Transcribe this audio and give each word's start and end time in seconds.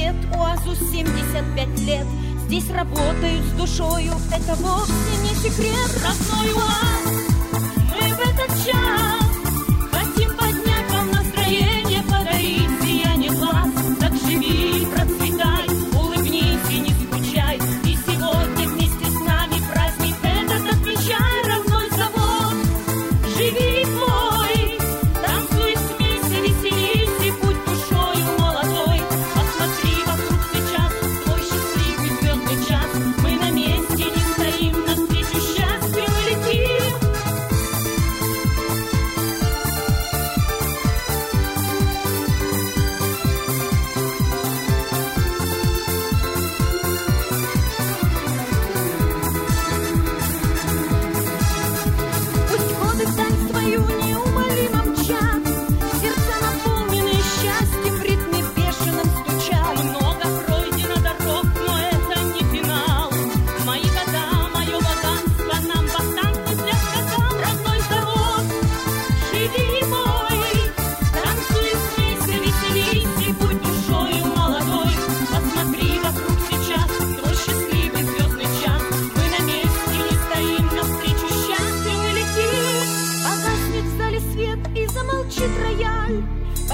свет, 0.00 0.14
УАЗу 0.34 0.74
75 0.74 1.80
лет. 1.80 2.06
Здесь 2.46 2.70
работают 2.70 3.44
с 3.44 3.52
душою, 3.52 4.12
это 4.34 4.54
вовсе 4.56 4.92
не 5.22 5.34
секрет. 5.34 5.90
Родной 6.02 6.52
УАЗ, 6.54 7.19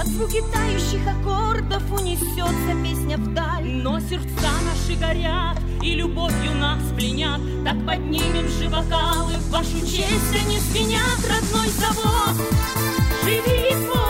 Под 0.06 0.14
звуки 0.14 0.40
тающих 0.52 1.00
аккордов 1.04 1.82
унесется 1.92 2.80
песня 2.80 3.18
вдаль. 3.18 3.64
Но 3.64 3.98
сердца 3.98 4.50
наши 4.64 4.96
горят 5.00 5.58
и 5.82 5.96
любовью 5.96 6.54
нас 6.60 6.80
пленят. 6.94 7.40
Так 7.64 7.84
поднимем 7.84 8.48
же 8.48 8.68
бокалы, 8.68 9.32
в 9.32 9.50
вашу 9.50 9.80
честь 9.80 10.44
они 10.44 10.60
звенят, 10.60 11.18
родной 11.28 11.68
завод. 11.70 12.36
Живи 13.24 13.74
твой, 13.84 14.05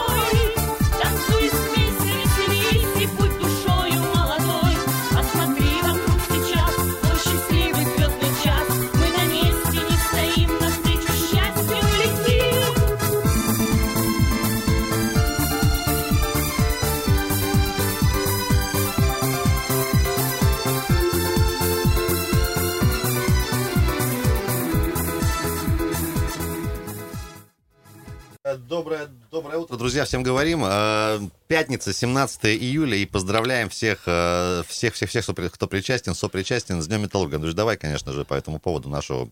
друзья, 29.69 30.05
всем 30.05 30.23
говорим. 30.23 30.63
Э, 30.65 31.19
Пятница, 31.49 31.93
17 31.93 32.45
июля, 32.47 32.97
и 32.97 33.07
поздравляем 33.07 33.69
всех, 33.69 34.03
э, 34.07 34.63
всех, 34.69 34.95
всех, 34.95 35.11
всех, 35.11 35.27
кто 35.27 35.67
причастен, 35.67 36.15
сопричастен 36.15 36.83
с 36.83 36.87
Днем 36.87 37.03
Металлурга. 37.03 37.39
Ну, 37.39 37.53
давай, 37.53 37.77
конечно 37.77 38.13
же, 38.13 38.25
по 38.25 38.35
этому 38.35 38.59
поводу 38.59 38.89
нашего 38.89 39.31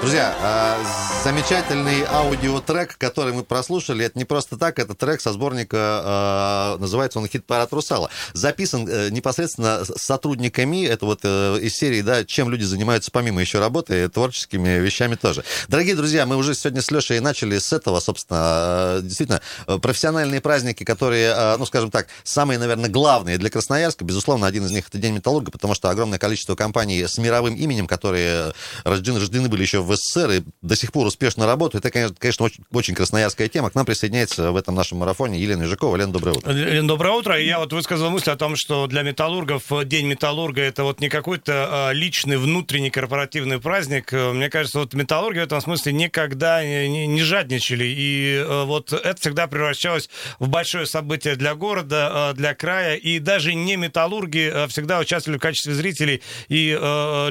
Друзья, 0.00 0.32
э, 0.40 1.24
замечательный 1.24 2.04
аудиотрек, 2.08 2.96
который 2.98 3.32
мы 3.32 3.42
прослушали, 3.42 4.04
это 4.04 4.16
не 4.16 4.24
просто 4.24 4.56
так, 4.56 4.78
это 4.78 4.94
трек 4.94 5.20
со 5.20 5.32
сборника, 5.32 6.76
э, 6.76 6.80
называется 6.80 7.18
он 7.18 7.26
«Хит-парад 7.26 7.72
Русала». 7.72 8.08
Записан 8.32 8.88
э, 8.88 9.10
непосредственно 9.10 9.84
сотрудниками, 9.84 10.86
это 10.86 11.04
вот 11.04 11.20
э, 11.24 11.58
из 11.60 11.74
серии, 11.74 12.02
да, 12.02 12.24
чем 12.24 12.48
люди 12.48 12.62
занимаются 12.62 13.10
помимо 13.10 13.40
еще 13.40 13.58
работы, 13.58 14.08
творческими 14.08 14.78
вещами 14.78 15.16
тоже. 15.16 15.42
Дорогие 15.66 15.96
друзья, 15.96 16.26
мы 16.26 16.36
уже 16.36 16.54
сегодня 16.54 16.80
с 16.80 16.92
Лешей 16.92 17.18
начали 17.18 17.58
с 17.58 17.72
этого, 17.72 17.98
собственно, 17.98 18.98
э, 18.98 19.00
действительно, 19.02 19.40
э, 19.66 19.78
профессиональные 19.78 20.40
праздники, 20.40 20.84
которые, 20.84 21.56
ну, 21.58 21.66
скажем 21.66 21.90
так, 21.90 22.06
самые, 22.22 22.58
наверное, 22.60 22.88
главные 22.88 23.36
для 23.36 23.50
Красноярска, 23.50 24.04
безусловно, 24.04 24.46
один 24.46 24.64
из 24.64 24.70
них 24.70 24.86
это 24.86 24.98
День 24.98 25.14
Металлурга, 25.14 25.50
потому 25.50 25.74
что 25.74 25.90
огромное 25.90 26.20
количество 26.20 26.54
компаний 26.54 27.04
с 27.04 27.18
мировым 27.18 27.56
именем, 27.56 27.88
которые 27.88 28.52
рождены, 28.84 29.18
рождены 29.18 29.48
были 29.48 29.62
еще 29.62 29.80
в 29.87 29.87
СССР 29.96 30.30
и 30.30 30.42
до 30.62 30.76
сих 30.76 30.92
пор 30.92 31.06
успешно 31.06 31.46
работают. 31.46 31.84
Это, 31.84 32.14
конечно, 32.18 32.44
очень, 32.44 32.64
очень 32.72 32.94
красноярская 32.94 33.48
тема. 33.48 33.70
К 33.70 33.74
нам 33.74 33.86
присоединяется 33.86 34.52
в 34.52 34.56
этом 34.56 34.74
нашем 34.74 34.98
марафоне 34.98 35.38
Елена 35.38 35.62
Ежикова. 35.62 35.96
Лена, 35.96 36.12
доброе 36.12 36.32
утро. 36.32 36.52
Лен, 36.52 36.86
доброе 36.86 37.12
утро. 37.12 37.40
Я 37.40 37.58
вот 37.58 37.72
высказал 37.72 38.10
мысль 38.10 38.30
о 38.30 38.36
том, 38.36 38.54
что 38.56 38.86
для 38.86 39.02
металлургов 39.02 39.62
День 39.84 40.06
металлурга 40.06 40.62
это 40.62 40.82
вот 40.84 41.00
не 41.00 41.08
какой-то 41.08 41.90
э, 41.90 41.94
личный 41.94 42.36
внутренний 42.36 42.90
корпоративный 42.90 43.60
праздник. 43.60 44.12
Мне 44.12 44.50
кажется, 44.50 44.80
вот 44.80 44.94
металлурги 44.94 45.38
в 45.38 45.42
этом 45.42 45.60
смысле 45.60 45.92
никогда 45.92 46.64
не, 46.64 47.06
не- 47.06 47.22
жадничали. 47.22 47.84
И 47.84 48.34
э, 48.34 48.64
вот 48.64 48.92
это 48.92 49.20
всегда 49.20 49.46
превращалось 49.46 50.08
в 50.38 50.48
большое 50.48 50.86
событие 50.86 51.36
для 51.36 51.54
города, 51.54 52.32
э, 52.32 52.36
для 52.36 52.54
края. 52.54 52.96
И 52.96 53.18
даже 53.18 53.54
не 53.54 53.76
металлурги 53.76 54.52
всегда 54.68 54.98
участвовали 54.98 55.38
в 55.38 55.42
качестве 55.42 55.74
зрителей 55.74 56.22
и 56.48 56.70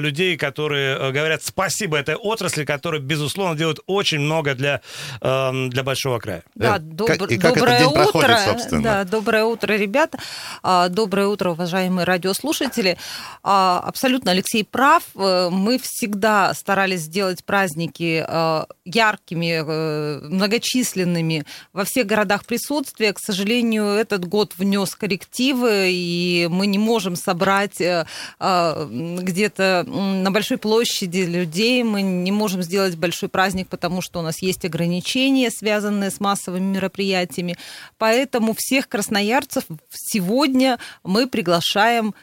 людей, 0.00 0.36
которые 0.36 1.12
говорят 1.12 1.42
спасибо 1.44 1.96
этой 1.98 2.14
отрасли, 2.14 2.47
которая, 2.56 3.00
безусловно, 3.00 3.56
делает 3.56 3.78
очень 3.86 4.20
много 4.20 4.54
для, 4.54 4.80
э, 5.20 5.68
для 5.68 5.82
большого 5.82 6.18
края. 6.18 6.42
Да, 6.54 6.76
Э, 6.76 6.78
добр- 6.80 7.16
как- 7.18 7.30
и 7.30 7.36
как 7.38 7.44
этот 7.52 7.58
доброе 7.60 7.78
день 7.78 7.88
утро. 7.88 8.02
проходит, 8.04 8.38
собственно? 8.44 8.82
Да, 8.82 9.04
доброе 9.04 9.44
утро, 9.44 9.72
ребята. 9.74 10.18
А, 10.62 10.88
Доброе 10.88 11.26
утро, 11.28 11.50
уважаемые 11.50 12.04
радиослушатели. 12.04 12.96
А, 13.42 13.80
Абсолютно 13.86 14.30
Алексей 14.32 14.64
прав. 14.64 15.02
Э, 15.16 15.48
Мы 15.50 15.78
всегда 15.78 16.52
старались 16.54 17.00
сделать 17.02 17.44
праздники 17.44 18.24
э, 18.26 18.64
яркими, 18.84 19.62
э, 19.64 20.20
многочисленными 20.28 21.44
во 21.72 21.84
всех 21.84 22.06
городах 22.06 22.44
присутствия. 22.44 23.12
К 23.12 23.18
сожалению, 23.18 23.84
этот 23.86 24.24
год 24.26 24.52
внес 24.56 24.94
коррективы, 24.94 25.88
и 25.90 26.48
мы 26.50 26.66
не 26.66 26.78
можем 26.78 27.16
собрать 27.16 27.80
э, 27.80 28.06
э, 28.40 28.86
где-то 29.22 29.84
на 29.86 30.30
большой 30.30 30.58
площади 30.58 31.20
людей. 31.20 31.82
Мы 31.82 32.02
не 32.02 32.32
можем 32.38 32.62
сделать 32.62 32.96
большой 32.96 33.28
праздник, 33.28 33.68
потому 33.68 34.00
что 34.00 34.20
у 34.20 34.22
нас 34.22 34.40
есть 34.40 34.64
ограничения, 34.64 35.50
связанные 35.50 36.10
с 36.10 36.20
массовыми 36.20 36.76
мероприятиями. 36.76 37.56
Поэтому 37.98 38.54
всех 38.56 38.88
красноярцев 38.88 39.64
сегодня 39.90 40.78
мы 41.02 41.26
приглашаем 41.26 42.14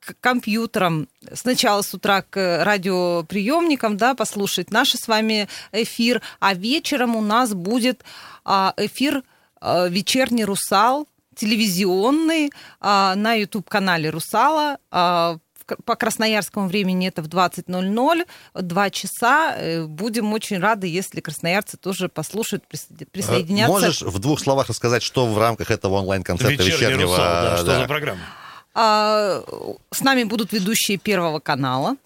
к 0.00 0.14
компьютерам 0.20 1.08
сначала 1.34 1.82
с 1.82 1.92
утра 1.92 2.22
к 2.22 2.64
радиоприемникам, 2.64 3.96
да, 3.96 4.14
послушать 4.14 4.70
наш 4.70 4.90
с 4.90 5.06
вами 5.06 5.48
эфир, 5.72 6.22
а 6.40 6.54
вечером 6.54 7.16
у 7.16 7.20
нас 7.20 7.52
будет 7.52 8.04
а, 8.44 8.72
эфир 8.76 9.22
а, 9.60 9.88
«Вечерний 9.88 10.44
русал», 10.44 11.06
телевизионный 11.34 12.50
а, 12.80 13.14
на 13.14 13.34
YouTube-канале 13.34 14.10
«Русала». 14.10 14.78
По 15.84 15.96
красноярскому 15.96 16.68
времени 16.68 17.08
это 17.08 17.22
в 17.22 17.28
20.00, 17.28 18.26
два 18.54 18.90
часа. 18.90 19.54
Э, 19.56 19.84
Будем 19.84 20.32
очень 20.32 20.58
рады, 20.58 20.86
если 20.86 21.20
красноярцы 21.20 21.76
тоже 21.76 22.08
послушают, 22.08 22.64
Э, 22.70 23.04
присоединятся. 23.10 23.72
Можешь 23.72 24.02
в 24.02 24.18
двух 24.18 24.40
словах 24.40 24.68
рассказать, 24.68 25.02
что 25.02 25.26
в 25.26 25.38
рамках 25.38 25.70
этого 25.70 25.94
онлайн-концерта 25.94 26.62
Вечерний 26.62 26.76
вечернего? 26.76 27.10
«Русал», 27.16 27.42
да, 27.42 27.56
что 27.56 27.66
да. 27.66 27.80
за 27.80 27.86
программа? 27.86 28.20
А, 28.74 29.42
С 29.90 30.00
нами 30.00 30.24
будут 30.24 30.52
ведущие 30.52 30.98
Первого 30.98 31.40
канала. 31.40 31.96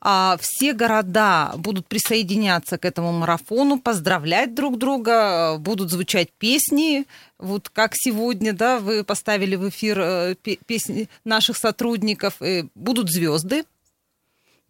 А, 0.00 0.36
Все 0.40 0.72
города 0.72 1.52
будут 1.56 1.86
присоединяться 1.86 2.78
к 2.78 2.84
этому 2.84 3.12
марафону, 3.12 3.80
поздравлять 3.80 4.54
друг 4.54 4.78
друга, 4.78 5.56
будут 5.58 5.90
звучать 5.90 6.32
песни. 6.32 7.06
Вот 7.38 7.68
как 7.68 7.92
сегодня, 7.94 8.52
да, 8.52 8.78
вы 8.78 9.04
поставили 9.04 9.56
в 9.56 9.68
эфир 9.68 9.98
э, 10.00 10.34
пе- 10.42 10.58
песни 10.66 11.08
наших 11.24 11.56
сотрудников, 11.56 12.40
э, 12.40 12.64
будут 12.74 13.10
звезды. 13.10 13.64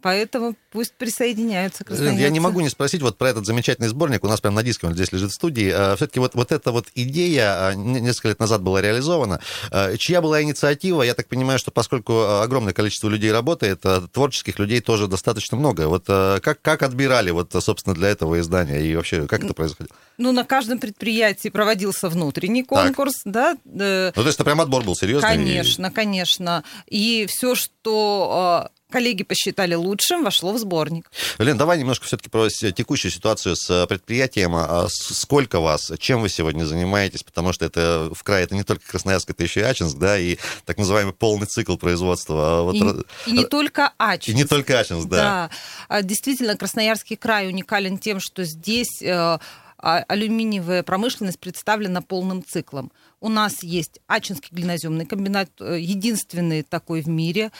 Поэтому 0.04 0.54
пусть 0.70 0.92
присоединяются 0.92 1.82
красноярцы. 1.82 2.20
Я 2.20 2.28
не 2.28 2.38
могу 2.38 2.60
не 2.60 2.68
спросить 2.68 3.00
вот 3.00 3.16
про 3.16 3.30
этот 3.30 3.46
замечательный 3.46 3.88
сборник. 3.88 4.22
У 4.22 4.28
нас 4.28 4.38
прямо 4.38 4.56
на 4.56 4.62
диске 4.62 4.86
он 4.86 4.92
здесь 4.92 5.10
лежит 5.12 5.30
в 5.30 5.34
студии. 5.34 5.70
Все-таки 5.96 6.20
вот, 6.20 6.34
вот 6.34 6.52
эта 6.52 6.72
вот 6.72 6.88
идея 6.94 7.68
а, 7.68 7.74
несколько 7.74 8.28
лет 8.28 8.38
назад 8.38 8.60
была 8.60 8.82
реализована. 8.82 9.40
А, 9.70 9.96
Чья 9.96 10.20
была 10.20 10.42
инициатива? 10.42 11.00
Я 11.00 11.14
так 11.14 11.26
понимаю, 11.26 11.58
что 11.58 11.70
поскольку 11.70 12.12
а, 12.18 12.42
огромное 12.42 12.74
количество 12.74 13.08
людей 13.08 13.32
работает, 13.32 13.80
а, 13.86 14.06
творческих 14.06 14.58
людей 14.58 14.82
тоже 14.82 15.08
достаточно 15.08 15.56
много. 15.56 15.88
Вот 15.88 16.04
а, 16.08 16.38
как, 16.40 16.60
как 16.60 16.82
отбирали 16.82 17.30
вот, 17.30 17.54
а, 17.54 17.62
собственно, 17.62 17.94
для 17.94 18.08
этого 18.08 18.38
издания? 18.40 18.82
И 18.82 18.94
вообще, 18.94 19.26
как 19.26 19.42
это 19.42 19.54
происходило? 19.54 19.96
Ну, 20.18 20.32
на 20.32 20.44
каждом 20.44 20.80
предприятии 20.80 21.48
проводился 21.48 22.10
внутренний 22.10 22.62
конкурс, 22.62 23.22
да, 23.24 23.56
э, 23.64 24.12
Ну, 24.14 24.22
то 24.22 24.26
есть 24.26 24.36
это 24.36 24.44
прям 24.44 24.60
отбор 24.60 24.84
был 24.84 24.94
серьезный? 24.94 25.26
Конечно, 25.26 25.90
конечно. 25.90 26.62
И 26.88 27.24
все, 27.26 27.54
что 27.54 28.68
коллеги 28.94 29.25
посчитали 29.25 29.75
лучшим, 29.75 30.23
вошло 30.23 30.52
в 30.52 30.58
сборник. 30.61 31.11
Лен, 31.38 31.58
давай 31.58 31.79
немножко 31.81 32.06
все-таки 32.06 32.31
про 32.31 32.49
текущую 32.49 33.11
ситуацию 33.11 33.56
с 33.56 33.69
э, 33.69 33.88
предприятием. 33.88 34.55
А 34.55 34.87
Сколько 34.88 35.58
вас? 35.58 35.91
Чем 35.99 36.20
вы 36.23 36.29
сегодня 36.29 36.64
занимаетесь? 36.64 37.25
Потому 37.25 37.52
что 37.52 37.64
это 37.64 38.08
в 38.14 38.23
крае 38.23 38.44
это 38.44 38.55
не 38.55 38.62
только 38.62 38.87
Красноярск, 38.87 39.31
это 39.31 39.43
еще 39.43 39.61
и 39.61 39.62
Ачинск, 39.64 39.99
да, 39.99 40.17
и 40.17 40.37
так 40.64 40.79
называемый 40.79 41.12
полный 41.12 41.49
цикл 41.49 41.76
производства. 41.76 42.61
А 42.61 42.62
вот 42.62 42.76
И, 42.76 43.31
и 43.31 43.32
не 43.32 43.44
только 43.44 43.87
и 43.87 43.93
Ачинск. 43.99 44.37
не 44.38 44.44
только 44.44 44.79
Ачинск, 44.79 45.08
да. 45.08 45.50
Да. 45.88 46.02
Действительно, 46.02 46.56
Красноярский 46.56 47.17
край 47.17 47.49
уникален 47.49 47.99
тем, 47.99 48.20
что 48.20 48.44
здесь 48.44 49.02
э, 49.02 49.38
а- 49.85 50.05
алюминиевая 50.06 50.85
промышленность 50.85 51.40
представлена 51.40 52.00
полным 52.00 52.44
циклом. 52.44 52.93
У 53.20 53.29
нас 53.29 53.64
есть 53.64 53.99
Ачинский 54.06 54.50
глиноземный 54.52 55.05
комбинат, 55.05 55.50
э, 55.58 55.79
единственный 55.81 56.62
такой 56.62 57.00
в 57.02 57.08
мире. 57.08 57.50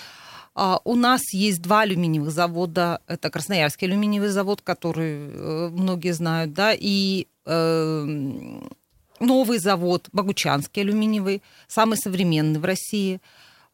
А, 0.55 0.81
У 0.85 0.95
нас 0.95 1.33
есть 1.33 1.63
два 1.63 1.81
алюминиевых 1.81 2.31
завода. 2.31 3.01
Это 3.07 3.31
Красноярский 3.31 3.89
алюминиевый 3.89 4.29
завод, 4.29 4.61
который 4.63 5.29
э, 5.29 5.69
многие 5.71 6.13
знают, 6.13 6.53
да, 6.53 6.73
и 6.73 7.27
э, 7.45 8.61
новый 9.21 9.59
завод 9.59 10.09
Богучанский 10.13 10.83
алюминиевый, 10.83 11.43
самый 11.67 11.97
современный 11.97 12.61
в 12.61 12.65
России. 12.65 13.21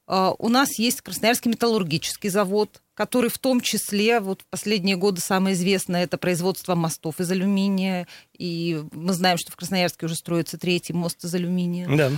А, 0.06 0.34
У 0.38 0.48
нас 0.48 0.78
есть 0.78 1.02
Красноярский 1.02 1.50
металлургический 1.50 2.30
завод, 2.30 2.80
который 2.94 3.30
в 3.30 3.38
том 3.38 3.60
числе 3.60 4.20
вот 4.20 4.42
в 4.42 4.46
последние 4.46 4.96
годы 4.96 5.20
самое 5.20 5.54
известное 5.54 6.04
это 6.04 6.18
производство 6.18 6.74
мостов 6.74 7.20
из 7.20 7.30
алюминия. 7.30 8.06
И 8.36 8.82
мы 8.92 9.12
знаем, 9.12 9.38
что 9.38 9.52
в 9.52 9.56
Красноярске 9.56 10.06
уже 10.06 10.16
строится 10.16 10.58
третий 10.58 10.94
мост 10.94 11.24
из 11.24 11.34
алюминия. 11.34 11.88
Да. 11.94 12.10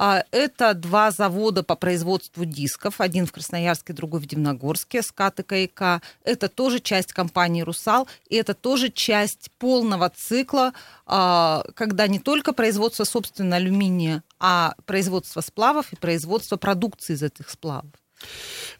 А 0.00 0.22
Это 0.30 0.74
два 0.74 1.10
завода 1.10 1.64
по 1.64 1.74
производству 1.74 2.44
дисков. 2.44 3.00
Один 3.00 3.26
в 3.26 3.32
Красноярске, 3.32 3.92
другой 3.92 4.20
в 4.20 4.26
Дивногорске, 4.26 5.02
СКАТ 5.02 5.40
и 5.40 5.42
КИК. 5.42 6.02
Это 6.22 6.48
тоже 6.48 6.78
часть 6.78 7.12
компании 7.12 7.62
«Русал». 7.62 8.06
И 8.28 8.36
это 8.36 8.54
тоже 8.54 8.90
часть 8.90 9.50
полного 9.58 10.08
цикла, 10.08 10.72
а, 11.04 11.64
когда 11.74 12.06
не 12.06 12.20
только 12.20 12.52
производство, 12.52 13.02
собственно, 13.02 13.56
алюминия, 13.56 14.22
а 14.38 14.74
производство 14.86 15.40
сплавов 15.40 15.92
и 15.92 15.96
производство 15.96 16.56
продукции 16.56 17.14
из 17.14 17.24
этих 17.24 17.50
сплавов. 17.50 17.90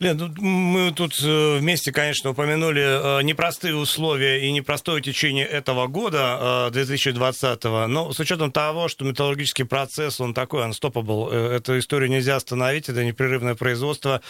Лен, 0.00 0.32
мы 0.38 0.92
тут 0.92 1.14
э, 1.22 1.58
вместе, 1.58 1.90
конечно, 1.90 2.30
упомянули 2.30 3.18
э, 3.18 3.22
непростые 3.22 3.74
условия 3.74 4.46
и 4.46 4.52
непростое 4.52 5.02
течение 5.02 5.44
этого 5.44 5.88
года, 5.88 6.70
э, 6.72 6.78
2020-го, 6.78 7.88
но 7.88 8.12
с 8.12 8.20
учетом 8.20 8.52
того, 8.52 8.86
что 8.86 9.04
металлургический 9.04 9.64
процесс, 9.64 10.20
он 10.20 10.34
такой 10.34 10.64
unstoppable, 10.64 11.30
э, 11.32 11.56
эту 11.56 11.78
историю 11.78 12.10
нельзя 12.10 12.36
остановить, 12.36 12.88
это 12.88 13.04
непрерывное 13.04 13.56
производство. 13.56 14.20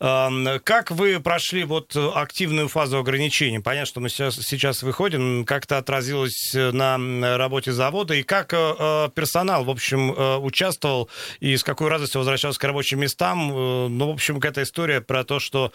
Э, 0.00 0.58
Как 0.64 0.90
вы 0.90 1.20
прошли 1.20 1.64
вот 1.64 1.94
активную 1.96 2.68
фазу 2.68 2.98
ограничений? 2.98 3.58
Понятно, 3.58 3.86
что 3.86 4.00
мы 4.00 4.08
сейчас, 4.08 4.36
сейчас 4.36 4.82
выходим, 4.82 5.44
как 5.44 5.64
это 5.64 5.76
отразилось 5.76 6.54
на 6.54 6.96
работе 7.36 7.72
завода, 7.72 8.14
и 8.14 8.22
как 8.22 8.54
э, 8.54 8.74
э, 8.78 9.08
персонал, 9.14 9.64
в 9.64 9.70
общем, 9.70 10.12
э, 10.12 10.36
участвовал, 10.36 11.10
и 11.40 11.56
с 11.56 11.62
какой 11.62 11.88
радостью 11.88 12.20
возвращался 12.20 12.58
к 12.58 12.64
рабочим 12.64 13.00
местам, 13.00 13.50
э, 13.50 13.88
ну, 13.88 14.08
в 14.08 14.14
общем, 14.14 14.40
какая-то 14.58 14.62
история 14.62 15.00
про 15.00 15.24
то, 15.24 15.40
что 15.40 15.72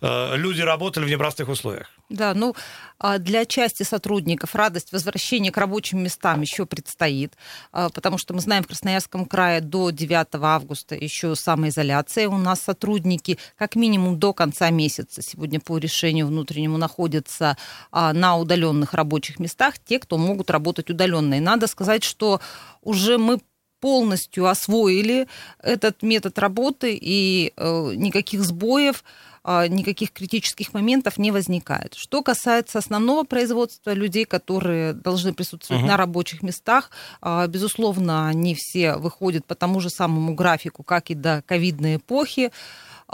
э, 0.00 0.36
люди 0.36 0.62
работали 0.62 1.04
в 1.04 1.10
непростых 1.10 1.48
условиях. 1.48 1.90
Да, 2.08 2.34
ну, 2.34 2.54
а 2.98 3.18
для 3.18 3.44
части 3.44 3.84
сотрудников 3.84 4.54
радость 4.54 4.92
возвращения 4.92 5.50
к 5.50 5.56
рабочим 5.56 6.02
местам 6.02 6.42
еще 6.42 6.66
предстоит, 6.66 7.32
а, 7.72 7.88
потому 7.88 8.18
что 8.18 8.34
мы 8.34 8.40
знаем, 8.40 8.62
в 8.62 8.66
Красноярском 8.66 9.24
крае 9.24 9.60
до 9.60 9.90
9 9.90 10.26
августа 10.34 10.94
еще 10.94 11.34
самоизоляция. 11.34 12.28
У 12.28 12.36
нас 12.36 12.60
сотрудники 12.60 13.38
как 13.56 13.76
минимум 13.76 14.18
до 14.18 14.32
конца 14.34 14.70
месяца 14.70 15.22
сегодня 15.22 15.58
по 15.58 15.78
решению 15.78 16.26
внутреннему 16.26 16.76
находятся 16.76 17.56
а, 17.90 18.12
на 18.12 18.36
удаленных 18.36 18.94
рабочих 18.94 19.38
местах, 19.38 19.74
те, 19.78 19.98
кто 19.98 20.18
могут 20.18 20.50
работать 20.50 20.90
удаленно. 20.90 21.34
И 21.34 21.40
надо 21.40 21.66
сказать, 21.66 22.04
что 22.04 22.40
уже 22.82 23.16
мы 23.16 23.38
полностью 23.82 24.46
освоили 24.46 25.26
этот 25.60 26.02
метод 26.02 26.38
работы, 26.38 26.96
и 27.02 27.52
э, 27.56 27.92
никаких 27.96 28.44
сбоев, 28.44 29.02
э, 29.44 29.66
никаких 29.66 30.12
критических 30.12 30.72
моментов 30.72 31.18
не 31.18 31.32
возникает. 31.32 31.94
Что 31.94 32.22
касается 32.22 32.78
основного 32.78 33.24
производства, 33.24 33.92
людей, 33.92 34.24
которые 34.24 34.92
должны 34.92 35.32
присутствовать 35.34 35.82
Мгм. 35.82 35.90
на 35.90 35.96
рабочих 35.96 36.42
местах, 36.42 36.90
э, 37.22 37.46
безусловно, 37.48 38.28
они 38.28 38.54
все 38.54 38.94
выходят 38.96 39.44
по 39.46 39.54
тому 39.56 39.80
же 39.80 39.90
самому 39.90 40.34
графику, 40.34 40.84
как 40.84 41.10
и 41.10 41.14
до 41.14 41.42
ковидной 41.46 41.96
эпохи. 41.96 42.52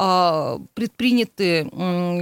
А, 0.01 0.61
предприняты 0.75 1.65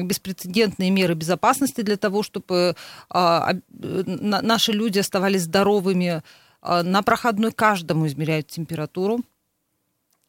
беспрецедентные 0.04 0.90
меры 0.90 1.14
безопасности 1.14 1.82
для 1.82 1.96
того, 1.96 2.22
чтобы 2.22 2.74
а, 3.10 3.50
об- 3.50 3.84
э, 3.84 4.02
на- 4.06 4.40
наши 4.40 4.72
люди 4.72 4.98
оставались 5.00 5.42
здоровыми. 5.42 6.22
А, 6.66 6.82
На 6.82 7.02
проходной 7.02 7.52
каждому 7.52 8.06
измеряют 8.06 8.48
температуру. 8.48 9.20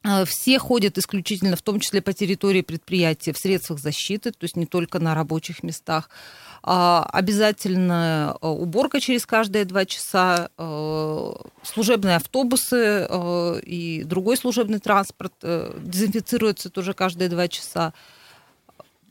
А, 0.03 0.23
Все 0.25 0.59
ходят 0.59 0.97
исключительно, 0.97 1.55
в 1.55 1.61
том 1.61 1.79
числе 1.79 2.01
по 2.01 2.13
территории 2.13 2.61
предприятия, 2.61 3.33
в 3.33 3.37
средствах 3.37 3.79
защиты, 3.79 4.31
то 4.31 4.43
есть 4.43 4.55
не 4.55 4.67
только 4.67 4.99
на 4.99 5.15
рабочих 5.15 5.63
местах. 5.63 6.09
А, 6.61 7.09
Обязательно 7.11 8.37
а, 8.39 8.49
уборка 8.51 8.99
через 8.99 9.25
каждые 9.25 9.65
два 9.65 9.85
часа, 9.85 10.49
служебные 11.63 12.17
автобусы 12.17 13.07
и 13.63 14.03
другой 14.05 14.37
служебный 14.37 14.79
транспорт 14.79 15.33
э, 15.41 15.73
дезинфицируются 15.81 16.69
тоже 16.69 16.93
каждые 16.93 17.29
два 17.29 17.47
часа. 17.47 17.93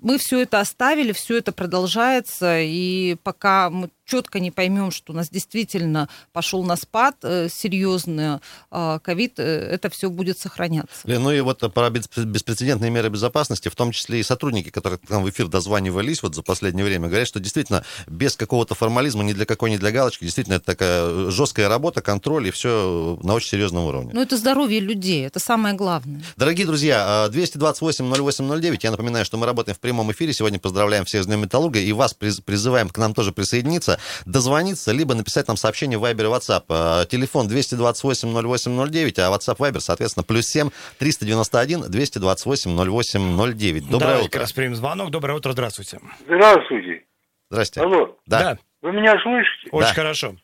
Мы 0.01 0.19
все 0.19 0.41
это 0.41 0.61
оставили, 0.61 1.13
все 1.13 1.39
это 1.39 1.53
продолжается, 1.53 2.61
и 2.61 3.17
пока 3.23 3.71
мы 3.71 3.91
четко 4.07 4.41
не 4.41 4.51
поймем, 4.51 4.91
что 4.91 5.13
у 5.13 5.17
нас 5.17 5.29
действительно 5.29 6.09
пошел 6.33 6.63
на 6.65 6.77
спад 6.77 7.17
э, 7.23 7.49
серьезный 7.51 8.39
э, 8.71 8.99
ковид, 9.03 9.39
э, 9.39 9.43
это 9.43 9.91
все 9.91 10.09
будет 10.09 10.39
сохраняться. 10.39 10.91
Лен, 11.05 11.23
Ну 11.23 11.33
и 11.33 11.41
вот 11.41 11.59
про 11.75 11.91
бес- 11.91 12.09
беспрецедентные 12.17 12.91
меры 12.91 13.09
безопасности, 13.09 13.69
в 13.69 13.75
том 13.75 13.91
числе 13.93 14.21
и 14.21 14.23
сотрудники, 14.23 14.71
которые 14.71 14.99
к 14.99 15.11
нам 15.11 15.25
в 15.25 15.31
эфир 15.31 15.49
дозванивались 15.49 16.23
вот 16.23 16.35
за 16.35 16.43
последнее 16.43 16.85
время, 16.85 17.09
говорят, 17.09 17.27
что 17.29 17.41
действительно 17.41 17.85
без 18.07 18.37
какого-то 18.37 18.75
формализма, 18.75 19.25
ни 19.25 19.33
для 19.33 19.45
какой, 19.45 19.71
ни 19.71 19.77
для 19.77 19.91
галочки, 19.91 20.25
действительно 20.25 20.55
это 20.55 20.65
такая 20.67 21.31
жесткая 21.31 21.69
работа, 21.69 22.01
контроль 22.01 22.47
и 22.49 22.51
все 22.53 23.19
на 23.23 23.35
очень 23.35 23.49
серьезном 23.49 23.85
уровне. 23.85 24.11
Но 24.15 24.23
это 24.23 24.37
здоровье 24.37 24.81
людей, 24.81 25.27
это 25.27 25.41
самое 25.41 25.75
главное. 25.75 26.23
Дорогие 26.37 26.67
друзья, 26.67 27.25
а, 27.25 27.29
228-08-09, 27.29 28.79
я 28.83 28.91
напоминаю, 28.91 29.25
что 29.25 29.37
мы 29.37 29.47
работаем 29.47 29.75
в 29.77 29.81
прямом 29.81 30.13
эфире, 30.13 30.33
сегодня 30.33 30.59
поздравляем 30.59 31.05
всех 31.05 31.25
с 31.25 31.27
Днем 31.27 31.41
Металлурга, 31.41 31.79
и 31.79 31.93
вас 31.93 32.15
приз- 32.19 32.41
призываем 32.43 32.89
к 32.89 32.99
нам 32.99 33.15
тоже 33.15 33.33
присоединиться, 33.33 33.96
дозвониться, 34.25 34.93
либо 34.93 35.15
написать 35.15 35.49
нам 35.49 35.57
сообщение 35.57 35.99
в 35.99 36.05
Viber 36.05 36.23
и 36.23 36.25
WhatsApp. 36.25 36.65
А, 36.69 37.05
Телефон 37.07 37.49
228-08-09, 37.49 39.19
а 39.21 39.31
WhatsApp 39.37 39.57
Viber, 39.59 39.81
соответственно, 39.81 40.25
плюс 40.25 40.47
7 40.47 40.71
391 40.99 41.85
228-08-09. 41.85 43.81
Доброе 43.81 43.99
Давайте 43.99 44.21
утро. 44.27 44.31
как 44.31 44.41
раз 44.43 44.53
примем 44.53 44.75
звонок. 44.77 45.11
Доброе 45.11 45.35
утро, 45.35 45.53
здравствуйте. 45.53 45.99
Здравствуйте. 46.27 47.03
Здрасте. 47.51 47.81
Алло, 47.81 48.17
Да. 48.27 48.59
вы 48.83 48.93
меня 48.93 49.13
слышите? 49.23 49.69
Очень 49.71 49.89
Да. 49.89 49.95
хорошо. 49.95 50.35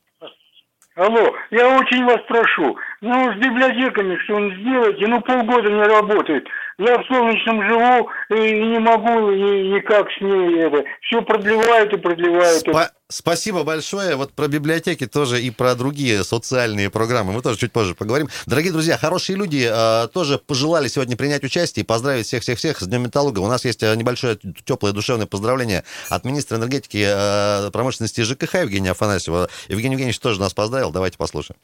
Алло, 0.95 1.33
я 1.51 1.75
очень 1.79 2.05
вас 2.05 2.19
прошу, 2.29 2.77
ну, 3.01 3.33
с 3.33 3.37
библиотеками 3.37 4.15
что-нибудь 4.25 4.59
сделайте, 4.61 5.07
ну, 5.07 5.23
полгода 5.23 5.71
не 5.71 5.83
работает. 5.85 6.45
Я 6.85 6.99
в 6.99 7.07
Солнечном 7.07 7.63
живу 7.69 8.09
и 8.31 8.53
не 8.65 8.79
могу 8.79 9.31
ни- 9.31 9.75
никак 9.77 10.07
с 10.11 10.21
ней 10.21 10.59
это. 10.61 10.85
Все 11.03 11.23
продлевают 11.23 11.93
и 11.93 11.97
продлевают. 11.97 12.67
Спа- 12.67 12.89
Спасибо 13.09 13.63
большое. 13.63 14.17
Вот 14.17 14.33
про 14.33 14.49
библиотеки 14.49 15.07
тоже 15.07 15.41
и 15.43 15.51
про 15.51 15.75
другие 15.75 16.25
социальные 16.25 16.89
программы 16.89 17.35
мы 17.35 17.43
тоже 17.43 17.59
чуть 17.59 17.71
позже 17.71 17.95
поговорим. 17.95 18.29
Дорогие 18.47 18.73
друзья, 18.73 18.97
хорошие 18.97 19.37
люди 19.37 19.69
э, 19.71 20.09
тоже 20.09 20.39
пожелали 20.39 20.89
сегодня 20.89 21.15
принять 21.17 21.45
участие 21.45 21.85
и 21.85 21.87
поздравить 21.87 22.27
всех-всех-всех 22.27 22.81
с 22.81 22.87
Днем 22.87 23.03
Металлурга. 23.03 23.41
У 23.41 23.47
нас 23.49 23.67
есть 23.67 23.83
э, 23.83 23.95
небольшое 23.97 24.39
теплое 24.65 24.93
душевное 24.93 25.27
поздравление 25.27 25.85
от 26.09 26.25
министра 26.25 26.57
энергетики, 26.57 27.05
э, 27.07 27.71
промышленности 27.71 28.23
ЖКХ 28.23 28.55
Евгения 28.63 28.93
Афанасьева. 28.93 29.49
Евгений 29.69 29.93
Евгеньевич 29.95 30.19
тоже 30.19 30.41
нас 30.41 30.55
поздравил. 30.55 30.91
Давайте 30.91 31.19
послушаем. 31.19 31.59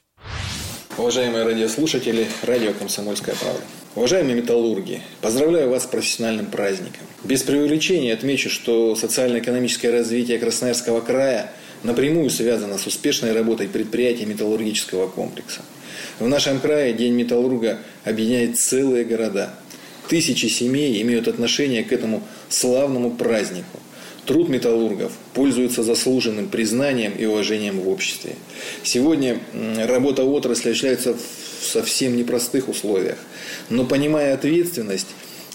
Уважаемые 0.98 1.44
радиослушатели, 1.44 2.26
радио 2.42 2.72
«Комсомольская 2.72 3.34
правда». 3.36 3.62
Уважаемые 3.94 4.34
металлурги, 4.34 5.00
поздравляю 5.20 5.70
вас 5.70 5.84
с 5.84 5.86
профессиональным 5.86 6.46
праздником. 6.46 7.06
Без 7.22 7.42
преувеличения 7.42 8.12
отмечу, 8.12 8.50
что 8.50 8.96
социально-экономическое 8.96 9.90
развитие 9.90 10.38
Красноярского 10.38 11.00
края 11.00 11.52
напрямую 11.84 12.30
связано 12.30 12.78
с 12.78 12.86
успешной 12.86 13.32
работой 13.32 13.68
предприятий 13.68 14.26
металлургического 14.26 15.08
комплекса. 15.08 15.60
В 16.18 16.26
нашем 16.26 16.58
крае 16.58 16.92
День 16.92 17.14
металлурга 17.14 17.78
объединяет 18.04 18.58
целые 18.58 19.04
города. 19.04 19.54
Тысячи 20.08 20.46
семей 20.46 21.00
имеют 21.02 21.28
отношение 21.28 21.84
к 21.84 21.92
этому 21.92 22.22
славному 22.48 23.12
празднику. 23.12 23.78
Труд 24.28 24.50
металлургов 24.50 25.12
пользуется 25.32 25.82
заслуженным 25.82 26.48
признанием 26.50 27.12
и 27.12 27.24
уважением 27.24 27.80
в 27.80 27.88
обществе. 27.88 28.34
Сегодня 28.82 29.40
работа 29.86 30.22
отрасли 30.22 30.68
осуществляется 30.68 31.14
в 31.14 31.64
совсем 31.64 32.14
непростых 32.14 32.68
условиях. 32.68 33.16
Но 33.70 33.86
понимая 33.86 34.34
ответственность 34.34 35.06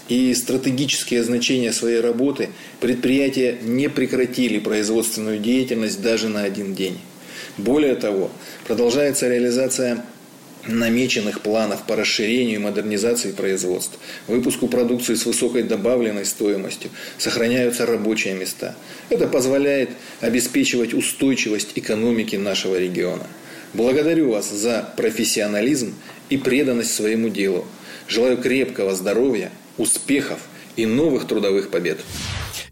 и 0.08 0.34
стратегические 0.34 1.22
значения 1.22 1.72
своей 1.72 2.00
работы, 2.00 2.48
предприятия 2.80 3.58
не 3.62 3.88
прекратили 3.88 4.58
производственную 4.58 5.38
деятельность 5.38 6.02
даже 6.02 6.28
на 6.28 6.42
один 6.42 6.74
день. 6.74 6.98
Более 7.56 7.94
того, 7.94 8.28
продолжается 8.66 9.28
реализация 9.28 10.04
намеченных 10.66 11.40
планов 11.40 11.82
по 11.82 11.96
расширению 11.96 12.56
и 12.56 12.62
модернизации 12.62 13.32
производств, 13.32 13.98
выпуску 14.26 14.68
продукции 14.68 15.14
с 15.14 15.26
высокой 15.26 15.62
добавленной 15.62 16.24
стоимостью, 16.24 16.90
сохраняются 17.18 17.86
рабочие 17.86 18.34
места. 18.34 18.74
Это 19.08 19.26
позволяет 19.26 19.90
обеспечивать 20.20 20.94
устойчивость 20.94 21.72
экономики 21.74 22.36
нашего 22.36 22.78
региона. 22.78 23.26
Благодарю 23.72 24.30
вас 24.30 24.50
за 24.50 24.88
профессионализм 24.96 25.94
и 26.30 26.36
преданность 26.36 26.94
своему 26.94 27.28
делу. 27.28 27.66
Желаю 28.06 28.36
крепкого 28.36 28.94
здоровья, 28.94 29.50
успехов 29.78 30.40
и 30.76 30.86
новых 30.86 31.26
трудовых 31.26 31.70
побед. 31.70 31.98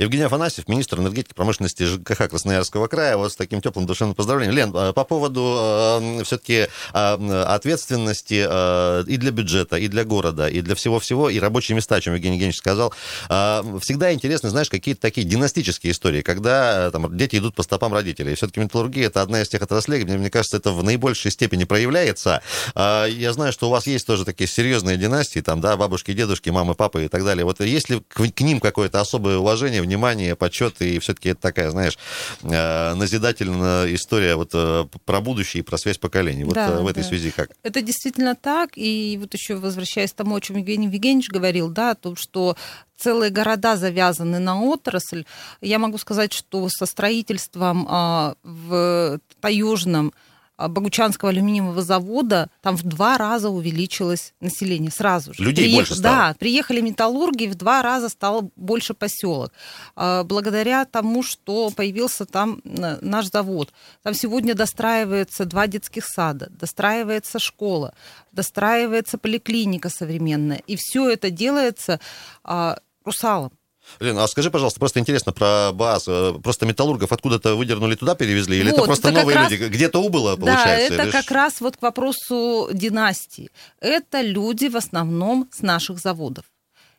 Евгений 0.02 0.24
Афанасьев, 0.24 0.68
министр 0.68 0.98
энергетики, 0.98 1.32
промышленности 1.34 1.84
ЖКХ 1.84 2.28
Красноярского 2.28 2.88
края. 2.88 3.16
Вот 3.16 3.32
с 3.32 3.36
таким 3.36 3.60
теплым 3.60 3.86
душевным 3.86 4.14
поздравлением. 4.14 4.56
Лен, 4.56 4.72
э, 4.74 4.92
по 4.92 5.04
поводу 5.04 5.56
э, 5.58 6.24
все-таки 6.24 6.66
э, 6.92 7.42
ответственности 7.44 8.44
э, 8.48 9.04
и 9.06 9.16
для 9.16 9.30
бюджета, 9.30 9.76
и 9.76 9.88
для 9.88 10.04
города, 10.04 10.48
и 10.48 10.60
для 10.60 10.74
всего-всего, 10.74 11.30
и 11.30 11.38
рабочие 11.38 11.76
места, 11.76 11.96
о 11.96 12.00
чем 12.00 12.14
Евгений 12.14 12.34
Евгеньевич 12.34 12.58
сказал. 12.58 12.92
Э, 13.28 13.62
всегда 13.80 14.12
интересно, 14.12 14.50
знаешь, 14.50 14.68
какие-то 14.68 15.00
такие 15.00 15.26
династические 15.26 15.92
истории, 15.92 16.22
когда 16.22 16.88
э, 16.88 16.90
там, 16.90 17.16
дети 17.16 17.36
идут 17.36 17.54
по 17.54 17.62
стопам 17.62 17.94
родителей. 17.94 18.34
Все-таки 18.34 18.60
металлургия 18.60 19.06
это 19.06 19.22
одна 19.22 19.42
из 19.42 19.48
тех 19.48 19.62
отраслей, 19.62 20.04
мне, 20.04 20.16
мне 20.16 20.30
кажется, 20.30 20.56
это 20.56 20.72
в 20.72 20.82
наибольшей 20.82 21.30
степени 21.30 21.64
проявляется. 21.64 22.42
Э, 22.74 23.06
я 23.08 23.32
знаю, 23.32 23.52
что 23.52 23.68
у 23.68 23.70
вас 23.70 23.86
есть 23.86 24.06
тоже 24.06 24.24
такие 24.24 24.48
серьезные 24.48 24.96
династии, 24.96 25.40
там, 25.40 25.60
да, 25.60 25.76
бабушки, 25.76 26.12
дедушки, 26.12 26.50
мамы, 26.50 26.74
папы 26.74 27.04
и 27.04 27.08
так 27.08 27.24
далее. 27.24 27.44
Вот 27.44 27.60
есть 27.60 27.88
ли 27.88 28.00
к, 28.00 28.28
к 28.32 28.40
ним 28.40 28.58
какое-то 28.58 29.00
особое 29.00 29.38
уважение, 29.38 29.80
внимание, 29.92 30.34
почет, 30.36 30.80
и 30.80 30.98
все-таки 30.98 31.30
это 31.30 31.40
такая, 31.40 31.70
знаешь, 31.70 31.98
э, 32.42 32.94
назидательная 32.94 33.94
история 33.94 34.36
вот 34.36 34.50
э, 34.54 34.86
про 35.04 35.20
будущее 35.20 35.62
и 35.62 35.64
про 35.64 35.76
связь 35.76 35.98
поколений. 35.98 36.44
Вот 36.44 36.54
Да, 36.54 36.68
э, 36.68 36.80
в 36.80 36.86
этой 36.86 37.02
да. 37.02 37.08
связи 37.08 37.30
как? 37.30 37.50
Это 37.62 37.82
действительно 37.82 38.34
так. 38.34 38.70
И 38.76 39.18
вот 39.20 39.34
еще 39.34 39.56
возвращаясь 39.56 40.12
к 40.12 40.16
тому, 40.16 40.36
о 40.36 40.40
чем 40.40 40.56
Евгений 40.56 40.86
Евгеньевич 40.86 41.28
говорил, 41.28 41.68
да, 41.68 41.90
о 41.90 41.94
том, 41.94 42.16
что 42.16 42.56
целые 42.96 43.30
города 43.30 43.76
завязаны 43.76 44.38
на 44.38 44.62
отрасль. 44.62 45.24
Я 45.60 45.78
могу 45.78 45.98
сказать, 45.98 46.32
что 46.32 46.68
со 46.68 46.86
строительством 46.86 47.86
а, 47.88 48.34
в 48.42 49.18
Таежном 49.40 50.12
Богучанского 50.58 51.30
алюминиевого 51.30 51.82
завода 51.82 52.50
там 52.60 52.76
в 52.76 52.82
два 52.82 53.18
раза 53.18 53.48
увеличилось 53.48 54.34
население 54.40 54.90
сразу 54.90 55.34
же. 55.34 55.42
Людей 55.42 55.74
больше 55.74 55.94
стало. 55.94 56.16
Да, 56.16 56.36
приехали 56.38 56.80
металлурги, 56.80 57.46
в 57.46 57.54
два 57.54 57.82
раза 57.82 58.08
стало 58.08 58.50
больше 58.56 58.94
поселок. 58.94 59.52
А, 59.96 60.24
Благодаря 60.24 60.84
тому, 60.84 61.22
что 61.22 61.70
появился 61.70 62.26
там 62.26 62.60
э, 62.64 62.98
наш 63.00 63.30
завод. 63.30 63.72
Там 64.02 64.14
сегодня 64.14 64.54
достраивается 64.54 65.44
два 65.44 65.66
детских 65.66 66.04
сада, 66.04 66.48
достраивается 66.50 67.38
школа, 67.38 67.94
достраивается 68.32 69.18
поликлиника 69.18 69.88
современная. 69.88 70.62
И 70.66 70.76
все 70.76 71.10
это 71.10 71.30
делается 71.30 72.00
а, 72.44 72.78
русалом. 73.04 73.52
Лен, 74.00 74.18
а 74.18 74.26
скажи, 74.28 74.50
пожалуйста, 74.50 74.78
просто 74.80 75.00
интересно 75.00 75.32
про 75.32 75.70
БАС. 75.72 76.04
Э, 76.08 76.34
Просто 76.42 76.66
металлургов 76.66 77.12
откуда-то 77.12 77.54
выдернули 77.56 77.94
туда, 77.94 78.14
перевезли? 78.14 78.58
Или 78.58 78.70
это 78.70 78.80
Вот, 78.80 78.86
просто 78.86 79.08
это 79.08 79.20
новые 79.20 79.36
раз- 79.36 79.50
люди? 79.50 79.64
Где-то 79.64 79.98
убыло, 80.00 80.36
Да, 80.36 80.40
получается? 80.40 80.94
это 80.94 81.02
или 81.04 81.10
как 81.10 81.30
раз 81.30 81.60
вот 81.60 81.76
к 81.76 81.82
вопросу 81.82 82.68
династии. 82.72 83.50
Это 83.80 84.20
люди 84.22 84.66
в 84.68 84.76
основном 84.76 85.48
с 85.52 85.60
наших 85.62 85.98
заводов. 85.98 86.44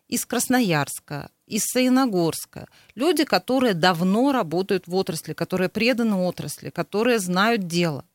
Из 0.10 0.26
Красноярска, 0.26 1.30
из 1.48 1.64
Саяногорска. 1.66 2.68
Люди, 2.96 3.24
которые 3.24 3.74
давно 3.74 4.32
работают 4.32 4.86
в 4.88 4.96
отрасли, 4.96 5.34
которые 5.34 5.70
преданы 5.70 6.16
отрасли, 6.16 6.70
которые 6.70 7.20
знают 7.20 7.66
дело. 7.68 8.06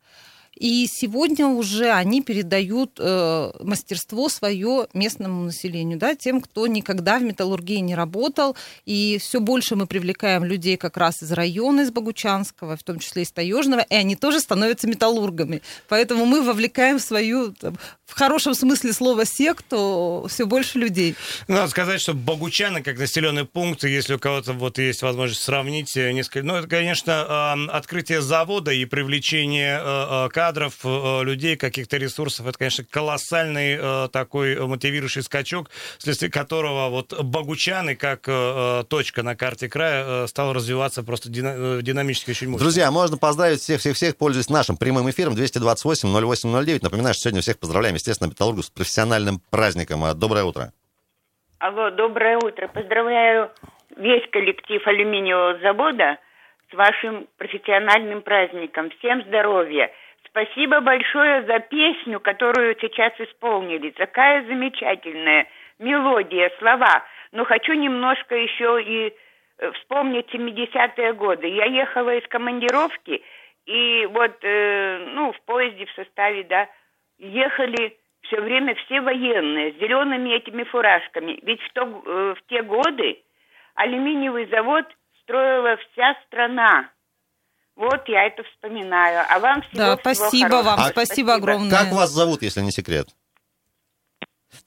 И 0.59 0.89
сегодня 0.91 1.47
уже 1.47 1.91
они 1.91 2.21
передают 2.21 2.99
э, 2.99 3.51
мастерство 3.61 4.29
свое 4.29 4.89
местному 4.93 5.45
населению, 5.45 5.99
да, 5.99 6.17
тем, 6.17 6.41
кто 6.41 6.67
никогда 6.67 7.19
в 7.19 7.23
металлургии 7.23 7.79
не 7.79 7.95
работал. 7.95 8.57
И 8.85 9.19
все 9.21 9.41
больше 9.41 9.77
мы 9.77 9.87
привлекаем 9.87 10.45
людей 10.45 10.77
как 10.77 10.97
раз 10.97 11.23
из 11.23 11.31
района, 11.33 11.83
из 11.83 11.91
Богучанского, 11.91 12.77
в 12.77 12.83
том 12.83 12.99
числе 12.99 13.23
из 13.23 13.31
Таежного, 13.31 13.81
и 13.81 13.95
они 13.95 14.17
тоже 14.17 14.41
становятся 14.41 14.89
металлургами. 14.89 15.63
Поэтому 15.89 16.27
мы 16.27 16.43
вовлекаем 16.43 16.99
в 16.99 17.03
свою, 17.03 17.53
там, 17.53 17.79
в 18.09 18.15
хорошем 18.19 18.55
смысле 18.55 18.95
слова, 18.95 19.27
секту 19.27 20.27
все 20.31 20.47
больше 20.47 20.79
людей. 20.79 21.15
Надо 21.47 21.69
сказать, 21.69 22.01
что 22.01 22.15
Богучаны, 22.15 22.83
как 22.83 22.99
населенный 22.99 23.45
пункт, 23.45 23.85
если 23.85 24.15
у 24.15 24.19
кого-то 24.19 24.55
вот 24.55 24.79
есть 24.79 25.03
возможность 25.03 25.43
сравнить 25.43 25.95
э, 25.95 26.13
несколько... 26.13 26.43
Ну, 26.43 26.55
это, 26.57 26.67
конечно, 26.67 27.53
открытие 27.71 28.23
завода 28.23 28.73
и 28.73 28.87
привлечение 28.87 29.79
э, 29.79 30.27
э, 30.27 30.29
кадров, 30.31 30.75
людей, 30.85 31.57
каких-то 31.57 31.99
ресурсов, 31.99 32.47
это, 32.47 32.57
конечно, 32.57 32.85
колоссальный 32.89 34.09
такой 34.09 34.57
мотивирующий 34.67 35.23
скачок, 35.23 35.69
вследствие 35.99 36.31
которого 36.31 36.89
вот 36.89 37.13
Богучаны, 37.23 37.95
как 37.95 38.23
точка 38.89 39.23
на 39.23 39.37
карте 39.37 39.69
края, 39.69 40.27
стал 40.27 40.55
развиваться 40.55 41.03
просто 41.03 41.29
дина- 41.29 41.83
динамически 41.83 42.31
очень 42.31 42.49
мощно. 42.49 42.65
Друзья, 42.65 42.91
можно 42.91 43.19
поздравить 43.19 43.61
всех-всех-всех, 43.61 44.17
пользуясь 44.17 44.49
нашим 44.49 44.79
прямым 44.79 45.11
эфиром 45.11 45.35
228-08-09. 45.35 46.79
Напоминаю, 46.83 47.15
что 47.15 47.25
сегодня 47.25 47.43
всех 47.43 47.59
поздравляем, 47.59 47.98
естественно, 47.99 48.31
металлургу 48.31 48.63
с 48.63 48.71
профессиональным 48.71 49.41
праздником. 49.51 50.05
А, 50.05 50.15
Доброе 50.15 50.45
утро. 50.45 50.73
Алло, 51.59 51.91
доброе 51.91 52.39
утро. 52.39 52.69
Поздравляю 52.69 53.51
весь 53.97 54.29
коллектив 54.31 54.87
алюминиевого 54.87 55.59
завода 55.59 56.19
с 56.71 56.75
вашим 56.75 57.27
профессиональным 57.37 58.23
праздником. 58.23 58.91
Всем 58.99 59.23
здоровья. 59.23 59.91
Спасибо 60.27 60.81
большое 60.81 61.45
за 61.47 61.59
песню, 61.59 62.21
которую 62.21 62.77
сейчас 62.81 63.13
исполнили. 63.19 63.91
Такая 63.91 64.45
замечательная 64.47 65.49
мелодия, 65.79 66.53
слова. 66.59 67.03
Но 67.33 67.45
хочу 67.45 67.73
немножко 67.73 68.37
еще 68.37 68.83
и 68.83 69.15
э, 69.59 69.73
вспомнить 69.73 70.33
70-е 70.33 71.15
годы. 71.15 71.49
Я 71.49 71.65
ехала 71.65 72.15
из 72.15 72.27
командировки, 72.29 73.23
и 73.67 74.07
вот, 74.13 74.37
э, 74.43 75.07
ну, 75.13 75.33
в 75.33 75.41
поезде 75.43 75.87
в 75.87 75.93
составе, 75.93 76.45
да, 76.45 76.69
ехали 77.19 77.97
все 78.23 78.41
время 78.41 78.75
все 78.87 79.01
военные 79.01 79.73
с 79.73 79.77
зелеными 79.77 80.31
этими 80.31 80.65
фуражками. 80.65 81.39
Ведь 81.43 81.61
в, 81.61 81.73
то, 81.73 81.83
э, 81.83 82.35
в 82.35 82.47
те 82.49 82.63
годы 82.63 83.23
алюминиевый 83.75 84.47
завод 84.49 84.85
строила 85.23 85.77
вся 85.77 86.15
страна. 86.27 86.91
Вот 87.77 88.09
я 88.09 88.27
это 88.27 88.43
вспоминаю. 88.43 89.25
А 89.29 89.39
вам 89.39 89.63
всего 89.63 89.77
Да, 89.77 89.97
всего 89.97 90.15
спасибо 90.15 90.49
хорошего. 90.49 90.77
вам, 90.77 90.81
спасибо 90.91 91.35
огромное. 91.35 91.71
Как 91.71 91.93
вас 91.93 92.11
зовут, 92.11 92.43
если 92.43 92.61
не 92.61 92.73
секрет? 92.73 93.09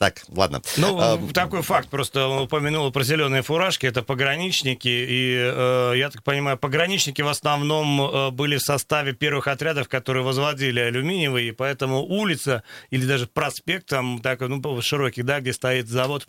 Так, 0.02 0.24
ладно. 0.30 0.60
Ну, 0.78 0.98
А, 1.00 1.16
такой 1.32 1.62
факт, 1.62 1.88
просто 1.88 2.26
он 2.26 2.42
упомянул 2.42 2.90
про 2.90 3.04
зеленые 3.04 3.42
фуражки, 3.42 3.86
это 3.86 4.02
пограничники, 4.02 4.88
и, 4.88 5.36
э, 5.38 5.92
я 5.96 6.10
так 6.10 6.24
понимаю, 6.24 6.58
пограничники 6.58 7.22
в 7.22 7.28
основном 7.28 8.02
э, 8.02 8.30
были 8.32 8.56
в 8.56 8.62
составе 8.62 9.12
первых 9.12 9.46
отрядов, 9.46 9.88
которые 9.88 10.24
возводили 10.24 10.80
алюминиевый, 10.80 11.46
и 11.46 11.52
поэтому 11.52 12.02
улица 12.02 12.64
или 12.90 13.06
даже 13.06 13.28
проспект 13.28 13.90
там 13.90 14.18
такой, 14.20 14.48
ну, 14.48 14.82
широкий, 14.82 15.22
да, 15.22 15.38
где 15.38 15.52
стоит 15.52 15.86
завод, 15.86 16.26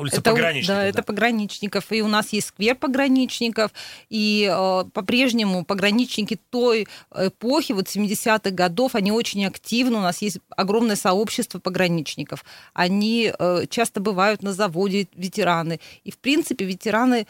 улица 0.00 0.16
Это, 0.16 0.30
пограничников. 0.30 0.76
Да, 0.76 0.84
это 0.84 1.02
пограничников. 1.02 1.92
И 1.92 2.02
у 2.02 2.08
нас 2.08 2.32
есть 2.32 2.48
сквер 2.48 2.74
пограничников. 2.74 3.72
И 4.08 4.50
э, 4.50 4.84
по-прежнему 4.92 5.64
пограничники 5.64 6.38
той 6.50 6.86
эпохи, 7.14 7.72
вот 7.72 7.86
70-х 7.86 8.50
годов, 8.50 8.94
они 8.94 9.12
очень 9.12 9.46
активны. 9.46 9.98
У 9.98 10.02
нас 10.02 10.22
есть 10.22 10.38
огромное 10.56 10.96
сообщество 10.96 11.58
пограничников. 11.58 12.44
Они 12.72 13.32
э, 13.38 13.64
часто 13.68 14.00
бывают 14.00 14.42
на 14.42 14.52
заводе, 14.52 15.08
ветераны. 15.14 15.80
И, 16.04 16.10
в 16.10 16.18
принципе, 16.18 16.64
ветераны 16.64 17.26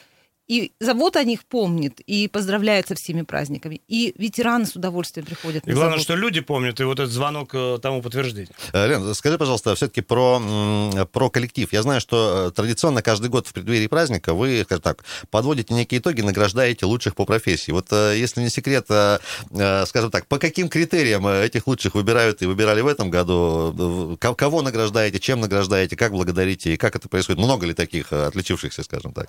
И 0.49 0.73
завод 0.81 1.17
о 1.17 1.25
них 1.25 1.45
помнит 1.45 2.01
и 2.01 2.27
поздравляет 2.27 2.89
со 2.89 2.95
всеми 2.95 3.21
праздниками. 3.23 3.83
И 3.87 4.15
ветераны 4.17 4.65
с 4.65 4.75
удовольствием 4.75 5.27
приходят 5.27 5.67
И 5.67 5.69
на 5.69 5.75
главное, 5.75 5.91
завод. 5.93 6.03
что 6.05 6.17
люди 6.17 6.41
помнят, 6.41 6.81
и 6.81 6.85
вот 6.85 6.99
этот 6.99 7.13
звонок 7.13 7.51
э, 7.53 7.79
тому 7.83 8.01
подтверждение. 8.01 8.51
Э, 8.73 8.87
Лен, 8.89 9.15
скажи, 9.15 9.37
пожалуйста, 9.37 9.75
все-таки 9.75 10.01
про, 10.01 10.41
про 11.13 11.29
коллектив. 11.29 11.71
Я 11.71 11.83
знаю, 11.83 12.01
что 12.01 12.49
э, 12.49 12.51
традиционно 12.53 13.03
каждый 13.03 13.29
год 13.29 13.47
в 13.47 13.53
преддверии 13.53 13.89
праздника 13.89 14.33
вы, 14.33 14.63
скажем 14.65 14.83
так, 14.83 15.05
подводите 15.31 15.75
некие 15.75 16.01
итоги, 16.01 16.23
награждаете 16.23 16.87
лучших 16.87 17.15
по 17.15 17.27
профессии. 17.27 17.71
Вот 17.73 17.93
если 17.93 18.41
не 18.41 18.49
секрет, 18.49 18.87
скажем 18.87 20.11
так, 20.11 20.27
по 20.29 20.39
каким 20.39 20.69
критериям 20.71 21.27
этих 21.29 21.67
лучших 21.67 21.95
выбирают 21.95 22.41
и 22.41 22.47
выбирали 22.47 22.81
в 22.81 22.87
этом 22.87 23.11
году? 23.11 24.17
Ко- 24.19 24.35
Кого 24.35 24.63
награждаете, 24.63 25.19
чем 25.21 25.41
награждаете, 25.41 25.95
как 25.97 26.13
благодарите 26.13 26.73
и 26.73 26.77
как 26.79 26.97
это 26.97 27.09
происходит? 27.09 27.39
Много 27.39 27.67
ли 27.67 27.75
таких 27.75 28.13
отличившихся, 28.13 28.83
скажем 28.83 29.13
так? 29.13 29.29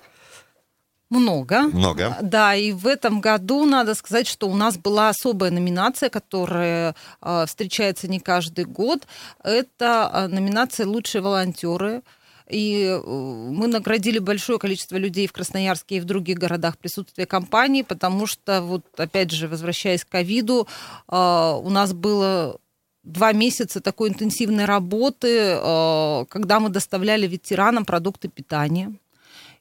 Много. 1.10 1.62
Много. 1.62 2.16
Да, 2.22 2.54
и 2.54 2.70
в 2.70 2.86
этом 2.86 3.20
году 3.20 3.64
надо 3.64 3.96
сказать, 3.96 4.28
что 4.28 4.48
у 4.48 4.54
нас 4.54 4.78
была 4.78 5.08
особая 5.08 5.50
номинация, 5.50 6.08
которая 6.08 6.94
э, 7.20 7.46
встречается 7.46 8.06
не 8.06 8.20
каждый 8.20 8.64
год. 8.64 9.08
Это 9.42 10.08
э, 10.12 10.26
номинация 10.28 10.86
«Лучшие 10.86 11.20
волонтеры». 11.20 12.02
И 12.48 12.84
э, 12.84 13.00
мы 13.04 13.66
наградили 13.66 14.20
большое 14.20 14.60
количество 14.60 14.96
людей 14.96 15.26
в 15.26 15.32
Красноярске 15.32 15.96
и 15.96 16.00
в 16.00 16.04
других 16.04 16.38
городах 16.38 16.78
присутствия 16.78 17.26
компании, 17.26 17.82
потому 17.82 18.26
что, 18.26 18.62
вот 18.62 18.84
опять 18.96 19.32
же, 19.32 19.48
возвращаясь 19.48 20.04
к 20.04 20.08
ковиду, 20.08 20.68
у 21.08 21.70
нас 21.70 21.92
было 21.92 22.58
два 23.02 23.32
месяца 23.32 23.80
такой 23.80 24.10
интенсивной 24.10 24.64
работы, 24.64 25.58
когда 26.28 26.60
мы 26.60 26.68
доставляли 26.68 27.26
ветеранам 27.26 27.84
продукты 27.84 28.28
питания. 28.28 28.92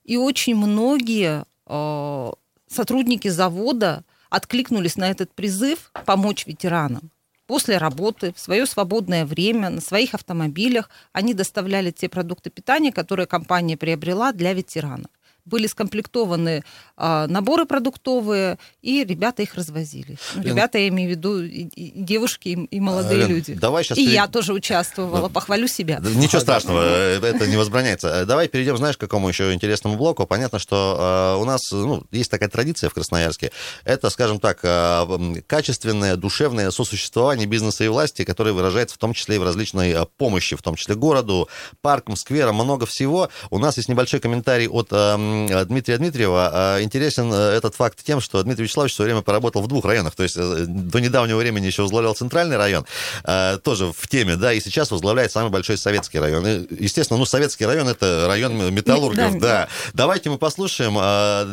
И 0.09 0.17
очень 0.17 0.55
многие 0.55 1.43
э, 1.67 2.31
сотрудники 2.67 3.27
завода 3.27 4.03
откликнулись 4.31 4.95
на 4.97 5.11
этот 5.11 5.31
призыв 5.35 5.91
помочь 6.03 6.47
ветеранам. 6.47 7.11
После 7.45 7.77
работы, 7.77 8.33
в 8.33 8.39
свое 8.39 8.65
свободное 8.65 9.23
время, 9.23 9.69
на 9.69 9.81
своих 9.81 10.15
автомобилях 10.15 10.89
они 11.11 11.35
доставляли 11.35 11.91
те 11.91 12.09
продукты 12.09 12.49
питания, 12.49 12.91
которые 12.91 13.27
компания 13.27 13.77
приобрела 13.77 14.31
для 14.31 14.53
ветеранов. 14.53 15.11
Были 15.45 15.67
скомплектованы 15.67 16.63
э, 16.97 17.25
наборы 17.27 17.65
продуктовые, 17.65 18.57
и 18.81 19.03
ребята 19.03 19.41
их 19.41 19.55
развозили. 19.55 20.17
Ну, 20.35 20.43
Лен- 20.43 20.51
ребята, 20.53 20.77
я 20.77 20.87
имею 20.89 21.09
в 21.09 21.11
виду 21.11 21.41
и, 21.43 21.63
и 21.75 21.91
девушки, 21.95 22.49
и, 22.49 22.53
и 22.65 22.79
молодые 22.79 23.21
Лен, 23.21 23.29
люди. 23.29 23.53
давай 23.53 23.83
щас 23.83 23.97
и 23.97 24.01
перед- 24.01 24.13
я 24.13 24.27
тоже 24.27 24.53
участвовала, 24.53 25.29
похвалю 25.29 25.67
себя. 25.67 25.99
Да 25.99 26.09
Ничего 26.11 26.39
страшного, 26.41 26.81
это 26.81 27.47
не 27.47 27.57
возбраняется. 27.57 28.07
Э, 28.09 28.25
Давай 28.25 28.47
перейдем, 28.47 28.77
знаешь, 28.77 28.97
к 28.97 28.99
какому 28.99 29.27
еще 29.29 29.53
интересному 29.53 29.95
блоку. 29.97 30.27
Понятно, 30.27 30.59
что 30.59 31.35
э, 31.37 31.41
у 31.41 31.45
нас 31.45 31.71
ну, 31.71 32.03
есть 32.11 32.29
такая 32.29 32.49
традиция 32.49 32.89
в 32.89 32.93
Красноярске. 32.93 33.51
Это, 33.85 34.09
скажем 34.09 34.39
так, 34.39 34.59
э, 34.63 35.41
качественное, 35.47 36.15
душевное 36.15 36.69
сосуществование 36.71 37.47
бизнеса 37.47 37.83
и 37.83 37.87
власти, 37.87 38.23
которое 38.23 38.51
выражается 38.53 38.95
в 38.95 38.99
том 38.99 39.13
числе 39.13 39.35
и 39.35 39.39
в 39.39 39.43
различной 39.43 39.95
помощи, 40.17 40.55
в 40.55 40.61
том 40.61 40.75
числе 40.75 40.95
городу, 40.95 41.47
паркам, 41.81 42.15
скверам, 42.15 42.55
много 42.55 42.85
всего. 42.85 43.29
У 43.49 43.57
нас 43.59 43.77
есть 43.77 43.89
небольшой 43.89 44.19
комментарий 44.19 44.67
от 44.67 44.89
э, 44.91 45.17
Дмитрия 45.65 45.97
Дмитриева. 45.97 46.77
Э, 46.77 46.83
Интересен 46.83 47.31
э, 47.33 47.35
этот 47.57 47.75
факт 47.75 47.99
тем, 48.03 48.21
что 48.21 48.41
Дмитрий 48.43 48.63
Вячеславович 48.63 48.93
в 48.93 48.95
свое 48.95 49.09
время 49.09 49.21
поработал 49.21 49.61
в 49.61 49.67
двух 49.67 49.85
районах. 49.85 50.15
То 50.15 50.23
есть 50.23 50.37
э, 50.37 50.65
до 50.67 50.99
недавнего 50.99 51.37
времени 51.37 51.65
еще 51.65 51.81
возглавлял 51.83 52.15
центральный 52.15 52.57
район, 52.57 52.85
э, 53.23 53.57
тоже 53.63 53.91
в 53.91 54.07
теме, 54.07 54.35
да, 54.35 54.53
и 54.53 54.59
сейчас 54.59 54.91
возглавляет 54.91 55.31
самый 55.31 55.49
большой 55.51 55.77
советский 55.77 56.19
район. 56.19 56.45
И, 56.47 56.67
естественно, 56.83 57.17
ну, 57.19 57.25
советский 57.25 57.65
район 57.65 57.87
это 57.87 58.25
район 58.27 58.73
металлургов, 58.73 59.33
Да. 59.33 59.39
да. 59.39 59.67
Давайте 59.93 60.29
мы 60.29 60.37
послушаем 60.37 60.93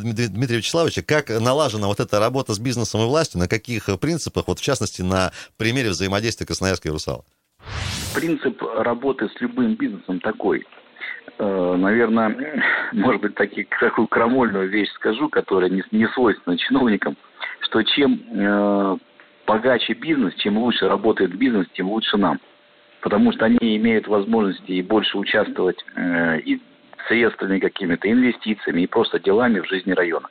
Дмит- 0.02 0.28
Дмитрия 0.28 0.58
Вячеславовича, 0.58 1.02
как 1.02 1.28
налажена 1.30 1.86
вот 1.86 2.00
эта 2.00 2.18
работа 2.20 2.54
с 2.54 2.58
бизнесом 2.58 3.02
и 3.02 3.04
властью, 3.04 3.40
на 3.40 3.48
каких 3.48 3.88
принципах, 4.00 4.44
вот 4.48 4.58
в 4.58 4.62
частности, 4.62 5.02
на 5.02 5.32
примере 5.56 5.90
взаимодействия 5.90 6.46
Красноярска 6.46 6.88
и 6.88 6.92
Русала. 6.92 7.24
Принцип 8.14 8.60
работы 8.62 9.28
с 9.28 9.40
любым 9.40 9.74
бизнесом 9.76 10.20
такой. 10.20 10.64
Э, 11.38 11.74
Наверное, 11.76 12.62
может 12.92 13.20
быть, 13.20 13.34
таки, 13.34 13.66
такую 13.80 14.08
крамольную 14.08 14.68
вещь 14.68 14.90
скажу, 14.92 15.28
которая 15.28 15.70
не, 15.70 15.82
не 15.90 16.06
свойственна 16.08 16.56
чиновникам, 16.56 17.16
что 17.60 17.82
чем 17.82 18.20
э, 18.32 18.96
богаче 19.46 19.94
бизнес, 19.94 20.34
чем 20.34 20.58
лучше 20.58 20.88
работает 20.88 21.34
бизнес, 21.36 21.66
тем 21.74 21.88
лучше 21.88 22.16
нам. 22.16 22.40
Потому 23.00 23.32
что 23.32 23.44
они 23.44 23.76
имеют 23.76 24.08
возможности 24.08 24.72
и 24.72 24.82
больше 24.82 25.18
участвовать 25.18 25.84
э, 25.94 26.40
и 26.40 26.60
средствами 27.08 27.58
какими-то, 27.58 28.10
инвестициями, 28.10 28.82
и 28.82 28.86
просто 28.86 29.20
делами 29.20 29.60
в 29.60 29.68
жизни 29.68 29.92
района. 29.92 30.28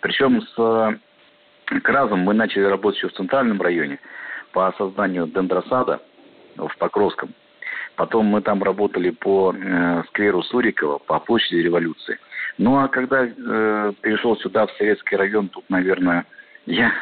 Причем 0.00 0.42
с 0.42 0.54
э, 0.58 1.80
КРАЗом 1.80 2.20
мы 2.20 2.34
начали 2.34 2.64
работать 2.64 2.98
еще 2.98 3.08
в 3.08 3.14
центральном 3.14 3.60
районе 3.60 3.98
по 4.52 4.72
созданию 4.78 5.26
дендросада 5.26 6.00
в 6.56 6.70
Покровском. 6.78 7.34
Потом 7.98 8.26
мы 8.26 8.42
там 8.42 8.62
работали 8.62 9.10
по 9.10 9.52
э, 9.52 10.02
скверу 10.06 10.40
Сурикова, 10.44 10.98
по 10.98 11.18
площади 11.18 11.56
революции. 11.56 12.16
Ну 12.56 12.78
а 12.78 12.86
когда 12.86 13.26
э, 13.26 13.92
перешел 14.02 14.36
сюда, 14.36 14.68
в 14.68 14.72
Советский 14.78 15.16
район, 15.16 15.48
тут, 15.48 15.68
наверное, 15.68 16.24
я 16.66 16.92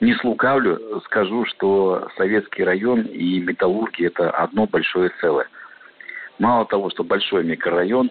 не 0.00 0.14
слукавлю, 0.14 1.02
скажу, 1.04 1.44
что 1.44 2.08
Советский 2.16 2.64
район 2.64 3.02
и 3.02 3.38
металлурги– 3.40 4.06
это 4.06 4.30
одно 4.30 4.66
большое 4.66 5.10
целое. 5.20 5.46
Мало 6.38 6.64
того, 6.64 6.88
что 6.88 7.04
большой 7.04 7.44
микрорайон, 7.44 8.10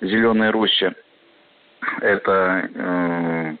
Зеленая 0.00 0.50
роща, 0.50 0.94
это 2.00 2.70
э, 2.74 3.54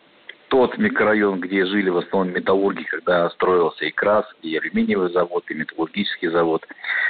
тот 0.48 0.78
микрорайон, 0.78 1.40
где 1.40 1.66
жили 1.66 1.90
в 1.90 1.98
основном 1.98 2.34
металлурги, 2.34 2.82
когда 2.84 3.28
строился 3.30 3.84
и 3.84 3.90
КРАС, 3.90 4.24
и 4.42 4.56
алюминиевый 4.56 5.12
завод, 5.12 5.44
и 5.48 5.54
металлургический 5.54 6.28
завод. 6.28 6.66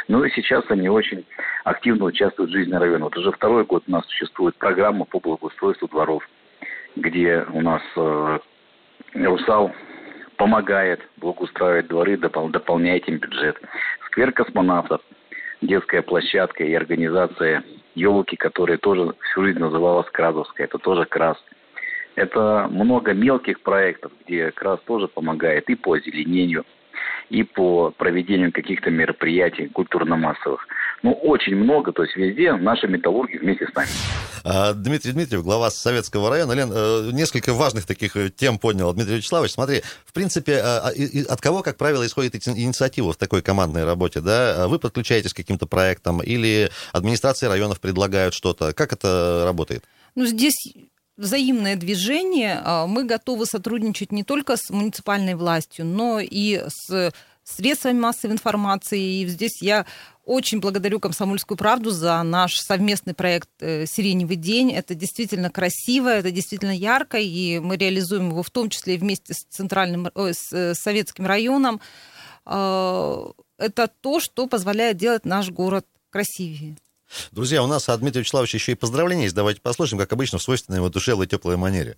Ну 0.09 0.25
и 0.25 0.31
сейчас 0.31 0.65
они 0.69 0.89
очень 0.89 1.25
активно 1.65 2.07
участвуют 2.07 2.51
в 2.51 2.55
жизни 2.55 2.75
района. 2.75 3.05
Вот 3.05 3.17
уже 3.17 3.31
второй 3.31 3.65
год 3.65 3.85
у 3.87 3.91
нас 3.91 4.05
существует 4.07 4.57
программа 4.57 5.05
по 5.05 5.21
благоустройству 5.21 5.89
дворов, 5.89 6.29
где 6.97 7.47
у 7.53 7.61
нас 7.61 7.83
э, 7.97 8.39
Русал 9.15 9.73
помогает 10.37 11.01
благоустраивать 11.17 11.89
дворы, 11.89 12.15
допол- 12.17 12.51
дополняет 12.51 13.09
им 13.09 13.19
бюджет. 13.19 13.61
Сквер 14.07 14.33
космонавтов, 14.33 15.01
детская 15.61 16.03
площадка 16.03 16.65
и 16.65 16.75
организация 16.75 17.65
елки, 17.95 18.37
которая 18.37 18.79
тоже 18.79 19.15
всю 19.31 19.45
жизнь 19.45 19.59
называлась 19.59 20.09
Кразовская, 20.11 20.67
это 20.67 20.79
тоже 20.79 21.05
Крас. 21.05 21.37
Это 22.19 22.67
много 22.69 23.13
мелких 23.15 23.61
проектов, 23.61 24.11
где 24.25 24.51
Крас 24.51 24.81
тоже 24.87 25.07
помогает 25.07 25.71
и 25.71 25.77
по 25.77 25.93
озеленению, 25.93 26.65
и 27.31 27.45
по 27.45 27.93
проведению 27.93 28.53
каких-то 28.53 28.91
мероприятий 28.91 29.69
культурно-массовых. 29.69 30.67
Ну, 31.05 31.13
очень 31.13 31.55
много, 31.55 31.93
то 31.93 32.03
есть 32.03 32.17
везде 32.17 32.55
наши 32.55 32.89
металлурги 32.89 33.37
вместе 33.37 33.69
с 33.69 33.75
нами. 33.75 33.89
А, 34.45 34.73
Дмитрий 34.73 35.13
Дмитриев, 35.13 35.45
глава 35.45 35.71
Советского 35.71 36.29
района. 36.29 36.55
Лен, 36.55 36.73
э, 36.75 37.11
несколько 37.13 37.53
важных 37.53 37.87
таких 37.87 38.17
э, 38.17 38.31
тем 38.31 38.59
поднял 38.59 38.93
Дмитрий 38.93 39.19
Вячеславович. 39.19 39.53
Смотри, 39.53 39.83
в 40.05 40.13
принципе, 40.13 40.57
а, 40.57 40.91
и 40.91 41.23
от 41.23 41.41
кого, 41.41 41.63
как 41.63 41.77
правило, 41.77 42.05
исходит 42.05 42.35
инициатива 42.35 43.13
в 43.13 43.17
такой 43.17 43.43
командной 43.43 43.85
работе? 43.85 44.21
Да? 44.21 44.67
Вы 44.67 44.81
подключаетесь 44.81 45.33
к 45.33 45.37
каким-то 45.37 45.67
проектам 45.67 46.21
или 46.21 46.69
администрации 46.93 47.47
районов 47.47 47.81
предлагают 47.81 48.35
что-то? 48.35 48.73
Как 48.73 48.93
это 48.93 49.45
работает? 49.45 49.85
Ну, 50.17 50.25
здесь 50.25 50.57
взаимное 51.19 51.77
движение. 51.77 52.63
А, 52.65 52.87
Мы 52.87 53.05
готовы 53.05 53.45
сотрудничать 53.45 54.13
не 54.13 54.25
только 54.25 54.57
с 54.57 54.71
муниципальной 54.71 55.35
властью, 55.35 55.85
но 55.85 56.21
и 56.21 56.65
с 56.67 57.13
средствами 57.45 57.99
массовой 57.99 58.33
информации. 58.35 59.23
И 59.23 59.27
здесь 59.27 59.61
я 59.63 59.87
очень 60.25 60.61
благодарю 60.61 61.01
«Комсомольскую 61.01 61.57
правду» 61.57 61.91
за 61.91 62.23
наш 62.23 62.57
совместный 62.57 63.15
проект 63.15 63.49
э, 63.61 63.87
«Сиреневый 63.87 64.37
день». 64.37 64.73
Это 64.73 64.95
действительно 64.95 65.51
красиво, 65.51 66.09
это 66.09 66.31
действительно 66.31 66.77
ярко, 66.77 67.19
и 67.19 67.59
мы 67.59 67.77
реализуем 67.77 68.29
его 68.31 68.43
в 68.43 68.51
том 68.51 68.69
числе 68.69 68.99
вместе 68.99 69.33
с 69.33 69.45
центральным, 69.49 70.09
с 70.15 70.53
э, 70.53 70.75
советским 70.75 71.27
районом. 71.27 71.81
А, 72.45 73.31
Это 73.57 73.89
то, 73.89 74.21
что 74.21 74.47
позволяет 74.47 74.99
делать 74.99 75.25
наш 75.25 75.51
город 75.51 75.87
красивее. 76.11 76.77
Друзья, 77.33 77.63
у 77.63 77.67
нас 77.67 77.89
от 77.89 78.01
Дмитрия 78.01 78.21
Вячеславовича 78.21 78.59
еще 78.59 78.73
и 78.73 78.75
поздравления 78.75 79.25
есть. 79.25 79.37
Давайте 79.37 79.61
послушаем, 79.61 80.01
как 80.01 80.13
обычно, 80.13 80.39
в 80.39 80.43
свойственной 80.43 80.79
его 80.79 80.89
душевной 80.89 81.27
теплой 81.27 81.57
манере. 81.57 81.97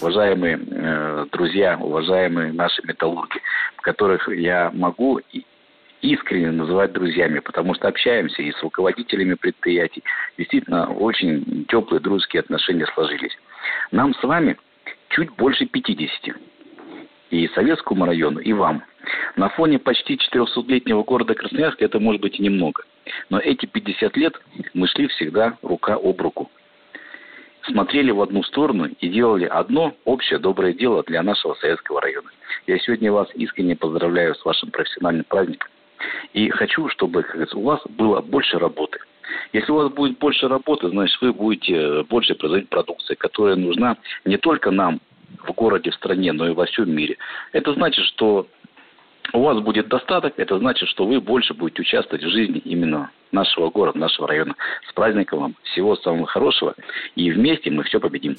Уважаемые 0.00 0.58
э, 0.58 1.26
друзья, 1.32 1.76
уважаемые 1.76 2.52
наши 2.52 2.80
металлурги, 2.86 3.40
которых 3.82 4.28
я 4.28 4.70
могу 4.72 5.20
искренне 6.02 6.50
называть 6.50 6.92
друзьями, 6.92 7.40
потому 7.40 7.74
что 7.74 7.88
общаемся 7.88 8.42
и 8.42 8.52
с 8.52 8.62
руководителями 8.62 9.34
предприятий. 9.34 10.04
Действительно, 10.36 10.92
очень 10.92 11.64
теплые 11.68 12.00
дружеские 12.00 12.40
отношения 12.40 12.86
сложились. 12.94 13.36
Нам 13.90 14.14
с 14.14 14.22
вами 14.22 14.56
чуть 15.08 15.30
больше 15.36 15.66
50. 15.66 16.36
И 17.30 17.46
Советскому 17.48 18.06
району, 18.06 18.40
и 18.40 18.52
вам. 18.52 18.82
На 19.36 19.48
фоне 19.50 19.78
почти 19.78 20.18
400-летнего 20.32 21.04
города 21.04 21.34
Красноярска 21.34 21.84
это 21.84 22.00
может 22.00 22.22
быть 22.22 22.38
и 22.38 22.42
немного. 22.42 22.84
Но 23.30 23.38
эти 23.38 23.66
50 23.66 24.16
лет 24.16 24.40
мы 24.74 24.86
шли 24.88 25.08
всегда 25.08 25.56
рука 25.62 25.94
об 25.94 26.20
руку. 26.20 26.50
смотрели 27.66 28.10
в 28.10 28.22
одну 28.22 28.42
сторону 28.42 28.86
и 28.86 29.08
делали 29.08 29.44
одно 29.44 29.94
общее 30.04 30.38
доброе 30.38 30.72
дело 30.72 31.02
для 31.02 31.22
нашего 31.22 31.54
советского 31.54 32.00
района. 32.00 32.30
Я 32.66 32.78
сегодня 32.78 33.12
вас 33.12 33.28
искренне 33.34 33.76
поздравляю 33.76 34.34
с 34.34 34.44
вашим 34.44 34.70
профессиональным 34.70 35.24
праздником. 35.24 35.68
И 36.32 36.48
хочу, 36.50 36.88
чтобы 36.88 37.22
как 37.22 37.54
у 37.54 37.62
вас 37.62 37.80
было 37.88 38.20
больше 38.20 38.58
работы. 38.58 38.98
Если 39.52 39.70
у 39.70 39.76
вас 39.76 39.92
будет 39.92 40.18
больше 40.18 40.48
работы, 40.48 40.88
значит, 40.88 41.20
вы 41.20 41.32
будете 41.32 42.02
больше 42.04 42.34
производить 42.34 42.68
продукции, 42.68 43.14
которая 43.14 43.56
нужна 43.56 43.96
не 44.24 44.36
только 44.38 44.70
нам 44.70 45.00
в 45.38 45.52
городе, 45.52 45.90
в 45.90 45.94
стране, 45.94 46.32
но 46.32 46.48
и 46.48 46.54
во 46.54 46.66
всем 46.66 46.90
мире. 46.90 47.16
Это 47.52 47.72
значит, 47.74 48.04
что 48.06 48.48
у 49.32 49.42
вас 49.42 49.60
будет 49.60 49.88
достаток, 49.88 50.34
это 50.38 50.58
значит, 50.58 50.88
что 50.88 51.06
вы 51.06 51.20
больше 51.20 51.54
будете 51.54 51.82
участвовать 51.82 52.24
в 52.24 52.30
жизни 52.30 52.58
именно 52.64 53.10
нашего 53.32 53.70
города, 53.70 53.98
нашего 53.98 54.28
района. 54.28 54.54
С 54.88 54.92
праздником 54.94 55.40
вам 55.40 55.56
всего 55.72 55.96
самого 55.96 56.26
хорошего. 56.26 56.74
И 57.14 57.30
вместе 57.30 57.70
мы 57.70 57.84
все 57.84 58.00
победим. 58.00 58.36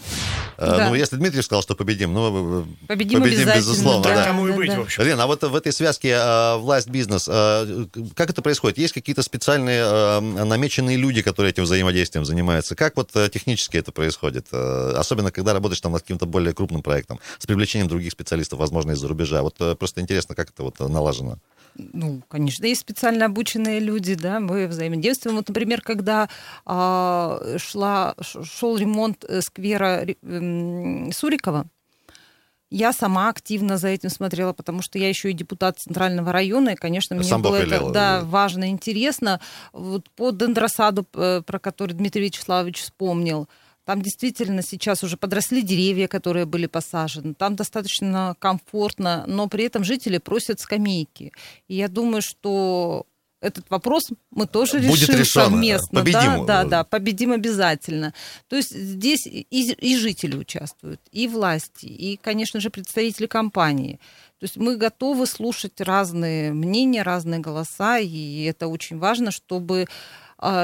Э, 0.58 0.78
Да. 0.78 0.90
Ну, 0.90 0.96
если 0.96 1.16
Дмитрий 1.18 1.42
сказал, 1.42 1.62
что 1.62 1.76
победим, 1.76 2.14
ну, 2.14 2.62
э, 2.62 2.64
Победим 2.88 3.24
обязательно, 3.24 3.56
безусловно, 3.56 4.04
да. 4.04 4.16
да. 4.16 4.26
Тому 4.26 4.48
и 4.48 4.52
быть, 4.52 4.70
да. 4.70 4.80
в 4.80 4.82
общем. 4.84 5.04
Лена, 5.04 5.24
а 5.24 5.28
вот 5.28 5.44
в 5.44 5.56
этой 5.56 5.72
связке 5.72 6.10
э, 6.10 6.58
власть-бизнес, 6.58 7.30
э, 7.32 7.86
как 8.16 8.30
это 8.30 8.42
происходит? 8.42 8.78
Есть 8.78 8.94
какие-то 8.94 9.22
специальные 9.22 9.84
э, 9.84 10.20
намеченные 10.20 10.98
люди, 10.98 11.22
которые 11.22 11.52
этим 11.52 11.64
взаимодействием 11.64 12.26
занимаются? 12.26 12.76
Как 12.76 12.96
вот 12.98 13.16
э, 13.16 13.30
технически 13.30 13.78
это 13.78 13.92
происходит? 13.92 14.48
Э, 14.52 14.94
особенно, 14.96 15.32
когда 15.32 15.54
работаешь 15.54 15.82
там 15.82 15.92
над 15.92 16.02
каким-то 16.02 16.26
более 16.26 16.54
крупным 16.54 16.82
проектом, 16.82 17.20
с 17.38 17.46
привлечением 17.46 17.88
других 17.88 18.12
специалистов, 18.12 18.60
возможно, 18.60 18.92
из-за 18.92 19.08
рубежа. 19.08 19.42
Вот 19.42 19.56
э, 19.60 19.76
просто 19.76 20.02
интересно, 20.02 20.36
как 20.36 20.50
это 20.50 20.64
вот 20.64 20.80
налажено. 20.80 21.38
Ну, 21.94 22.22
конечно, 22.28 22.66
есть 22.66 22.82
специально 22.82 23.26
обученные 23.26 23.80
люди, 23.80 24.16
да, 24.16 24.40
мы 24.40 24.68
взаимодействуем. 24.68 25.38
Вот, 25.38 25.48
например, 25.48 25.82
когда 25.82 26.30
а, 26.66 27.40
шла, 27.58 28.16
шел 28.22 28.78
ремонт 28.78 29.24
э, 29.28 29.42
сквера 29.42 30.06
м, 30.24 31.12
Сурикова, 31.12 31.68
я 32.72 32.94
сама 32.94 33.30
активно 33.30 33.78
за 33.78 33.88
этим 33.88 34.10
смотрела, 34.10 34.54
потому 34.54 34.82
что 34.82 35.00
я 35.00 35.10
еще 35.10 35.32
и 35.32 35.34
депутат 35.34 35.80
Центрального 35.80 36.32
района, 36.32 36.70
и, 36.70 36.76
конечно, 36.76 37.16
мне 37.16 37.26
Сам 37.26 37.42
было 37.42 37.56
это 37.56 37.90
да, 37.90 38.22
важно, 38.24 38.70
интересно. 38.70 39.40
Вот 39.74 40.10
по 40.12 40.32
дендросаду, 40.32 41.08
э, 41.16 41.42
про 41.46 41.60
который 41.60 41.94
Дмитрий 41.94 42.26
Вячеславович 42.26 42.82
вспомнил, 42.82 43.48
там 43.90 44.04
действительно 44.04 44.62
сейчас 44.62 45.04
уже 45.04 45.18
подросли 45.18 45.64
деревья, 45.64 46.08
которые 46.08 46.46
были 46.46 46.68
посажены. 46.68 47.34
Там 47.34 47.56
достаточно 47.56 48.36
комфортно, 48.38 49.24
но 49.26 49.48
при 49.48 49.64
этом 49.64 49.84
жители 49.84 50.20
просят 50.20 50.60
скамейки. 50.60 51.32
И 51.68 51.78
я 51.78 51.88
думаю, 51.88 52.22
что 52.22 53.08
этот 53.42 53.68
вопрос 53.72 54.10
мы 54.30 54.46
тоже 54.46 54.78
Будет 54.78 55.10
решим 55.10 55.16
решено. 55.16 55.46
совместно. 55.46 56.02
Победим. 56.02 56.46
Да, 56.46 56.64
да, 56.64 56.64
да, 56.66 56.84
победим 56.84 57.32
обязательно. 57.32 58.14
То 58.48 58.58
есть 58.58 58.78
здесь 58.78 59.26
и, 59.26 59.42
и 59.50 59.98
жители 59.98 60.38
участвуют, 60.38 61.02
и 61.12 61.28
власти, 61.28 61.88
и, 61.88 62.18
конечно 62.18 62.60
же, 62.60 62.70
представители 62.70 63.26
компании. 63.26 64.00
То 64.38 64.44
есть 64.44 64.58
мы 64.58 64.78
готовы 64.78 65.26
слушать 65.26 65.82
разные 65.82 66.54
мнения, 66.54 67.02
разные 67.02 67.40
голоса, 67.40 67.98
и 67.98 68.44
это 68.44 68.68
очень 68.68 69.00
важно, 69.00 69.32
чтобы 69.32 69.88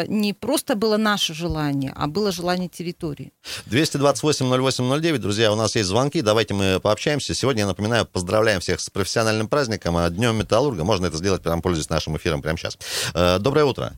не 0.08 0.34
просто 0.34 0.76
было 0.76 0.98
наше 0.98 1.34
желание, 1.34 1.94
а 1.96 2.08
было 2.08 2.32
желание 2.32 2.70
территории. 2.70 3.32
228-08-09, 3.70 5.18
друзья, 5.18 5.52
у 5.52 5.56
нас 5.56 5.76
есть 5.76 5.90
звонки, 5.90 6.22
давайте 6.22 6.54
мы 6.54 6.80
пообщаемся. 6.80 7.34
Сегодня, 7.34 7.62
я 7.62 7.68
напоминаю, 7.68 8.06
поздравляем 8.06 8.60
всех 8.60 8.80
с 8.80 8.90
профессиональным 8.90 9.48
праздником, 9.48 9.98
а 9.98 10.10
Днем 10.10 10.38
Металлурга. 10.38 10.84
Можно 10.84 11.08
это 11.08 11.18
сделать, 11.18 11.44
прям 11.44 11.62
пользуясь 11.62 11.90
нашим 11.90 12.16
эфиром 12.18 12.42
прямо 12.42 12.58
сейчас. 12.58 12.78
Э, 13.14 13.40
Доброе 13.40 13.66
утро. 13.66 13.92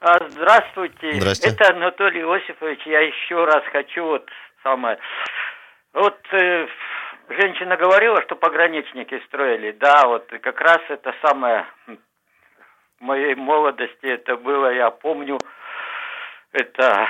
А, 0.00 0.18
Здравствуйте. 0.30 1.14
Здрасте. 1.14 1.48
Это 1.48 1.74
Анатолий 1.74 2.20
Иосифович. 2.20 2.86
Я 2.86 3.00
еще 3.00 3.44
раз 3.44 3.64
хочу 3.72 4.04
вот 4.04 4.28
самое. 4.62 4.98
Вот 5.94 6.18
э, 6.32 6.66
женщина 7.28 7.76
говорила, 7.76 8.22
что 8.22 8.36
пограничники 8.36 9.20
строили. 9.26 9.72
Да, 9.80 10.06
вот 10.06 10.28
как 10.42 10.60
раз 10.60 10.78
это 10.90 11.14
самое 11.22 11.66
в 12.98 13.02
моей 13.04 13.34
молодости 13.34 14.06
это 14.06 14.36
было, 14.36 14.72
я 14.72 14.90
помню, 14.90 15.38
это 16.52 17.08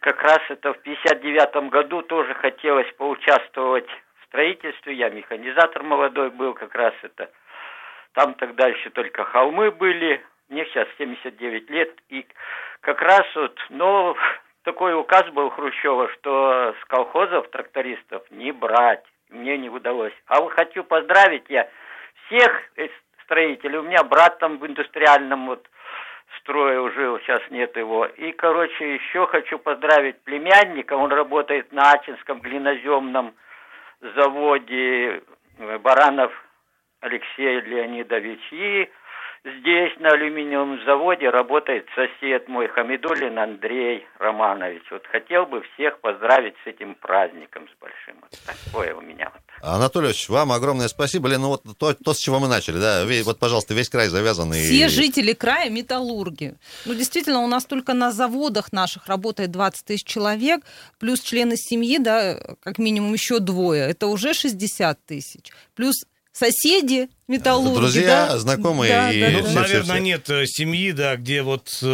как 0.00 0.22
раз 0.22 0.40
это 0.48 0.72
в 0.72 0.78
59 0.78 1.70
году 1.70 2.02
тоже 2.02 2.34
хотелось 2.34 2.90
поучаствовать 2.94 3.88
в 3.88 4.24
строительстве. 4.26 4.94
Я 4.94 5.10
механизатор 5.10 5.82
молодой 5.82 6.30
был, 6.30 6.54
как 6.54 6.74
раз 6.74 6.94
это. 7.02 7.30
Там 8.14 8.34
тогда 8.34 8.68
еще 8.68 8.90
только 8.90 9.24
холмы 9.24 9.70
были. 9.70 10.24
Мне 10.48 10.64
сейчас 10.66 10.86
79 10.98 11.70
лет. 11.70 11.96
И 12.08 12.26
как 12.80 13.00
раз 13.00 13.22
вот, 13.34 13.58
но 13.70 14.16
такой 14.64 14.94
указ 14.94 15.28
был 15.30 15.50
Хрущева, 15.50 16.08
что 16.14 16.74
с 16.80 16.84
колхозов 16.86 17.48
трактористов 17.50 18.28
не 18.30 18.52
брать. 18.52 19.04
Мне 19.30 19.56
не 19.56 19.70
удалось. 19.70 20.12
А 20.26 20.40
вот 20.40 20.52
хочу 20.52 20.84
поздравить 20.84 21.44
я 21.48 21.68
всех 22.26 22.70
строителей. 23.32 23.78
У 23.78 23.82
меня 23.82 24.04
брат 24.04 24.38
там 24.38 24.58
в 24.58 24.66
индустриальном 24.66 25.46
вот 25.46 25.66
строе 26.40 26.90
жил, 26.92 27.18
сейчас 27.20 27.40
нет 27.50 27.76
его. 27.76 28.06
И, 28.06 28.32
короче, 28.32 28.94
еще 28.94 29.26
хочу 29.26 29.58
поздравить 29.58 30.20
племянника. 30.22 30.94
Он 30.94 31.10
работает 31.10 31.72
на 31.72 31.92
Ачинском 31.92 32.40
глиноземном 32.40 33.34
заводе 34.00 35.22
э, 35.58 35.78
Баранов 35.78 36.32
Алексей 37.00 37.60
Леонидович. 37.60 38.88
Здесь, 39.44 39.92
на 40.00 40.10
алюминиевом 40.10 40.78
заводе, 40.84 41.28
работает 41.30 41.86
сосед 41.94 42.48
мой 42.48 42.68
Хамидулин 42.68 43.38
Андрей 43.38 44.06
Романович. 44.18 44.82
Вот 44.90 45.04
хотел 45.10 45.46
бы 45.46 45.62
всех 45.74 46.00
поздравить 46.00 46.54
с 46.64 46.66
этим 46.68 46.94
праздником, 46.94 47.66
с 47.68 47.80
большим. 47.80 48.16
Вот 48.20 48.30
такое 48.46 48.94
у 48.94 49.00
меня 49.00 49.30
вот. 49.34 49.42
Анатолий 49.62 50.06
Ильич, 50.08 50.28
вам 50.28 50.52
огромное 50.52 50.88
спасибо. 50.88 51.28
Лен, 51.28 51.40
ну 51.40 51.48
вот 51.48 51.62
то, 51.78 51.94
то, 51.94 52.14
с 52.14 52.18
чего 52.18 52.38
мы 52.40 52.48
начали, 52.48 52.78
да, 52.78 53.04
вот, 53.24 53.38
пожалуйста, 53.38 53.74
весь 53.74 53.88
край 53.88 54.08
завязан. 54.08 54.52
и- 54.52 54.62
Все 54.62 54.88
жители 54.88 55.32
края 55.32 55.70
металлурги. 55.70 56.54
Ну, 56.84 56.94
действительно, 56.94 57.40
у 57.40 57.46
нас 57.48 57.64
только 57.64 57.94
на 57.94 58.12
заводах 58.12 58.72
наших 58.72 59.06
работает 59.06 59.50
20 59.50 59.84
тысяч 59.86 60.04
человек, 60.06 60.62
плюс 60.98 61.20
члены 61.20 61.56
семьи, 61.56 61.98
да, 61.98 62.38
как 62.62 62.78
минимум 62.78 63.12
еще 63.12 63.38
двое. 63.40 63.82
Это 63.88 64.06
уже 64.06 64.34
60 64.34 65.04
тысяч. 65.04 65.50
Плюс 65.74 65.94
соседи 66.32 67.08
металлурги. 67.28 67.76
Друзья, 67.76 68.26
да? 68.30 68.38
знакомые 68.38 68.92
Да, 68.92 69.12
и 69.12 69.20
да, 69.20 69.30
Ну, 69.30 69.38
все- 69.44 69.44
да. 69.44 69.48
все- 69.50 69.60
наверное, 69.74 69.94
все. 69.96 70.02
нет 70.02 70.30
э, 70.30 70.46
семьи, 70.46 70.92
да, 70.92 71.16
где 71.16 71.42
вот 71.42 71.78
э, 71.82 71.86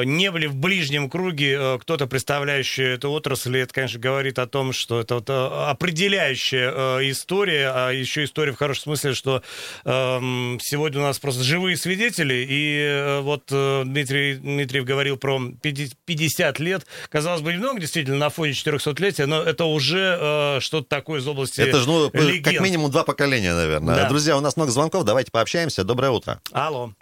э, 0.00 0.04
не 0.04 0.30
были 0.30 0.46
в 0.46 0.56
ближнем 0.56 1.08
круге 1.10 1.56
э, 1.58 1.78
кто-то, 1.80 2.06
представляющий 2.06 2.84
эту 2.94 3.10
отрасль. 3.10 3.56
И 3.56 3.60
Это, 3.60 3.72
конечно, 3.74 4.00
говорит 4.00 4.38
о 4.38 4.46
том, 4.46 4.72
что 4.72 5.00
это 5.00 5.16
вот, 5.16 5.28
э, 5.30 5.32
определяющая 5.70 6.72
э, 7.00 7.10
история, 7.10 7.70
а 7.74 7.90
еще 7.90 8.24
история 8.24 8.52
в 8.52 8.56
хорошем 8.56 8.84
смысле, 8.84 9.14
что 9.14 9.42
эм, 9.84 10.58
сегодня 10.62 11.00
у 11.00 11.04
нас 11.04 11.18
просто 11.18 11.42
живые 11.42 11.76
свидетели. 11.76 12.46
И 12.48 12.78
э, 12.80 13.20
вот 13.20 13.44
э, 13.50 13.82
Дмитрий 13.84 14.34
Дмитриев 14.36 14.84
говорил 14.84 15.16
про 15.16 15.40
50 15.62 15.96
50 16.04 16.58
лет. 16.60 16.86
Казалось 17.08 17.42
бы, 17.42 17.52
немного 17.52 17.80
действительно 17.80 18.16
на 18.16 18.30
фоне 18.30 18.52
400-летия, 18.52 19.26
но 19.26 19.42
это 19.42 19.64
уже 19.64 20.18
э, 20.20 20.60
что-то 20.60 20.88
такое 20.88 21.20
из 21.20 21.26
области 21.26 21.60
Это 21.60 21.78
же, 21.80 21.86
ну, 21.86 22.10
как 22.10 22.60
минимум 22.60 22.90
два 22.90 23.04
поколения, 23.04 23.54
наверное. 23.54 23.96
Да. 23.96 24.08
Друзья, 24.08 24.36
у 24.36 24.40
нас 24.46 24.56
много 24.56 24.70
звонков, 24.70 25.04
давайте 25.04 25.30
пообщаемся. 25.30 25.84
Доброе 25.84 26.10
утро. 26.10 26.40
Алло. 26.52 26.92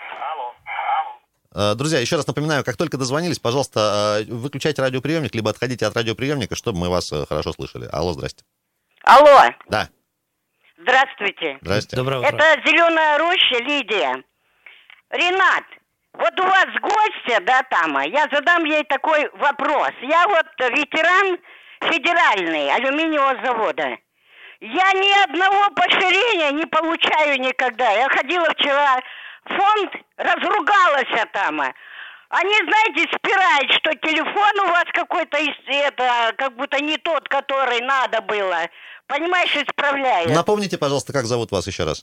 Э, 1.55 1.75
Друзья, 1.75 2.01
еще 2.01 2.17
раз 2.17 2.27
напоминаю, 2.27 2.65
как 2.65 2.77
только 2.77 2.97
дозвонились, 2.97 3.39
пожалуйста, 3.39 4.25
э, 4.29 4.33
выключайте 4.33 4.83
радиоприемник, 4.83 5.35
либо 5.35 5.51
отходите 5.51 5.87
от 5.87 5.95
радиоприемника, 5.97 6.57
чтобы 6.57 6.79
мы 6.79 6.89
вас 6.91 7.13
э, 7.13 7.25
хорошо 7.29 7.53
слышали. 7.53 7.89
Алло, 7.93 8.13
здрасте. 8.13 8.45
Алло, 9.05 9.51
Да, 9.69 9.89
здравствуйте. 10.81 11.59
здрасте. 11.61 11.97
Доброе 11.97 12.19
утро. 12.21 12.29
Это 12.29 12.61
Зеленая 12.67 13.19
роща, 13.19 13.59
Лидия. 13.63 14.25
Ренат, 15.11 15.65
вот 16.15 16.41
у 16.41 16.43
вас 16.43 16.67
гостья, 16.81 17.41
да, 17.47 17.63
там, 17.71 18.01
я 18.01 18.27
задам 18.33 18.65
ей 18.65 18.83
такой 18.85 19.29
вопрос. 19.35 19.91
Я 20.03 20.27
вот 20.27 20.47
ветеран 20.71 21.39
федеральный 21.83 22.73
алюминиевого 22.75 23.45
завода. 23.45 23.97
Я 24.65 24.93
ни 24.95 25.25
одного 25.25 25.69
поощрения 25.75 26.51
не 26.53 26.65
получаю 26.65 27.39
никогда. 27.39 27.91
Я 27.91 28.09
ходила 28.09 28.47
вчера 28.57 28.99
фонд, 29.45 29.93
разругалась 30.17 31.29
там. 31.35 31.61
Они, 32.31 32.55
знаете, 32.67 33.07
спирают, 33.15 33.71
что 33.73 33.95
телефон 33.97 34.67
у 34.67 34.69
вас 34.71 34.85
какой-то, 34.95 35.37
это, 35.67 36.33
как 36.39 36.57
будто 36.57 36.81
не 36.83 36.97
тот, 36.97 37.29
который 37.29 37.83
надо 37.83 38.23
было. 38.23 38.71
Понимаешь, 39.07 39.55
исправляют. 39.55 40.31
Напомните, 40.31 40.79
пожалуйста, 40.79 41.13
как 41.13 41.27
зовут 41.27 41.53
вас 41.53 41.67
еще 41.67 41.85
раз. 41.85 42.03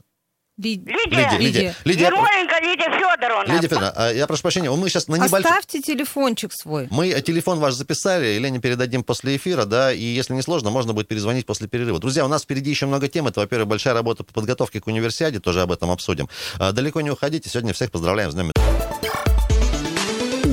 Лидия, 0.58 0.84
Лидия, 0.86 1.38
Лидия. 1.38 1.76
Лидия, 1.86 2.06
Ермоленко 2.06 2.60
Лидия 2.62 2.92
Федоровна. 2.92 3.52
Лидия 3.54 3.68
Федоровна, 3.68 3.94
а, 3.96 4.12
я 4.12 4.28
прошу 4.28 4.44
прощения, 4.44 4.70
мы 4.70 4.90
сейчас 4.90 5.08
на 5.08 5.16
небольшом... 5.16 5.40
Оставьте 5.40 5.82
телефончик 5.82 6.54
свой. 6.54 6.88
Мы 6.92 7.20
телефон 7.22 7.60
ваш 7.60 7.74
записали, 7.74 8.38
Лене 8.38 8.60
передадим 8.60 9.04
после 9.04 9.38
эфира, 9.38 9.66
да, 9.66 9.92
и 9.92 10.04
если 10.04 10.34
не 10.34 10.42
сложно, 10.42 10.70
можно 10.70 10.94
будет 10.94 11.08
перезвонить 11.08 11.46
после 11.46 11.68
перерыва. 11.68 12.00
Друзья, 12.00 12.26
у 12.26 12.28
нас 12.28 12.44
впереди 12.44 12.70
еще 12.70 12.86
много 12.86 13.08
тем. 13.08 13.28
Это, 13.28 13.40
во-первых, 13.40 13.68
большая 13.70 13.94
работа 13.94 14.24
по 14.24 14.34
подготовке 14.34 14.82
к 14.82 14.88
универсиаде, 14.88 15.40
тоже 15.40 15.62
об 15.62 15.72
этом 15.72 15.90
обсудим. 15.90 16.30
А, 16.60 16.72
Далеко 16.72 17.02
не 17.02 17.12
уходите, 17.12 17.50
сегодня 17.50 17.74
всех 17.74 17.92
поздравляем 17.92 18.32
с 18.32 18.36
Днем 18.36 18.52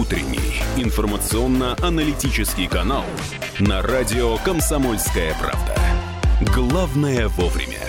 утренний 0.08 0.62
информационно-аналитический 0.76 2.66
канал 2.66 3.04
на 3.58 3.82
радио 3.82 4.38
«Комсомольская 4.38 5.34
правда». 5.34 5.76
Главное 6.54 7.28
вовремя. 7.28 7.87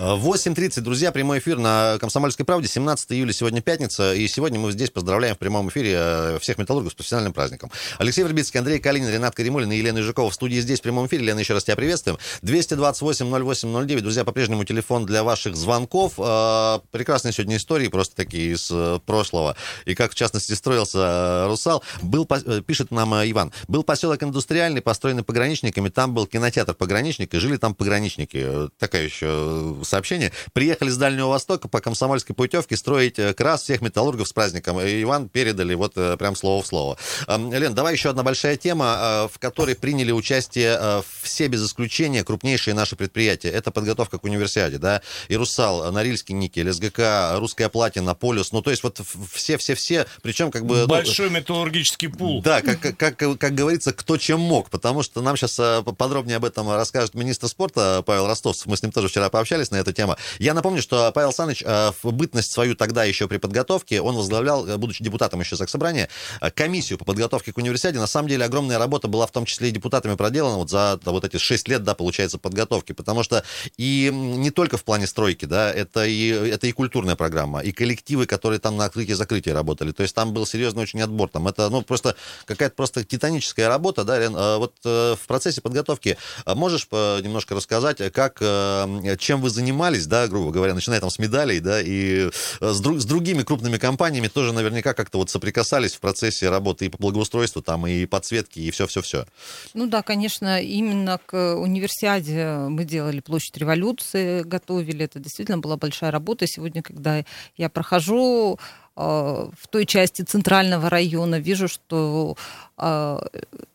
8.30, 0.00 0.80
друзья, 0.80 1.12
прямой 1.12 1.40
эфир 1.40 1.58
на 1.58 1.98
«Комсомольской 2.00 2.46
правде», 2.46 2.66
17 2.66 3.12
июля, 3.12 3.34
сегодня 3.34 3.60
пятница, 3.60 4.14
и 4.14 4.26
сегодня 4.28 4.58
мы 4.58 4.72
здесь 4.72 4.88
поздравляем 4.88 5.34
в 5.34 5.38
прямом 5.38 5.68
эфире 5.68 5.92
э, 5.94 6.38
всех 6.40 6.56
металлургов 6.56 6.92
с 6.92 6.94
профессиональным 6.94 7.34
праздником. 7.34 7.70
Алексей 7.98 8.22
Вербицкий, 8.22 8.58
Андрей 8.58 8.78
Калинин, 8.78 9.10
Ренат 9.10 9.34
Каримулин 9.34 9.70
и 9.70 9.76
Елена 9.76 9.98
Ижакова 9.98 10.30
в 10.30 10.34
студии 10.34 10.58
здесь 10.58 10.78
в 10.78 10.82
прямом 10.84 11.06
эфире. 11.06 11.26
Лена, 11.26 11.40
еще 11.40 11.52
раз 11.52 11.64
тебя 11.64 11.76
приветствуем. 11.76 12.16
228-08-09, 12.40 14.00
друзья, 14.00 14.24
по-прежнему 14.24 14.64
телефон 14.64 15.04
для 15.04 15.22
ваших 15.22 15.54
звонков. 15.54 16.14
Э, 16.16 16.78
прекрасные 16.92 17.34
сегодня 17.34 17.58
истории, 17.58 17.88
просто 17.88 18.16
такие 18.16 18.54
из 18.54 18.70
э, 18.72 19.00
прошлого, 19.04 19.54
и 19.84 19.94
как, 19.94 20.12
в 20.12 20.14
частности, 20.14 20.54
строился 20.54 21.44
«Русал». 21.46 21.82
Был, 22.00 22.26
пишет 22.66 22.90
нам 22.90 23.12
Иван, 23.16 23.52
был 23.68 23.82
поселок 23.82 24.22
индустриальный, 24.22 24.80
построенный 24.80 25.24
пограничниками, 25.24 25.90
там 25.90 26.14
был 26.14 26.26
кинотеатр 26.26 26.72
пограничника, 26.72 27.36
и 27.36 27.40
жили 27.40 27.58
там 27.58 27.74
пограничники. 27.74 28.70
Такая 28.78 29.02
еще 29.02 29.76
сообщение. 29.90 30.32
Приехали 30.52 30.88
с 30.88 30.96
Дальнего 30.96 31.28
Востока 31.28 31.68
по 31.68 31.80
комсомольской 31.80 32.34
путевке 32.34 32.76
строить 32.76 33.18
э, 33.18 33.34
крас 33.34 33.62
всех 33.62 33.82
металлургов 33.82 34.28
с 34.28 34.32
праздником. 34.32 34.80
И 34.80 35.02
Иван 35.02 35.28
передали 35.28 35.74
вот 35.74 35.92
э, 35.96 36.16
прям 36.16 36.36
слово 36.36 36.62
в 36.62 36.66
слово. 36.66 36.96
Лен, 37.28 37.74
давай 37.74 37.94
еще 37.94 38.10
одна 38.10 38.22
большая 38.22 38.56
тема, 38.56 39.26
э, 39.26 39.28
в 39.34 39.38
которой 39.38 39.74
приняли 39.74 40.12
участие 40.12 41.02
все 41.22 41.48
без 41.48 41.66
исключения 41.66 42.24
крупнейшие 42.24 42.74
наши 42.74 42.96
предприятия. 42.96 43.50
Это 43.50 43.70
подготовка 43.70 44.18
к 44.18 44.24
универсиаде, 44.24 44.78
да, 44.78 45.02
и 45.28 45.36
Русал, 45.36 45.92
Норильский 45.92 46.34
никель, 46.34 46.72
СГК, 46.72 47.36
Русская 47.38 47.68
платина, 47.68 48.14
Полюс. 48.14 48.52
Ну, 48.52 48.62
то 48.62 48.70
есть 48.70 48.82
вот 48.82 49.00
все-все-все, 49.32 50.06
причем 50.22 50.50
как 50.50 50.64
бы... 50.64 50.80
Ну, 50.80 50.86
Большой 50.86 51.30
ну, 51.30 51.38
металлургический 51.38 52.08
пул. 52.08 52.42
Да, 52.42 52.62
как, 52.62 52.80
как, 52.80 52.96
как, 52.96 53.16
как 53.16 53.54
говорится, 53.54 53.92
кто 53.92 54.16
чем 54.16 54.40
мог, 54.40 54.70
потому 54.70 55.02
что 55.02 55.20
нам 55.20 55.36
сейчас 55.36 55.84
подробнее 55.96 56.36
об 56.36 56.44
этом 56.44 56.70
расскажет 56.70 57.14
министр 57.14 57.48
спорта 57.48 58.02
Павел 58.06 58.26
Ростовцев. 58.26 58.66
Мы 58.66 58.76
с 58.76 58.82
ним 58.82 58.92
тоже 58.92 59.08
вчера 59.08 59.28
пообщались 59.28 59.70
на 59.70 59.79
эта 59.80 59.92
тема. 59.92 60.16
Я 60.38 60.54
напомню, 60.54 60.82
что 60.82 61.10
Павел 61.12 61.32
Саныч 61.32 61.62
э, 61.64 61.92
в 62.02 62.12
бытность 62.12 62.52
свою 62.52 62.74
тогда 62.74 63.04
еще 63.04 63.28
при 63.28 63.38
подготовке, 63.38 64.00
он 64.00 64.16
возглавлял, 64.16 64.66
э, 64.66 64.76
будучи 64.76 65.02
депутатом 65.02 65.40
еще 65.40 65.56
Заксобрания, 65.56 66.08
э, 66.40 66.50
комиссию 66.50 66.98
по 66.98 67.04
подготовке 67.04 67.52
к 67.52 67.58
универсиаде. 67.58 67.98
На 67.98 68.06
самом 68.06 68.28
деле 68.28 68.44
огромная 68.44 68.78
работа 68.78 69.08
была 69.08 69.26
в 69.26 69.32
том 69.32 69.44
числе 69.44 69.68
и 69.68 69.72
депутатами 69.72 70.14
проделана 70.14 70.56
вот 70.56 70.70
за 70.70 71.00
вот 71.04 71.24
эти 71.24 71.38
6 71.38 71.68
лет, 71.68 71.82
да, 71.82 71.94
получается, 71.94 72.38
подготовки, 72.38 72.92
потому 72.92 73.22
что 73.22 73.44
и 73.76 74.10
не 74.12 74.50
только 74.50 74.76
в 74.76 74.84
плане 74.84 75.06
стройки, 75.06 75.44
да, 75.44 75.72
это 75.72 76.04
и, 76.04 76.28
это 76.28 76.66
и 76.66 76.72
культурная 76.72 77.16
программа, 77.16 77.60
и 77.60 77.72
коллективы, 77.72 78.26
которые 78.26 78.60
там 78.60 78.76
на 78.76 78.84
открытии 78.84 79.12
закрытии 79.12 79.50
работали. 79.50 79.92
То 79.92 80.02
есть 80.02 80.14
там 80.14 80.32
был 80.32 80.46
серьезный 80.46 80.82
очень 80.82 81.02
отбор. 81.02 81.28
Там 81.28 81.48
это, 81.48 81.68
ну, 81.70 81.82
просто 81.82 82.16
какая-то 82.44 82.74
просто 82.74 83.04
титаническая 83.04 83.68
работа, 83.68 84.04
да, 84.04 84.18
Лен, 84.18 84.32
вот 84.34 84.74
в 84.84 85.26
процессе 85.26 85.60
подготовки 85.60 86.16
можешь 86.46 86.86
немножко 86.90 87.54
рассказать, 87.54 88.12
как, 88.12 88.38
чем 88.38 89.40
вы 89.40 89.50
занимаетесь 89.50 89.69
занимались, 89.70 90.06
да, 90.06 90.26
грубо 90.26 90.50
говоря, 90.50 90.74
начиная 90.74 91.00
там 91.00 91.10
с 91.10 91.18
медалей, 91.18 91.60
да, 91.60 91.80
и 91.80 92.28
э, 92.60 92.72
с, 92.72 92.80
друг, 92.80 93.00
с 93.00 93.04
другими 93.04 93.42
крупными 93.42 93.78
компаниями 93.78 94.28
тоже 94.28 94.52
наверняка 94.52 94.94
как-то 94.94 95.18
вот 95.18 95.30
соприкасались 95.30 95.94
в 95.94 96.00
процессе 96.00 96.50
работы 96.50 96.86
и 96.86 96.88
по 96.88 96.98
благоустройству, 96.98 97.62
там, 97.62 97.86
и 97.86 98.06
подсветки, 98.06 98.58
и 98.58 98.70
все-все-все. 98.70 99.26
Ну 99.74 99.86
да, 99.86 100.02
конечно, 100.02 100.60
именно 100.60 101.20
к 101.24 101.54
универсиаде 101.56 102.68
мы 102.68 102.84
делали 102.84 103.20
площадь 103.20 103.56
революции, 103.56 104.42
готовили, 104.42 105.04
это 105.04 105.20
действительно 105.20 105.58
была 105.58 105.76
большая 105.76 106.10
работа. 106.10 106.46
Сегодня, 106.46 106.82
когда 106.82 107.24
я 107.56 107.68
прохожу 107.68 108.58
э, 108.96 109.00
в 109.00 109.68
той 109.70 109.86
части 109.86 110.22
центрального 110.22 110.90
района, 110.90 111.38
вижу, 111.38 111.68
что 111.68 112.36
э, 112.76 113.18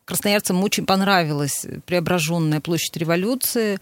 красноярцам 0.06 0.64
очень 0.64 0.86
понравилась 0.86 1.66
преображенная 1.86 2.62
площадь 2.62 2.96
революции. 2.96 3.80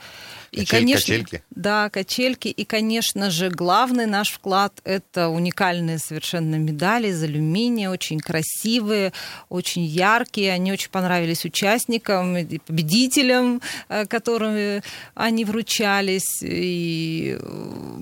И, 0.51 0.65
конечно, 0.65 1.13
качельки. 1.13 1.43
Да, 1.49 1.89
качельки. 1.89 2.47
И, 2.47 2.63
конечно 2.63 3.31
же, 3.31 3.49
главный 3.49 4.05
наш 4.05 4.29
вклад– 4.29 4.73
это 4.83 5.29
уникальные 5.29 5.97
совершенно 5.97 6.55
медали 6.55 7.07
из 7.07 7.23
алюминия, 7.23 7.89
очень 7.89 8.19
красивые, 8.19 9.13
очень 9.49 9.83
яркие. 9.83 10.53
Они 10.53 10.71
очень 10.71 10.91
понравились 10.91 11.43
участникам 11.43 12.37
и 12.37 12.59
победителям, 12.59 13.61
э, 13.89 14.05
которым 14.05 14.83
они 15.15 15.43
вручались. 15.43 16.43
И 16.43 17.39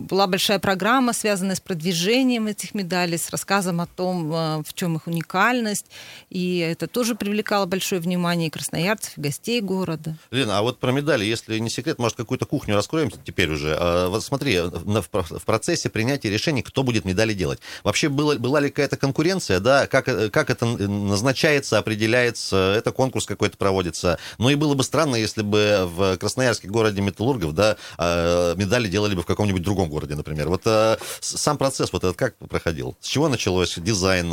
была 0.09 0.27
большая 0.27 0.59
программа, 0.59 1.13
связанная 1.13 1.55
с 1.55 1.61
продвижением 1.61 2.47
этих 2.47 2.73
медалей, 2.73 3.17
с 3.17 3.29
рассказом 3.29 3.79
о 3.79 3.87
том, 3.87 4.29
э, 4.33 4.63
в 4.67 4.73
чем 4.73 4.97
их 4.97 5.07
уникальность. 5.07 5.85
И 6.29 6.57
это 6.57 6.87
тоже 6.87 7.15
привлекало 7.15 7.65
большое 7.65 8.01
внимание 8.01 8.10
и 8.47 8.49
красноярцев, 8.49 9.17
и 9.17 9.21
гостей 9.21 9.61
города. 9.61 10.15
Лена, 10.31 10.59
а 10.59 10.61
вот 10.61 10.79
про 10.79 10.91
медали, 10.91 11.25
если 11.25 11.57
не 11.59 11.69
секрет, 11.69 11.99
может, 11.99 12.17
какую-то 12.17 12.45
кухню 12.45 12.75
раскроем 12.75 13.11
теперь 13.23 13.49
уже. 13.51 13.75
А, 13.79 14.09
вот 14.09 14.23
смотри, 14.23 14.59
в 14.59 15.45
процессе 15.45 15.89
принятия 15.89 16.29
решений, 16.29 16.61
кто 16.61 16.83
будет 16.83 17.05
медали 17.05 17.33
делать. 17.33 17.59
Вообще 17.83 18.09
было, 18.09 18.35
была 18.35 18.59
ли 18.59 18.69
какая-то 18.69 18.97
конкуренция, 18.97 19.59
да, 19.59 19.87
как, 19.87 20.31
как 20.31 20.49
это 20.49 20.65
назначается, 20.65 21.77
определяется, 21.77 22.75
это 22.77 22.91
конкурс 22.91 23.25
какой-то 23.25 23.57
проводится. 23.57 24.19
Ну 24.37 24.49
и 24.49 24.55
было 24.55 24.73
бы 24.73 24.83
странно, 24.83 25.15
если 25.15 25.41
бы 25.41 25.89
в 25.93 26.17
Красноярске, 26.17 26.67
городе 26.67 27.01
металлургов, 27.01 27.53
да, 27.53 27.77
а, 27.97 28.55
медали 28.55 28.87
делали 28.87 29.15
бы 29.15 29.21
в 29.21 29.25
каком-нибудь 29.25 29.61
другом 29.61 29.89
городе, 29.89 30.15
например. 30.15 30.49
Вот 30.49 30.61
а, 30.65 30.97
сам 31.19 31.57
процесс 31.57 31.91
вот 31.93 32.03
этот 32.03 32.17
как 32.17 32.35
проходил? 32.37 32.95
С 32.99 33.07
чего 33.07 33.29
началось 33.29 33.77
дизайн 33.77 34.27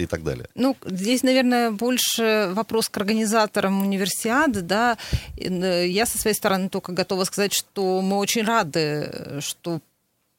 и 0.00 0.06
так 0.06 0.24
далее? 0.24 0.48
Ну, 0.54 0.76
здесь, 0.84 1.22
наверное, 1.22 1.70
больше 1.70 2.50
вопрос 2.52 2.88
к 2.88 2.96
организаторам 3.08 3.80
универсиады, 3.82 4.60
да. 4.60 4.98
Э, 5.36 5.86
я 5.86 6.04
со 6.04 6.18
своей 6.18 6.36
стороны 6.36 6.68
только 6.68 6.92
готова 6.92 7.24
сказать, 7.24 7.54
что 7.54 8.02
мы 8.02 8.18
очень 8.18 8.44
рады, 8.44 9.40
что 9.40 9.80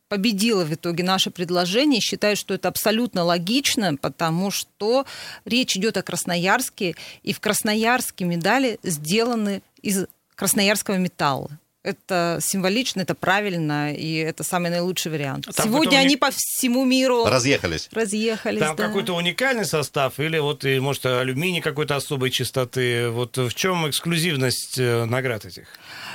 победило 0.08 0.64
в 0.64 0.74
итоге 0.74 1.04
наше 1.04 1.32
предложение. 1.32 2.00
Считаю, 2.00 2.36
что 2.36 2.54
это 2.54 2.68
абсолютно 2.68 3.24
логично, 3.24 3.96
потому 3.96 4.52
что 4.52 5.06
речь 5.46 5.76
идет 5.78 5.98
о 5.98 6.04
Красноярске, 6.04 6.96
и 7.24 7.34
в 7.34 7.40
Красноярске 7.40 8.26
медали 8.26 8.80
сделаны 8.84 9.62
из 9.82 10.06
красноярского 10.36 10.98
металла 10.98 11.50
это 11.82 12.40
символично, 12.42 13.02
это 13.02 13.16
правильно, 13.16 13.94
и 13.94 14.16
это 14.16 14.44
самый 14.44 14.70
наилучший 14.70 15.12
вариант. 15.12 15.48
Там 15.56 15.68
Сегодня 15.68 15.98
они 15.98 16.10
уни... 16.10 16.16
по 16.18 16.30
всему 16.32 16.84
миру 16.84 17.26
разъехались. 17.26 17.90
Разъехались. 17.92 18.60
Там 18.60 18.76
да. 18.76 18.88
какой-то 18.88 19.16
уникальный 19.16 19.66
состав, 19.66 20.20
или 20.20 20.38
вот, 20.40 20.66
и, 20.66 20.80
может, 20.80 21.06
алюминий 21.06 21.62
какой-то 21.62 21.96
особой 21.96 22.32
чистоты. 22.32 23.10
Вот 23.10 23.38
в 23.38 23.54
чем 23.54 23.90
эксклюзивность 23.90 24.78
э, 24.78 25.06
наград 25.06 25.46
этих? 25.46 25.68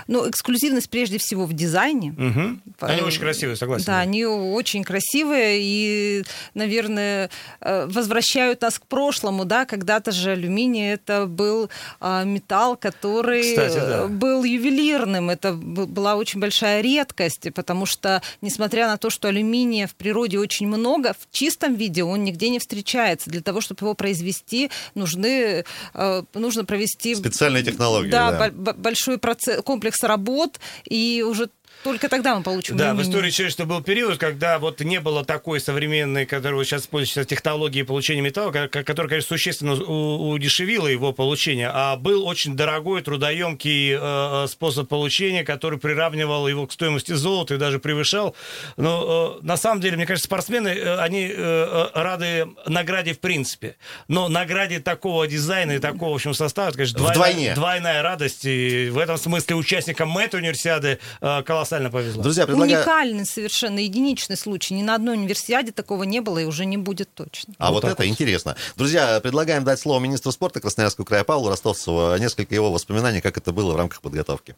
Ну, 0.06 0.28
эксклюзивность 0.28 0.90
прежде 0.90 1.18
всего 1.18 1.46
в 1.46 1.54
дизайне. 1.54 2.10
Угу. 2.10 2.58
Они 2.80 3.00
очень 3.00 3.20
красивые, 3.20 3.56
согласен. 3.56 3.86
Да, 3.86 4.00
они 4.00 4.26
очень 4.26 4.84
красивые 4.84 5.60
и, 5.62 6.24
наверное, 6.52 7.30
э, 7.60 7.86
возвращают 7.86 8.60
нас 8.60 8.78
к 8.78 8.86
прошлому, 8.86 9.46
да, 9.46 9.64
когда-то 9.64 10.12
же 10.12 10.32
алюминий 10.32 10.92
это 10.92 11.26
был 11.26 11.70
а, 12.00 12.24
металл, 12.24 12.76
который 12.76 13.42
Кстати, 13.42 13.76
да. 13.76 14.06
был 14.08 14.44
ювелирным, 14.44 15.30
это 15.30 15.53
была 15.54 16.16
очень 16.16 16.40
большая 16.40 16.80
редкость, 16.80 17.48
потому 17.54 17.86
что, 17.86 18.22
несмотря 18.40 18.86
на 18.86 18.96
то, 18.96 19.10
что 19.10 19.28
алюминия 19.28 19.86
в 19.86 19.94
природе 19.94 20.38
очень 20.38 20.66
много, 20.66 21.14
в 21.14 21.32
чистом 21.32 21.74
виде 21.74 22.04
он 22.04 22.24
нигде 22.24 22.48
не 22.48 22.58
встречается. 22.58 23.30
Для 23.30 23.40
того, 23.40 23.60
чтобы 23.60 23.84
его 23.84 23.94
произвести, 23.94 24.70
нужны, 24.94 25.64
э, 25.94 26.22
нужно 26.34 26.64
провести... 26.64 27.14
Специальные 27.14 27.62
технологии. 27.62 28.10
Да, 28.10 28.50
да. 28.50 28.72
большой 28.72 29.18
процесс, 29.18 29.62
комплекс 29.62 30.02
работ, 30.02 30.60
и 30.84 31.24
уже 31.26 31.48
только 31.84 32.08
тогда 32.08 32.34
мы 32.34 32.42
получим 32.42 32.76
Да, 32.76 32.94
в 32.94 33.02
истории 33.02 33.30
человечества 33.30 33.66
был 33.66 33.82
период, 33.82 34.18
когда 34.18 34.58
вот 34.58 34.80
не 34.80 35.00
было 35.00 35.24
такой 35.24 35.60
современной, 35.60 36.24
которую 36.24 36.64
сейчас 36.64 36.82
используется 36.82 37.24
технологии 37.24 37.82
получения 37.82 38.22
металла, 38.22 38.50
которая, 38.50 39.08
конечно, 39.08 39.28
существенно 39.28 39.74
удешевила 39.74 40.86
его 40.86 41.12
получение, 41.12 41.70
а 41.72 41.96
был 41.96 42.26
очень 42.26 42.56
дорогой, 42.56 43.02
трудоемкий 43.02 43.92
э, 43.92 43.98
э, 44.00 44.46
способ 44.48 44.88
получения, 44.88 45.44
который 45.44 45.78
приравнивал 45.78 46.48
его 46.48 46.66
к 46.66 46.72
стоимости 46.72 47.12
золота 47.12 47.54
и 47.54 47.56
даже 47.58 47.78
превышал. 47.78 48.34
Но 48.78 49.38
э, 49.42 49.44
на 49.46 49.58
самом 49.58 49.82
деле, 49.82 49.96
мне 49.96 50.06
кажется, 50.06 50.26
спортсмены, 50.26 50.70
они 50.98 51.32
рады 51.34 52.48
награде 52.66 53.12
в 53.12 53.20
принципе. 53.20 53.76
Но 54.08 54.28
награде 54.28 54.80
такого 54.80 55.26
дизайна 55.26 55.72
и 55.72 55.78
такого, 55.78 56.12
в 56.12 56.14
общем, 56.14 56.32
состава, 56.32 56.68
это, 56.68 56.78
конечно, 56.78 56.98
двойная, 56.98 57.54
двойная 57.54 58.02
радость. 58.02 58.46
И 58.46 58.88
в 58.90 58.98
этом 58.98 59.18
смысле 59.18 59.56
участникам 59.56 60.16
этой 60.16 60.40
универсиады 60.40 60.98
колоссально 61.20 61.73
колоссально 61.74 61.90
повезло. 61.90 62.22
Друзья, 62.22 62.46
предлагаю... 62.46 62.78
Уникальный 62.78 63.26
совершенно, 63.26 63.78
единичный 63.78 64.36
случай. 64.36 64.74
Ни 64.74 64.82
на 64.82 64.94
одной 64.94 65.16
универсиаде 65.16 65.72
такого 65.72 66.04
не 66.04 66.20
было 66.20 66.38
и 66.38 66.44
уже 66.44 66.64
не 66.64 66.76
будет 66.76 67.12
точно. 67.14 67.54
А 67.58 67.70
вот, 67.70 67.82
вот 67.82 67.92
это 67.92 68.02
вот. 68.02 68.08
интересно. 68.08 68.56
Друзья, 68.76 69.20
предлагаем 69.20 69.64
дать 69.64 69.80
слово 69.80 70.00
министру 70.00 70.32
спорта 70.32 70.60
Красноярского 70.60 71.04
края 71.04 71.24
Павлу 71.24 71.48
Ростовцеву. 71.48 72.16
Несколько 72.18 72.54
его 72.54 72.72
воспоминаний, 72.72 73.20
как 73.20 73.36
это 73.36 73.52
было 73.52 73.72
в 73.72 73.76
рамках 73.76 74.00
подготовки. 74.00 74.54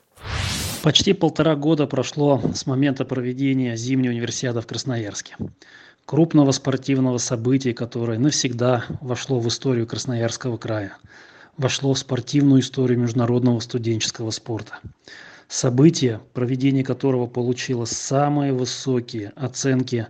Почти 0.83 1.13
полтора 1.13 1.57
года 1.57 1.87
прошло 1.87 2.41
с 2.55 2.67
момента 2.67 3.05
проведения 3.05 3.77
зимней 3.77 4.11
универсиады 4.11 4.61
в 4.61 4.67
Красноярске. 4.67 5.37
крупного 6.05 6.53
спортивного 6.53 7.19
события, 7.19 7.75
которое 7.75 8.19
навсегда 8.19 8.85
вошло 9.01 9.41
в 9.41 9.49
историю 9.49 9.87
Красноярского 9.87 10.57
края, 10.57 10.97
вошло 11.59 11.93
в 11.95 11.99
спортивную 11.99 12.61
историю 12.61 12.99
международного 13.01 13.61
студенческого 13.61 14.31
спорта. 14.31 14.79
Событие, 15.49 16.21
проведение 16.35 16.83
которого 16.83 17.29
получило 17.29 17.85
самые 17.85 18.53
высокие 18.53 19.33
оценки 19.37 20.09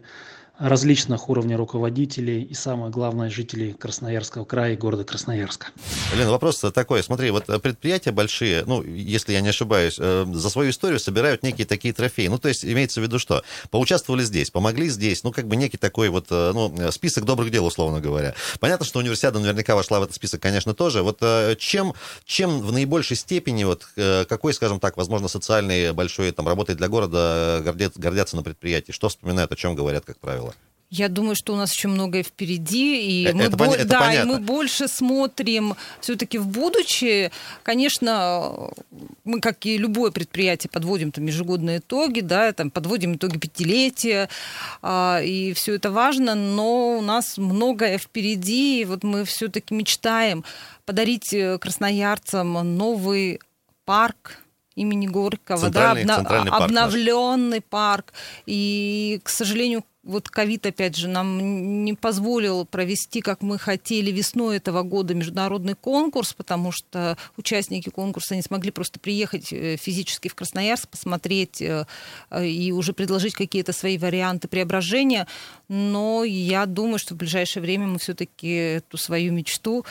различных 0.59 1.29
уровней 1.29 1.57
руководителей 1.57 2.43
и, 2.43 2.55
самое 2.55 2.91
главное, 2.91 3.31
жителей 3.31 3.73
Красноярского 3.75 4.45
края 4.45 4.73
и 4.73 4.77
города 4.77 5.05
Красноярска. 5.05 5.69
Лен, 6.17 6.29
вопрос 6.29 6.61
такой. 6.75 7.03
Смотри, 7.03 7.31
вот 7.31 7.47
предприятия 7.63 8.11
большие, 8.11 8.65
ну, 8.67 8.83
если 8.83 9.33
я 9.33 9.41
не 9.41 9.51
ошибаюсь, 9.51 9.97
э, 9.99 10.27
за 10.33 10.51
свою 10.51 10.71
историю 10.71 10.99
собирают 10.99 11.43
некие 11.43 11.67
такие 11.67 11.93
трофеи. 11.93 12.29
Ну, 12.29 12.39
то 12.39 12.49
есть 12.49 12.65
имеется 12.65 13.01
в 13.01 13.03
виду 13.03 13.19
что? 13.19 13.43
Поучаствовали 13.71 14.23
здесь, 14.23 14.51
помогли 14.51 14.89
здесь, 14.89 15.25
ну, 15.25 15.33
как 15.33 15.47
бы 15.47 15.57
некий 15.57 15.77
такой 15.77 16.09
вот, 16.09 16.27
э, 16.31 16.53
ну, 16.55 16.91
список 16.91 17.25
добрых 17.25 17.51
дел, 17.51 17.67
условно 17.67 18.01
говоря. 18.01 18.35
Понятно, 18.59 18.87
что 18.87 19.01
универсиада 19.01 19.39
наверняка 19.39 19.75
вошла 19.75 20.01
в 20.01 20.05
этот 20.05 20.17
список, 20.17 20.41
конечно, 20.41 20.75
тоже. 20.75 21.03
Вот 21.03 21.19
э, 21.21 21.57
чем, 21.59 21.95
чем 22.25 22.61
в 22.61 22.73
наибольшей 22.73 23.17
степени, 23.17 23.65
вот 23.65 23.87
какой, 24.29 24.55
скажем 24.55 24.81
так, 24.81 24.97
возможно, 24.97 25.29
социальный 25.29 25.93
большой 25.93 26.31
там 26.33 26.49
работает 26.49 26.79
для 26.79 26.89
города, 26.89 27.63
гордятся 27.63 28.37
на 28.37 28.43
предприятии? 28.43 28.93
Что 28.93 29.09
вспоминают, 29.09 29.53
о 29.53 29.57
чем 29.57 29.75
говорят, 29.75 30.05
как 30.05 30.19
правило? 30.19 30.46
Я 30.89 31.09
думаю, 31.09 31.35
что 31.35 31.53
у 31.53 31.57
нас 31.57 31.73
еще 31.73 31.89
многое 31.89 32.23
впереди, 32.23 33.01
и, 33.01 33.25
это, 33.25 33.37
мы, 33.37 33.43
это, 33.45 33.57
бо- 33.57 33.75
это 33.75 33.85
да, 33.87 34.01
понятно. 34.01 34.31
и 34.31 34.33
мы 34.35 34.39
больше 34.41 34.87
смотрим 34.87 35.75
все-таки 36.01 36.39
в 36.39 36.47
будущее. 36.47 37.33
Конечно, 37.65 38.71
мы, 39.25 39.41
как 39.41 39.67
и 39.67 39.79
любое 39.79 40.13
предприятие, 40.13 40.71
подводим 40.71 41.11
там 41.11 41.27
ежегодные 41.27 41.79
итоги, 41.79 42.21
да, 42.21 42.53
там, 42.53 42.71
подводим 42.71 43.15
итоги 43.15 43.37
пятилетия, 43.37 44.29
а, 44.81 45.21
и 45.23 45.53
все 45.55 45.75
это 45.75 45.91
важно, 45.91 46.37
но 46.37 46.99
у 46.99 47.01
нас 47.01 47.37
многое 47.37 47.99
впереди, 47.99 48.81
и 48.83 48.85
вот 48.85 49.03
мы 49.03 49.25
все-таки 49.25 49.75
мечтаем 49.75 50.45
подарить 50.85 51.33
э, 51.35 51.59
красноярцам 51.59 52.77
новый 52.77 53.41
парк, 53.85 54.39
имени 54.77 55.07
Горького, 55.07 55.59
Центральный- 55.59 56.05
да, 56.05 56.17
центральный 56.19 56.51
парк 56.51 56.71
наш. 56.71 56.85
обновленный 56.85 57.61
парк. 57.61 58.13
И, 58.47 59.21
к 59.25 59.29
сожалению, 59.29 59.83
вот 60.07 60.29
ковид, 60.29 60.65
опять 60.65 60.97
же, 60.97 61.09
нам 61.09 61.85
не 61.85 61.95
позволил 61.95 62.65
провести, 62.65 63.21
как 63.21 63.43
мы 63.43 63.59
хотели, 63.59 64.13
весной 64.13 64.59
этого 64.59 64.83
года 64.83 65.15
международный 65.15 65.75
конкурс, 65.75 66.33
потому 66.33 66.71
что 66.71 67.19
участники 67.37 67.89
конкурса 67.89 68.37
не 68.37 68.43
смогли 68.43 68.71
просто 68.71 69.01
приехать 69.01 69.53
э, 69.53 69.77
физически 69.77 70.29
в 70.29 70.35
Красноярск, 70.37 70.89
посмотреть 70.89 71.61
э, 71.61 71.87
э, 72.31 72.47
и 72.47 72.71
уже 72.71 72.93
предложить 72.93 73.35
какие-то 73.35 73.73
свои 73.73 73.99
варианты 73.99 74.47
преображения. 74.47 75.27
Но 75.69 76.23
я 76.23 76.67
думаю, 76.67 76.99
что 76.99 77.15
в 77.15 77.17
ближайшее 77.17 77.63
время 77.63 77.89
мы 77.89 77.99
все-таки 77.99 78.49
эту 78.49 78.99
свою 78.99 79.33
мечту 79.33 79.85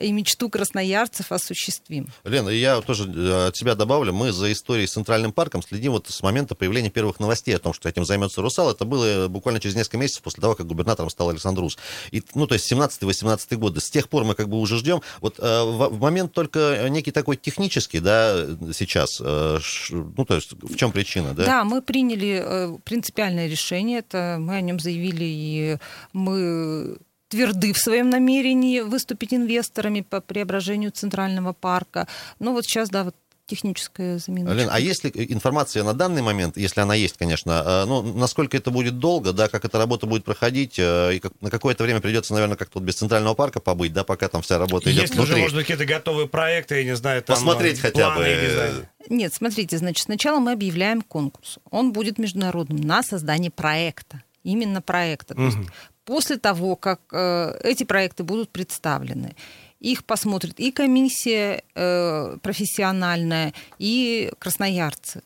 и 0.00 0.10
мечту 0.12 0.48
красноярцев 0.48 1.30
осуществим. 1.32 2.08
Лена, 2.24 2.48
я 2.48 2.80
тоже 2.80 3.10
э, 3.10 3.48
от 3.48 3.56
себя 3.56 3.74
добавлю, 3.74 4.12
мы 4.12 4.32
за 4.32 4.52
историей 4.52 4.86
с 4.86 4.92
Центральным 4.92 5.32
парком 5.32 5.62
следим 5.62 5.92
вот 5.92 6.08
с 6.08 6.22
момента 6.22 6.54
появления 6.54 6.90
первых 6.90 7.20
новостей 7.20 7.54
о 7.54 7.58
том, 7.58 7.72
что 7.72 7.88
этим 7.88 8.04
займется 8.04 8.42
Русал. 8.42 8.70
Это 8.70 8.84
было 8.84 9.28
буквально 9.28 9.60
через 9.60 9.76
несколько 9.76 9.98
месяцев 9.98 10.22
после 10.22 10.40
того, 10.40 10.54
как 10.54 10.66
губернатором 10.66 11.10
стал 11.10 11.28
Александр 11.30 11.60
Рус. 11.60 11.78
И, 12.10 12.22
ну, 12.34 12.46
то 12.46 12.54
есть 12.54 12.70
17-18 12.70 13.56
годы. 13.56 13.80
С 13.80 13.90
тех 13.90 14.08
пор 14.08 14.24
мы 14.24 14.34
как 14.34 14.48
бы 14.48 14.58
уже 14.58 14.78
ждем. 14.78 15.00
Вот 15.20 15.38
э, 15.38 15.62
в, 15.62 15.88
в 15.90 16.00
момент 16.00 16.32
только 16.32 16.86
некий 16.88 17.10
такой 17.12 17.36
технический, 17.36 18.00
да, 18.00 18.46
сейчас, 18.72 19.20
э, 19.24 19.58
ш- 19.60 19.94
ну, 19.94 20.24
то 20.24 20.34
есть 20.34 20.52
в 20.52 20.76
чем 20.76 20.92
причина, 20.92 21.34
да? 21.34 21.44
Да, 21.44 21.64
мы 21.64 21.82
приняли 21.82 22.42
э, 22.42 22.78
принципиальное 22.84 23.46
решение, 23.48 24.00
это 24.00 24.36
мы 24.40 24.56
о 24.56 24.60
нем 24.60 24.80
заявили, 24.80 25.24
и 25.24 25.78
мы 26.12 26.98
тверды 27.34 27.72
в 27.72 27.78
своем 27.78 28.10
намерении 28.10 28.80
выступить 28.80 29.34
инвесторами 29.34 30.02
по 30.02 30.20
преображению 30.20 30.92
Центрального 30.92 31.52
парка. 31.52 32.06
Ну 32.38 32.52
вот 32.52 32.64
сейчас, 32.64 32.90
да, 32.90 33.02
вот 33.02 33.16
техническая 33.46 34.18
замена. 34.18 34.50
Лен, 34.52 34.68
а 34.70 34.78
есть 34.78 35.02
ли 35.02 35.10
информация 35.30 35.82
на 35.82 35.94
данный 35.94 36.22
момент, 36.22 36.56
если 36.56 36.80
она 36.80 36.94
есть, 36.94 37.16
конечно, 37.18 37.62
э, 37.66 37.84
ну, 37.86 38.02
насколько 38.02 38.56
это 38.56 38.70
будет 38.70 39.00
долго, 39.00 39.32
да, 39.32 39.48
как 39.48 39.64
эта 39.64 39.78
работа 39.78 40.06
будет 40.06 40.24
проходить, 40.24 40.78
э, 40.78 41.16
и 41.16 41.18
как, 41.18 41.32
на 41.40 41.50
какое-то 41.50 41.82
время 41.82 42.00
придется, 42.00 42.32
наверное, 42.32 42.56
как-то 42.56 42.78
вот 42.78 42.86
без 42.86 42.94
центрального 42.94 43.34
парка 43.34 43.58
побыть, 43.60 43.92
да, 43.92 44.04
пока 44.04 44.28
там 44.28 44.40
вся 44.40 44.56
работа 44.56 44.90
идет 44.92 45.02
Есть 45.02 45.14
ли 45.14 45.20
уже, 45.20 45.32
внутри. 45.32 45.42
может 45.42 45.56
быть, 45.56 45.66
какие-то 45.66 45.84
готовые 45.84 46.28
проекты, 46.28 46.76
я 46.76 46.84
не 46.84 46.96
знаю, 46.96 47.22
там... 47.22 47.34
Посмотреть 47.34 47.78
э, 47.78 47.82
хотя 47.82 48.12
планы 48.12 48.20
бы, 48.20 48.30
э? 48.30 48.84
Нет, 49.10 49.34
смотрите, 49.34 49.76
значит, 49.76 50.04
сначала 50.04 50.38
мы 50.38 50.52
объявляем 50.52 51.02
конкурс. 51.02 51.58
Он 51.70 51.92
будет 51.92 52.16
международным 52.16 52.80
на 52.80 53.02
создание 53.02 53.50
проекта. 53.50 54.22
Именно 54.44 54.82
проекта. 54.82 55.34
То 55.34 55.42
есть 55.42 55.56
после 56.04 56.36
того, 56.38 56.76
как 56.76 57.00
э, 57.12 57.58
эти 57.64 57.84
проекты 57.84 58.22
будут 58.24 58.50
представлены, 58.50 59.34
их 59.80 60.04
посмотрит 60.04 60.58
и 60.60 60.70
комиссия 60.72 61.62
э, 61.74 62.36
профессиональная, 62.42 63.52
и 63.78 64.32
красноярцы. 64.38 65.22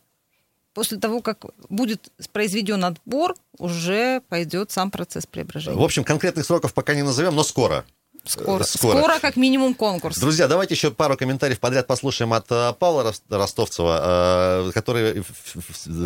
После 0.74 0.98
того, 0.98 1.20
как 1.22 1.44
будет 1.68 2.10
произведен 2.32 2.84
отбор, 2.84 3.34
уже 3.58 4.20
пойдет 4.28 4.70
сам 4.70 4.90
процесс 4.90 5.26
преображения. 5.26 5.76
В 5.76 5.82
общем, 5.82 6.04
конкретных 6.04 6.44
сроков 6.44 6.72
пока 6.74 6.94
не 6.94 7.02
назовем, 7.02 7.34
но 7.34 7.42
скоро. 7.42 7.84
Скоро, 8.24 8.62
Э, 8.62 8.66
скоро. 8.66 8.98
скоро 8.98 9.18
как 9.20 9.36
минимум 9.36 9.74
конкурс. 9.74 10.18
Друзья, 10.18 10.48
давайте 10.48 10.74
еще 10.74 10.90
пару 10.90 11.16
комментариев 11.16 11.60
подряд 11.60 11.86
послушаем 11.86 12.32
от 12.32 12.46
Павла 12.78 13.04
Рос- 13.04 13.22
Ростовцева, 13.28 14.70
который 14.74 15.22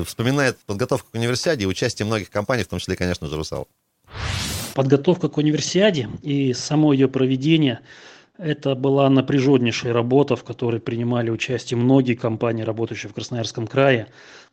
вспоминает 0.04 0.58
подготовку 0.66 1.10
к 1.10 1.14
универсиаде 1.14 1.64
и 1.64 1.66
участие 1.66 2.06
многих 2.06 2.30
компаний, 2.30 2.64
в 2.64 2.68
том 2.68 2.78
числе, 2.78 2.96
конечно 2.96 3.26
же, 3.28 3.36
«Русал». 3.36 3.66
Подготовка 4.74 5.28
к 5.28 5.38
универсиаде 5.38 6.08
и 6.22 6.52
само 6.52 6.92
ее 6.92 7.08
проведение– 7.08 7.80
это 8.38 8.74
была 8.74 9.08
напряженнейшая 9.10 9.92
работа, 9.92 10.36
в 10.36 10.44
которой 10.44 10.80
принимали 10.80 11.30
участие 11.30 11.78
многие 11.78 12.14
компании, 12.14 12.62
работающие 12.62 13.10
в 13.10 13.14
Красноярском 13.14 13.66
крае. 13.66 14.08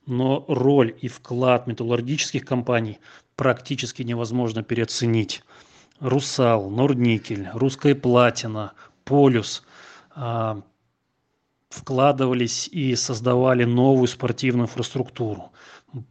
Но 0.06 0.46
роль 0.48 0.94
и 1.02 1.08
вклад 1.08 1.66
металлургических 1.66 2.46
компаний 2.46 3.00
практически 3.36 4.04
невозможно 4.04 4.64
переоценить. 4.64 5.44
«Русал», 6.00 6.70
«Норникель», 6.70 7.50
«Русская 7.54 7.96
платина», 7.96 8.74
«Полюс» 9.06 9.64
а, 10.16 10.62
вкладывались 11.70 12.68
и 12.68 12.96
создавали 12.96 13.64
новую 13.64 14.08
спортивную 14.08 14.68
инфраструктуру. 14.68 15.52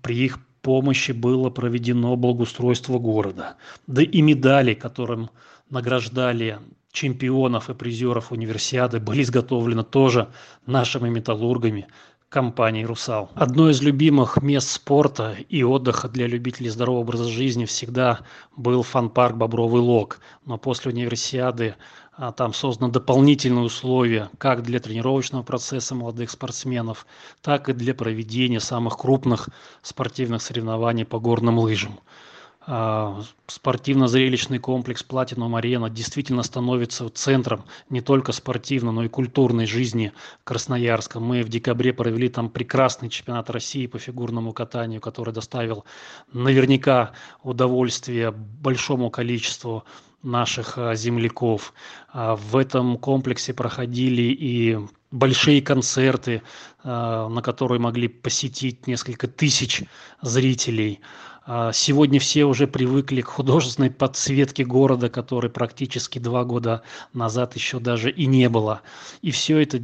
При 0.03 0.25
их 0.25 0.40
помощи 0.68 1.12
было 1.12 1.48
проведено 1.48 2.14
благоустройство 2.14 2.98
города. 2.98 3.57
Да 3.87 4.02
и 4.02 4.20
медали, 4.20 4.74
которым 4.74 5.31
награждали 5.70 6.59
чемпионов 6.92 7.70
и 7.70 7.74
призеров 7.74 8.33
универсиады, 8.33 9.00
были 9.00 9.22
изготовлены 9.22 9.83
тоже 9.83 10.28
нашими 10.66 11.09
металлургами 11.09 11.87
компании 12.28 12.85
«Русал». 12.85 13.31
Одно 13.35 13.70
из 13.70 13.81
любимых 13.81 14.42
мест 14.42 14.68
спорта 14.68 15.37
и 15.48 15.62
отдыха 15.62 16.07
для 16.07 16.26
любителей 16.26 16.68
здорового 16.68 17.00
образа 17.00 17.31
жизни 17.31 17.64
всегда 17.64 18.20
был 18.54 18.83
фан-парк 18.83 19.37
«Бобровый 19.37 19.81
лог». 19.81 20.20
Но 20.44 20.59
после 20.59 20.92
универсиады 20.92 21.76
а, 22.18 22.33
там 22.33 22.52
созданы 22.52 22.90
дополнительные 22.90 23.64
условия 23.64 24.28
как 24.38 24.62
для 24.64 24.81
тренировочного 24.81 25.44
процесса 25.44 25.94
молодых 25.94 26.31
спортсменов, 26.33 27.07
так 27.42 27.68
и 27.68 27.72
для 27.72 27.94
проведения 27.94 28.59
самых 28.59 28.98
крупных 28.98 29.48
спортивных 29.83 30.42
соревнований 30.42 31.04
по 31.04 31.20
горным 31.20 31.61
лыжам. 31.61 32.00
А, 32.66 33.22
Спортивно-зрелищный 33.46 34.59
комплекс 34.59 35.04
«Платинум 35.04 35.54
Арена» 35.54 35.88
действительно 35.88 36.42
становится 36.42 37.09
центром 37.09 37.64
не 37.88 38.00
только 38.00 38.33
спортивной, 38.33 38.92
но 38.92 39.04
и 39.04 39.09
культурной 39.09 39.66
жизни 39.66 40.12
Красноярска. 40.42 41.20
Мы 41.20 41.44
в 41.44 41.48
декабре 41.48 41.92
провели 41.92 42.28
там 42.28 42.50
прекрасный 42.50 43.11
чемпионат 43.11 43.48
России 43.48 43.87
по 43.87 44.00
фигурному 44.00 44.52
катанию, 44.52 45.00
который 45.00 45.33
доставил 45.33 45.85
наверняка 46.33 47.12
удовольствие 47.44 48.33
большому 48.33 49.09
количеству 49.09 49.85
наших 50.22 50.78
а, 50.78 50.94
земляков. 50.94 51.72
А, 52.12 52.37
В 52.37 52.57
этом 52.57 52.98
комплексе 52.98 53.54
проходили 53.54 54.22
и 54.22 54.78
большие 55.11 55.62
концерты, 55.62 56.42
а, 56.83 57.28
на 57.28 57.42
которые 57.42 57.81
могли 57.81 58.09
посетить 58.09 58.87
несколько 58.87 59.28
тысяч 59.28 59.85
зрителей. 60.22 61.00
Сегодня 61.72 62.20
все 62.20 62.44
уже 62.44 62.66
привыкли 62.66 63.22
к 63.22 63.28
художественной 63.28 63.90
подсветке 63.90 64.66
города, 64.66 65.09
которой 65.09 65.50
практически 65.50 66.18
два 66.18 66.45
года 66.45 66.82
назад 67.14 67.55
еще 67.55 67.80
даже 67.80 68.11
и 68.11 68.26
не 68.26 68.51
было. 68.51 68.82
И 69.22 69.30
все 69.30 69.57
это, 69.57 69.82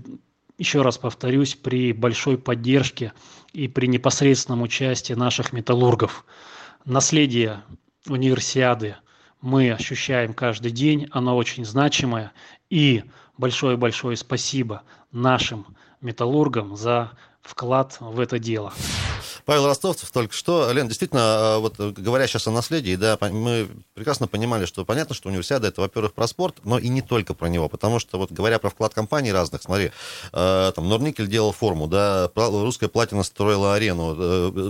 еще 0.59 0.83
раз 0.83 0.99
повторюсь, 0.99 1.55
при 1.55 1.95
большой 1.95 2.37
поддержке 2.37 3.15
и 3.55 3.67
при 3.67 3.87
непосредственном 3.87 4.61
участии 4.61 5.15
наших 5.15 5.55
металлургов. 5.55 6.27
Наследие 6.85 7.65
универсиады 8.11 8.97
мы 9.45 9.73
ощущаем 9.73 10.33
каждый 10.33 10.73
день, 10.73 11.07
оно 11.13 11.37
очень 11.37 11.67
значимое. 11.67 12.33
И 12.71 13.05
большое-большое 13.37 14.17
спасибо 14.17 14.85
нашим 15.13 15.67
металлургам 16.01 16.77
за 16.77 17.11
вклад 17.43 17.99
в 18.01 18.21
это 18.21 18.39
дело. 18.39 18.73
Павел 19.45 19.67
Ростовцев 19.67 20.11
только 20.11 20.35
что. 20.35 20.71
Лен, 20.73 20.89
действительно, 20.89 21.57
э, 21.57 21.59
вот 21.59 21.75
э, 21.79 21.93
говоря 21.97 22.27
сейчас 22.27 22.47
о 22.47 22.51
наследии, 22.51 22.97
да, 22.97 23.19
мы 23.21 23.69
прекрасно 23.95 24.27
понимали, 24.27 24.65
что 24.65 24.85
понятно, 24.85 25.15
что 25.15 25.29
универсиада 25.29 25.69
это, 25.69 25.81
во-первых, 25.83 26.15
про 26.15 26.27
спорт, 26.27 26.57
но 26.65 26.79
и 26.79 26.89
не 26.89 27.03
только 27.03 27.35
про 27.35 27.49
него, 27.49 27.69
потому 27.69 27.99
что 27.99 28.19
вот 28.19 28.33
говоря 28.33 28.59
про 28.59 28.71
вклад 28.71 28.95
компаний 28.95 29.33
разных, 29.33 29.63
смотри, 29.63 29.93
э, 30.33 30.73
там 30.75 30.89
Норникель 30.89 31.27
делал 31.27 31.53
форму, 31.53 31.87
да, 31.87 32.31
русская 32.35 32.89
платина 32.89 33.23
строила 33.23 33.75
арену, 33.75 34.15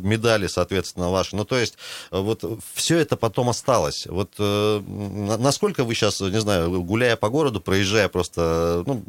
медали, 0.00 0.46
соответственно, 0.48 1.10
ваши. 1.10 1.36
Ну, 1.36 1.44
то 1.44 1.56
есть 1.56 1.76
вот 2.10 2.42
все 2.74 2.98
это 2.98 3.16
потом 3.16 3.48
осталось. 3.50 4.06
Вот 4.06 4.38
на- 4.38 5.36
насколько 5.38 5.84
вы 5.84 5.94
сейчас, 5.94 6.20
не 6.20 6.40
знаю, 6.40 6.82
гуляя 6.82 7.16
по 7.16 7.28
городу, 7.28 7.60
проезжая 7.60 8.08
просто, 8.08 8.82
ну, 8.86 9.04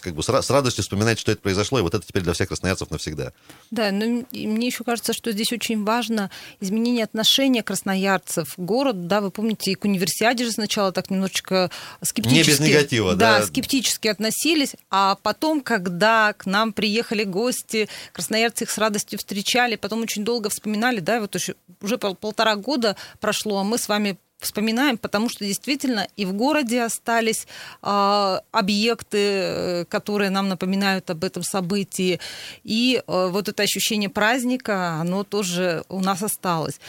как 0.00 0.14
бы 0.14 0.22
с 0.22 0.28
ра- 0.28 0.42
с 0.42 0.50
радостью 0.50 0.82
вспоминаете, 0.84 1.20
что 1.20 1.32
это 1.32 1.40
произошло, 1.40 1.78
и 1.78 1.82
вот 1.82 1.94
это 1.94 2.06
теперь 2.06 2.22
для 2.22 2.32
всех 2.32 2.48
красноярцев 2.48 2.90
навсегда. 2.90 3.32
Да, 3.70 3.90
но 3.90 4.04
и 4.30 4.46
мне 4.46 4.66
еще 4.66 4.84
кажется, 4.84 4.99
что 5.12 5.32
здесь 5.32 5.52
очень 5.52 5.84
важно 5.84 6.30
изменение 6.60 7.04
отношения 7.04 7.62
красноярцев 7.62 8.54
к 8.54 8.58
городу. 8.58 9.00
Да, 9.00 9.20
вы 9.20 9.30
помните, 9.30 9.72
и 9.72 9.74
к 9.74 9.84
универсиаде 9.84 10.44
же 10.44 10.52
сначала 10.52 10.92
так 10.92 11.10
немножечко 11.10 11.70
скептически... 12.02 12.62
Не 12.62 12.68
без 12.68 12.74
негатива, 12.74 13.14
да. 13.14 13.42
скептически 13.42 14.08
относились, 14.08 14.74
а 14.90 15.16
потом, 15.22 15.60
когда 15.60 16.32
к 16.32 16.46
нам 16.46 16.72
приехали 16.72 17.24
гости, 17.24 17.88
красноярцы 18.12 18.64
их 18.64 18.70
с 18.70 18.78
радостью 18.78 19.18
встречали, 19.18 19.76
потом 19.76 20.02
очень 20.02 20.24
долго 20.24 20.50
вспоминали, 20.50 21.00
да, 21.00 21.20
вот 21.20 21.36
уже, 21.36 21.54
уже 21.80 21.98
пол- 21.98 22.14
полтора 22.14 22.56
года 22.56 22.96
прошло, 23.20 23.58
а 23.58 23.64
мы 23.64 23.78
с 23.78 23.88
вами 23.88 24.18
вспоминаем, 24.40 24.98
потому 24.98 25.28
что 25.28 25.44
действительно 25.44 26.08
и 26.16 26.24
в 26.24 26.32
городе 26.32 26.82
остались 26.82 27.46
а, 27.82 28.42
объекты, 28.52 29.18
э, 29.18 29.84
которые 29.84 30.30
нам 30.30 30.48
напоминают 30.48 31.10
об 31.10 31.24
этом 31.24 31.42
событии, 31.42 32.20
и 32.64 33.02
э, 33.06 33.28
вот 33.30 33.48
это 33.48 33.62
ощущение 33.62 34.08
праздника, 34.08 34.94
оно 34.94 35.24
тоже 35.24 35.84
у 35.88 36.00
нас 36.00 36.22
осталось. 36.22 36.80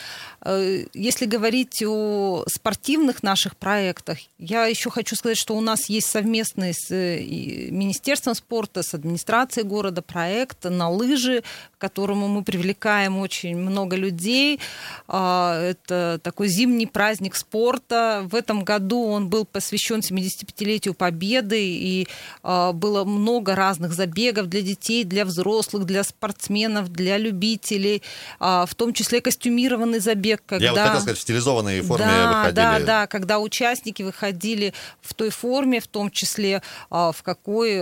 Э, 0.43 0.85
Если 0.93 1.25
говорить 1.25 1.83
о 1.85 2.45
спортивных 2.47 3.23
наших 3.23 3.55
проектах, 3.57 4.17
я 4.39 4.65
еще 4.65 4.89
хочу 4.89 5.15
сказать, 5.15 5.37
что 5.37 5.55
у 5.55 5.61
нас 5.61 5.89
есть 5.89 6.07
совместный 6.07 6.73
с 6.73 6.89
э, 6.91 7.69
Министерством 7.69 8.35
спорта, 8.35 8.81
с 8.81 8.93
администрацией 8.93 9.65
города 9.65 10.01
проект 10.01 10.63
на 10.63 10.89
лыжи, 10.89 11.43
к 11.82 11.89
которому 11.91 12.27
мы 12.27 12.43
привлекаем 12.43 13.17
очень 13.17 13.57
много 13.57 13.95
людей. 13.95 14.59
А, 15.07 15.59
Это 15.59 16.19
такой 16.21 16.47
зимний 16.47 16.86
праздник 16.86 17.36
спорта. 17.36 18.21
В 18.32 18.36
этом 18.36 18.63
году 18.63 19.07
он 19.07 19.29
был 19.29 19.45
посвящен 19.45 20.01
75-летию 20.01 20.93
Победы, 20.93 21.59
и 21.59 22.07
а, 22.43 22.71
было 22.71 23.03
много 23.03 23.55
разных 23.55 23.93
забегов 23.93 24.45
для 24.45 24.61
детей, 24.61 25.03
для 25.03 25.25
взрослых, 25.25 25.86
для 25.86 26.03
спортсменов, 26.03 26.89
для 26.89 27.17
любителей, 27.17 28.03
а, 28.39 28.67
в 28.67 28.75
том 28.75 28.93
числе 28.93 29.19
костюмированный 29.19 29.99
забег, 29.99 30.43
когда... 30.45 30.65
Я 30.65 30.71
вот 30.73 30.82
хотел 30.82 31.01
сказать, 31.01 31.17
в 31.17 31.21
стилизованной 31.21 31.82
форме 31.82 32.05
да, 32.05 32.27
выходили. 32.27 32.55
Да, 32.55 32.79
да, 32.79 33.07
когда 33.07 33.39
участники 33.39 34.03
выходили 34.03 34.75
в 35.01 35.15
той 35.15 35.32
форме, 35.32 35.79
в 35.79 35.88
том 35.88 36.11
числе 36.11 36.61
в 36.91 37.15
какой 37.23 37.82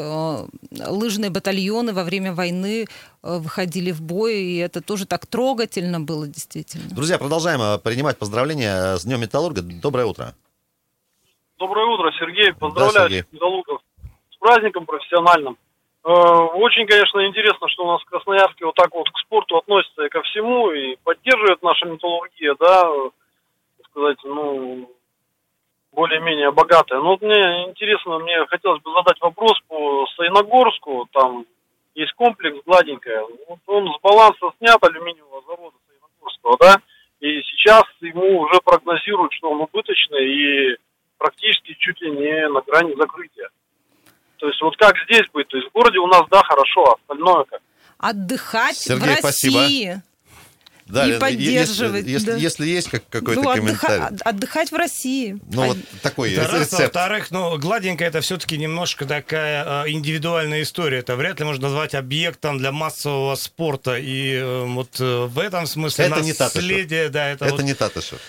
лыжные 0.71 1.29
батальоны 1.29 1.91
во 1.91 2.05
время 2.05 2.31
войны 2.33 2.87
выходили 3.21 3.91
в 3.91 4.01
бой, 4.01 4.35
и 4.35 4.57
это 4.57 4.81
тоже 4.81 5.05
так 5.05 5.25
трогательно 5.25 5.99
было, 5.99 6.27
действительно. 6.27 6.89
Друзья, 6.89 7.17
продолжаем 7.17 7.61
э, 7.61 7.77
принимать 7.79 8.17
поздравления 8.17 8.95
с 8.95 9.03
Днем 9.05 9.21
Металлурга. 9.21 9.61
Доброе 9.61 10.05
утро. 10.05 10.33
Доброе 11.57 11.85
утро, 11.87 12.11
Сергей. 12.17 12.53
Поздравляю 12.53 13.09
Сергей. 13.09 13.21
всех 13.23 13.33
металлургов 13.33 13.81
с 14.31 14.37
праздником 14.37 14.85
профессиональным. 14.85 15.57
Э, 16.05 16.09
Очень, 16.09 16.87
конечно, 16.87 17.25
интересно, 17.27 17.67
что 17.67 17.83
у 17.83 17.91
нас 17.91 18.01
в 18.01 18.05
Красноярске 18.05 18.65
вот 18.65 18.75
так 18.75 18.93
вот 18.93 19.09
к 19.09 19.17
спорту 19.19 19.57
относятся 19.57 20.05
и 20.05 20.09
ко 20.09 20.21
всему, 20.21 20.71
и 20.71 20.95
поддерживает 21.03 21.61
наша 21.61 21.85
металлургия, 21.87 22.55
да, 22.57 22.83
э, 22.87 23.09
сказать, 23.91 24.17
ну, 24.23 24.89
более-менее 25.91 26.51
богатая. 26.51 26.99
Но 27.01 27.09
вот 27.09 27.21
мне 27.21 27.67
интересно, 27.69 28.19
мне 28.19 28.45
хотелось 28.45 28.81
бы 28.81 28.93
задать 28.93 29.19
вопрос 29.19 29.59
по 29.67 30.05
Саиногорску, 30.15 31.09
там 31.11 31.45
есть 31.95 32.13
комплекс 32.13 32.57
гладенькая, 32.65 33.23
вот 33.47 33.59
он 33.67 33.93
с 33.93 34.01
баланса 34.01 34.51
снят 34.57 34.77
алюминиевого 34.83 35.41
завода 35.47 35.75
Саиногорского, 35.87 36.57
да, 36.59 36.75
и 37.19 37.41
сейчас 37.43 37.83
ему 38.01 38.39
уже 38.41 38.59
прогнозируют, 38.63 39.33
что 39.33 39.51
он 39.51 39.61
убыточный 39.61 40.25
и 40.25 40.77
практически 41.17 41.75
чуть 41.79 42.01
ли 42.01 42.11
не 42.11 42.47
на 42.47 42.61
грани 42.61 42.95
закрытия. 42.95 43.49
То 44.37 44.47
есть 44.47 44.61
вот 44.61 44.77
как 44.77 44.95
здесь 45.05 45.27
быть? 45.33 45.47
То 45.49 45.57
есть 45.57 45.69
в 45.69 45.73
городе 45.73 45.99
у 45.99 46.07
нас, 46.07 46.23
да, 46.31 46.41
хорошо, 46.43 46.85
а 46.85 46.95
остальное 46.95 47.43
как? 47.43 47.61
Отдыхать 47.97 48.77
Сергей, 48.77 49.15
в 49.15 49.19
спасибо. 49.19 50.01
Да, 50.89 51.05
И 51.07 51.19
поддерживать, 51.19 52.05
Если, 52.07 52.11
если, 52.11 52.31
да. 52.31 52.35
если 52.37 52.65
есть 52.67 52.89
как, 52.89 53.03
какой-то 53.09 53.41
Ну, 53.43 53.53
комментарий. 53.53 54.03
отдыха- 54.05 54.23
отдыхать 54.29 54.71
в 54.71 54.75
России. 54.75 55.37
Ну, 55.53 55.67
вот 55.67 55.77
такой 56.01 56.33
Это 56.33 56.41
раз, 56.43 56.53
а 56.53 56.59
рецепт. 56.61 56.81
во-вторых, 56.81 57.29
ну, 57.31 57.57
гладенькая 57.59 58.07
это 58.07 58.21
все-таки 58.21 58.57
немножко 58.57 59.05
такая 59.05 59.85
э, 59.85 59.89
индивидуальная 59.91 60.63
история. 60.63 60.97
Это 60.99 61.15
вряд 61.15 61.39
ли 61.39 61.45
можно 61.45 61.63
назвать 61.67 61.93
объектом 61.93 62.57
для 62.57 62.71
массового 62.71 63.35
спорта. 63.35 63.97
И 63.97 64.33
э, 64.35 64.63
вот 64.65 64.99
э, 64.99 65.25
в 65.27 65.37
этом 65.37 65.67
смысле 65.67 66.05
Это 66.05 66.21
не 66.21 66.33
Татышев. 66.33 66.55
наследие, 66.55 67.09
да, 67.09 67.27
это, 67.29 67.45
Это 67.45 67.53
вот- 67.55 67.63
не 67.63 67.75
Татышев. 67.75 68.19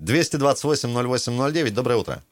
228-08-09. 0.00 1.70
Доброе 1.70 1.96
утро. 1.96 2.22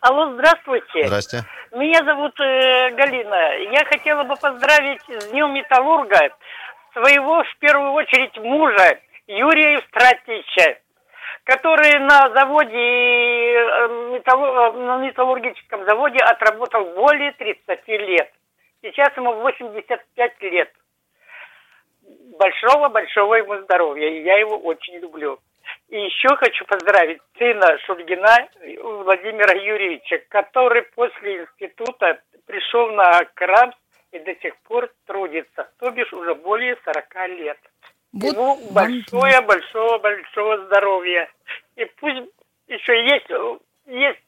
Алло, 0.00 0.34
здравствуйте. 0.34 1.06
Здрасте. 1.06 1.44
Меня 1.72 2.04
зовут 2.04 2.32
э, 2.40 2.90
Галина. 2.96 3.72
Я 3.72 3.84
хотела 3.84 4.24
бы 4.24 4.34
поздравить 4.36 5.00
с 5.08 5.30
Днем 5.30 5.54
Металлурга 5.54 6.18
своего, 6.92 7.42
в 7.42 7.56
первую 7.58 7.92
очередь, 7.92 8.36
мужа 8.38 9.00
Юрия 9.26 9.74
Евстратича, 9.74 10.78
который 11.44 11.98
на 12.00 12.30
заводе, 12.30 12.78
э, 12.78 14.20
э, 14.24 14.72
на 14.72 14.98
металлургическом 14.98 15.84
заводе 15.84 16.18
отработал 16.18 16.84
более 16.94 17.32
30 17.32 17.88
лет. 17.98 18.32
Сейчас 18.82 19.16
ему 19.16 19.34
85 19.34 20.42
лет. 20.42 20.72
Большого-большого 22.38 23.34
ему 23.34 23.58
здоровья. 23.62 24.08
и 24.08 24.22
Я 24.22 24.38
его 24.38 24.58
очень 24.58 24.98
люблю. 24.98 25.38
И 25.88 26.00
еще 26.00 26.28
хочу 26.36 26.64
поздравить 26.64 27.20
сына 27.38 27.78
Шульгина 27.86 28.48
Владимира 28.82 29.54
Юрьевича, 29.54 30.20
который 30.28 30.82
после 30.94 31.42
института 31.42 32.20
пришел 32.46 32.90
на 32.92 33.24
КРАМС 33.34 33.74
и 34.12 34.18
до 34.18 34.34
сих 34.36 34.56
пор 34.62 34.92
трудится, 35.06 35.70
то 35.78 35.90
бишь 35.90 36.12
уже 36.12 36.34
более 36.34 36.76
40 36.84 37.28
лет. 37.38 37.58
Вот 38.12 38.34
Ему 38.34 38.58
большое-большого-большого 38.72 40.66
здоровья. 40.66 41.30
И 41.76 41.84
пусть 41.98 42.28
еще 42.68 42.92
есть, 43.06 43.26
есть 43.86 44.20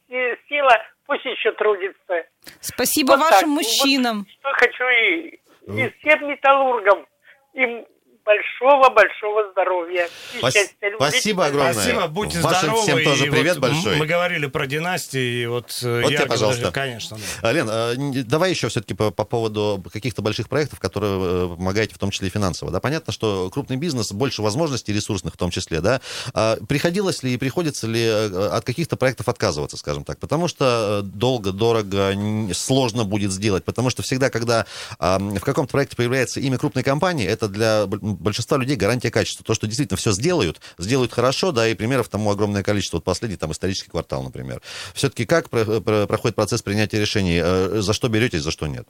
сила, 0.49 0.83
пусть 1.07 1.25
еще 1.27 1.53
трудится. 1.53 2.27
Спасибо 2.61 3.13
Вот 3.13 3.21
вашим 3.21 3.31
так. 3.31 3.49
Вот 3.49 3.57
мужчинам. 3.57 4.27
Что 4.41 4.53
хочу 4.53 4.85
и, 4.89 5.39
и 5.67 5.91
всем 5.99 6.29
металлургам. 6.29 7.07
Им 7.53 7.87
большого-большого 8.25 9.51
здоровья. 9.53 10.09
И 10.35 10.39
Спас- 10.39 10.55
счастья, 10.55 10.75
любви. 10.89 10.97
спасибо 11.09 11.47
огромное. 11.47 11.73
Спасибо, 11.75 12.07
будьте 12.09 12.41
Вашим 12.41 12.59
здоровы. 12.71 12.83
всем 12.83 13.05
тоже 13.05 13.27
И 13.27 13.31
привет 13.31 13.57
вот 13.59 13.71
большой. 13.71 13.97
Мы 13.97 14.07
говорили 14.07 14.47
про 14.47 14.67
династии, 14.67 15.43
и 15.43 15.47
вот, 15.47 15.79
э, 15.83 16.01
Вот 16.01 16.05
тебе, 16.07 16.13
ярко 16.15 16.29
пожалуйста. 16.29 16.61
даже- 16.63 16.73
конечно. 16.73 17.17
да. 17.43 17.49
А, 17.49 17.53
Лен, 17.53 17.69
а, 17.71 17.95
давай 18.25 18.51
еще 18.51 18.69
все-таки 18.69 18.95
по, 18.95 19.11
по 19.11 19.25
поводу 19.25 19.85
каких-то 19.93 20.23
больших 20.23 20.49
проектов, 20.49 20.81
которые 20.81 21.13
э, 21.53 21.57
помогаете, 21.57 21.95
в 21.95 21.99
том 21.99 22.11
числе 22.11 22.29
и 22.29 22.31
финансово. 22.31 22.71
Да, 22.71 22.81
понятно, 22.81 23.13
что 23.13 23.51
крупный 23.51 23.77
бизнес 23.77 24.13
больше 24.13 24.43
возможностей 24.43 24.93
ресурсных 24.93 25.35
в 25.35 25.37
том 25.37 25.51
числе, 25.51 25.81
да. 25.81 26.01
А 26.33 26.57
приходилось 26.69 27.23
ли 27.23 27.35
и 27.35 27.37
приходится 27.37 27.87
ли 27.87 28.03
э, 28.03 28.49
от 28.53 28.65
каких-то 28.65 28.97
проектов 28.97 29.29
отказываться, 29.29 29.77
скажем 29.77 30.05
так, 30.05 30.19
потому 30.19 30.49
что 30.49 31.03
долго, 31.03 31.53
дорого, 31.53 32.13
сложно 32.55 33.05
будет 33.05 33.31
сделать, 33.33 33.65
потому 33.65 33.91
что 33.91 34.03
всегда, 34.03 34.31
когда 34.31 34.67
в 34.99 35.41
каком-то 35.41 35.71
проекте 35.73 35.97
появляется 35.97 36.41
имя 36.41 36.59
крупной 36.59 36.83
компании, 36.83 37.27
это 37.27 37.49
для 37.49 37.87
большинства 38.15 38.57
людей 38.59 38.77
гарантия 38.77 39.11
качества. 39.11 39.45
То, 39.45 39.55
что 39.55 39.67
действительно 39.67 39.97
все 39.97 40.13
сделают, 40.13 40.61
сделают 40.79 41.13
хорошо, 41.13 41.53
да, 41.53 41.69
и 41.69 41.75
примеров 41.75 42.09
тому 42.09 42.31
огромное 42.31 42.63
количество. 42.63 42.97
Вот 42.99 43.05
последний 43.05 43.37
там 43.37 43.53
исторический 43.53 43.91
квартал, 43.91 44.23
например. 44.23 44.63
Все-таки 44.95 45.25
как 45.27 45.51
про- 45.51 45.81
про- 45.81 46.07
проходит 46.07 46.35
процесс 46.37 46.63
принятия 46.63 47.01
решений? 47.01 47.41
Э, 47.43 47.81
За 47.81 47.93
что 47.93 48.09
беретесь, 48.09 48.43
за 48.43 48.51
что 48.51 48.67
нет? 48.67 48.89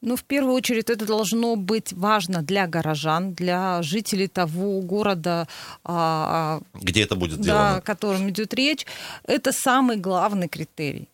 Ну, 0.00 0.16
в 0.16 0.24
первую 0.24 0.54
очередь, 0.54 0.90
это 0.90 1.06
должно 1.06 1.54
быть 1.56 1.92
важно 1.92 2.42
для 2.42 2.66
горожан, 2.66 3.34
для 3.34 3.82
жителей 3.82 4.26
того 4.26 4.80
города, 4.80 5.46
а, 5.84 6.60
а, 6.74 6.78
Где 6.80 7.02
это 7.04 7.14
будет 7.14 7.36
да, 7.38 7.42
сделано? 7.42 7.76
о 7.76 7.80
котором 7.80 8.28
идет 8.28 8.52
речь. 8.54 8.84
Это 9.24 9.52
самый 9.52 9.96
главный 9.96 10.48
критерий. 10.48 11.08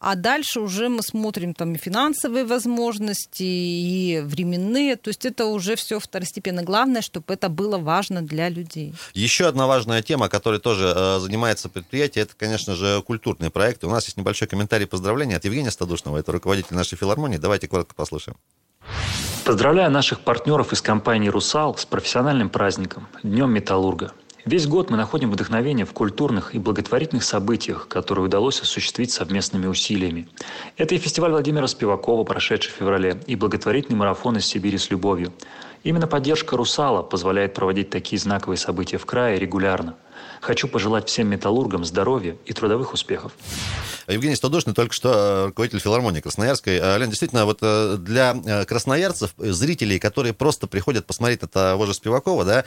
А 0.00 0.14
дальше 0.14 0.60
уже 0.60 0.88
мы 0.88 1.02
смотрим 1.02 1.52
там 1.52 1.74
и 1.74 1.78
финансовые 1.78 2.46
возможности, 2.46 3.42
и 3.42 4.22
временные. 4.24 4.96
То 4.96 5.08
есть 5.08 5.26
это 5.26 5.44
уже 5.44 5.76
все 5.76 6.00
второстепенно. 6.00 6.62
Главное, 6.62 7.02
чтобы 7.02 7.34
это 7.34 7.50
было 7.50 7.76
важно 7.76 8.22
для 8.22 8.48
людей. 8.48 8.94
Еще 9.12 9.46
одна 9.46 9.66
важная 9.66 10.00
тема, 10.00 10.30
которой 10.30 10.58
тоже 10.58 10.90
э, 10.96 11.18
занимается 11.20 11.68
предприятие, 11.68 12.24
это, 12.24 12.32
конечно 12.34 12.74
же, 12.74 13.02
культурные 13.02 13.50
проекты. 13.50 13.86
У 13.86 13.90
нас 13.90 14.06
есть 14.06 14.16
небольшой 14.16 14.48
комментарий 14.48 14.86
поздравления 14.86 15.36
от 15.36 15.44
Евгения 15.44 15.70
Стадушного, 15.70 16.16
это 16.16 16.32
руководитель 16.32 16.76
нашей 16.76 16.96
филармонии. 16.96 17.36
Давайте 17.36 17.68
коротко 17.68 17.94
послушаем. 17.94 18.38
Поздравляю 19.44 19.90
наших 19.90 20.20
партнеров 20.20 20.72
из 20.72 20.80
компании 20.80 21.28
«Русал» 21.28 21.76
с 21.76 21.84
профессиональным 21.84 22.48
праздником– 22.48 23.06
Днем 23.22 23.50
Металлурга. 23.50 24.12
Весь 24.46 24.66
год 24.66 24.88
мы 24.88 24.96
находим 24.96 25.30
вдохновение 25.30 25.84
в 25.84 25.92
культурных 25.92 26.54
и 26.54 26.58
благотворительных 26.58 27.24
событиях, 27.24 27.88
которые 27.88 28.24
удалось 28.24 28.60
осуществить 28.62 29.10
совместными 29.10 29.66
усилиями. 29.66 30.28
Это 30.78 30.94
и 30.94 30.98
фестиваль 30.98 31.32
Владимира 31.32 31.66
Спивакова, 31.66 32.24
прошедший 32.24 32.72
в 32.72 32.76
феврале, 32.76 33.20
и 33.26 33.36
благотворительный 33.36 33.98
марафон 33.98 34.38
из 34.38 34.46
Сибири 34.46 34.78
с 34.78 34.90
любовью. 34.90 35.32
Именно 35.82 36.06
поддержка 36.06 36.56
«Русала» 36.56 37.02
позволяет 37.02 37.52
проводить 37.54 37.90
такие 37.90 38.18
знаковые 38.18 38.56
события 38.56 38.96
в 38.96 39.04
крае 39.04 39.38
регулярно. 39.38 39.96
Хочу 40.40 40.68
пожелать 40.68 41.08
всем 41.08 41.28
металлургам 41.28 41.84
здоровья 41.84 42.36
и 42.46 42.52
трудовых 42.52 42.94
успехов. 42.94 43.32
Евгений 44.08 44.34
Стодошный 44.34 44.74
только 44.74 44.94
что 44.94 45.12
э, 45.12 45.46
руководитель 45.46 45.80
филармонии 45.80 46.20
Красноярской. 46.20 46.78
Э, 46.78 46.98
Лен, 46.98 47.10
действительно, 47.10 47.44
вот 47.44 47.58
э, 47.62 47.96
для 47.98 48.34
красноярцев, 48.64 49.30
зрителей, 49.36 49.98
которые 49.98 50.32
просто 50.32 50.66
приходят 50.66 51.06
посмотреть 51.06 51.42
на 51.42 51.48
того 51.48 51.86
же 51.86 51.94
Спивакова, 51.94 52.44
да, 52.44 52.64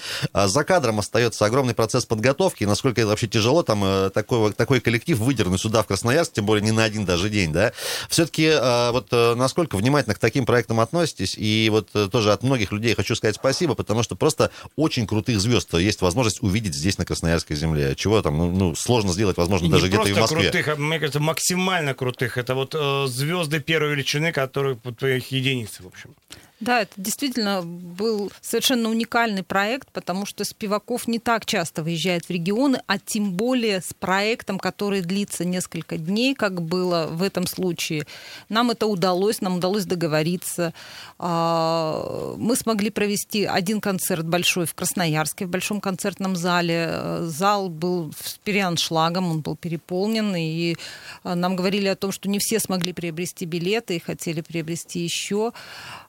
за 0.47 0.63
кадром 0.63 0.99
остается 0.99 1.45
огромный 1.45 1.73
процесс 1.73 2.05
подготовки, 2.05 2.63
насколько 2.63 3.01
это 3.01 3.09
вообще 3.09 3.27
тяжело 3.27 3.63
там 3.63 4.11
такой, 4.11 4.53
такой 4.53 4.79
коллектив 4.79 5.17
выдернуть 5.17 5.61
сюда, 5.61 5.83
в 5.83 5.87
Красноярск, 5.87 6.33
тем 6.33 6.45
более 6.45 6.63
не 6.63 6.71
на 6.71 6.83
один 6.83 7.05
даже 7.05 7.29
день, 7.29 7.51
да. 7.51 7.73
Все-таки 8.09 8.51
вот 8.91 9.11
насколько 9.11 9.75
внимательно 9.77 10.15
к 10.15 10.19
таким 10.19 10.45
проектам 10.45 10.79
относитесь, 10.79 11.35
и 11.37 11.69
вот 11.69 11.89
тоже 12.11 12.31
от 12.31 12.43
многих 12.43 12.71
людей 12.71 12.93
хочу 12.95 13.15
сказать 13.15 13.35
спасибо, 13.35 13.75
потому 13.75 14.03
что 14.03 14.15
просто 14.15 14.51
очень 14.75 15.07
крутых 15.07 15.39
звезд 15.39 15.73
есть 15.73 16.01
возможность 16.01 16.41
увидеть 16.43 16.75
здесь, 16.75 16.97
на 16.97 17.05
Красноярской 17.05 17.55
земле. 17.55 17.62
Чего 17.95 18.21
там, 18.21 18.37
ну, 18.37 18.51
ну 18.51 18.75
сложно 18.75 19.13
сделать, 19.13 19.37
возможно, 19.37 19.69
даже 19.69 19.87
где-то 19.87 20.09
и 20.09 20.13
в 20.13 20.17
Москве. 20.17 20.43
крутых, 20.43 20.67
а, 20.67 20.75
мне 20.75 20.99
кажется, 20.99 21.19
максимально 21.19 21.93
крутых. 21.93 22.37
Это 22.37 22.55
вот 22.55 22.75
э, 22.75 23.07
звезды 23.07 23.59
первой 23.59 23.91
величины, 23.91 24.31
которые 24.31 24.77
вот, 24.83 25.03
их 25.03 25.31
единицы, 25.31 25.83
в 25.83 25.87
общем. 25.87 26.15
Да, 26.63 26.83
это 26.83 26.93
действительно 26.95 27.61
был 27.61 28.31
совершенно 28.39 28.89
уникальный 28.89 29.43
проект, 29.43 29.91
потому 29.91 30.25
что 30.25 30.45
Спиваков 30.45 31.09
не 31.09 31.19
так 31.19 31.45
часто 31.45 31.83
выезжает 31.83 32.23
в 32.23 32.29
регионы, 32.29 32.81
а 32.87 32.97
тем 32.99 33.33
более 33.33 33.81
с 33.81 33.93
проектом, 33.93 34.59
который 34.59 35.01
длится 35.01 35.43
несколько 35.43 35.97
дней, 35.97 36.33
как 36.33 36.61
было 36.61 37.07
в 37.11 37.21
этом 37.21 37.47
случае. 37.47 38.07
Нам 38.47 38.71
это 38.71 38.87
удалось, 38.87 39.41
нам 39.41 39.57
удалось 39.57 39.83
договориться. 39.83 40.73
А, 41.19 42.33
мы 42.37 42.55
смогли 42.55 42.91
провести 42.91 43.43
один 43.43 43.81
концерт 43.81 44.25
большой 44.25 44.65
в 44.65 44.73
Красноярске, 44.73 45.45
в 45.45 45.49
большом 45.49 45.81
концертном 45.81 46.37
зале. 46.37 47.17
Зал 47.23 47.67
был 47.67 48.13
с 48.23 48.37
переаншлагом, 48.37 49.29
он 49.31 49.41
был 49.41 49.57
переполнен, 49.57 50.33
и 50.37 50.77
а, 51.23 51.35
нам 51.35 51.57
говорили 51.57 51.87
о 51.87 51.97
том, 51.97 52.13
что 52.13 52.29
не 52.29 52.39
все 52.39 52.61
смогли 52.61 52.93
приобрести 52.93 53.43
билеты 53.43 53.97
и 53.97 53.99
хотели 53.99 54.39
приобрести 54.39 55.01
еще. 55.01 55.51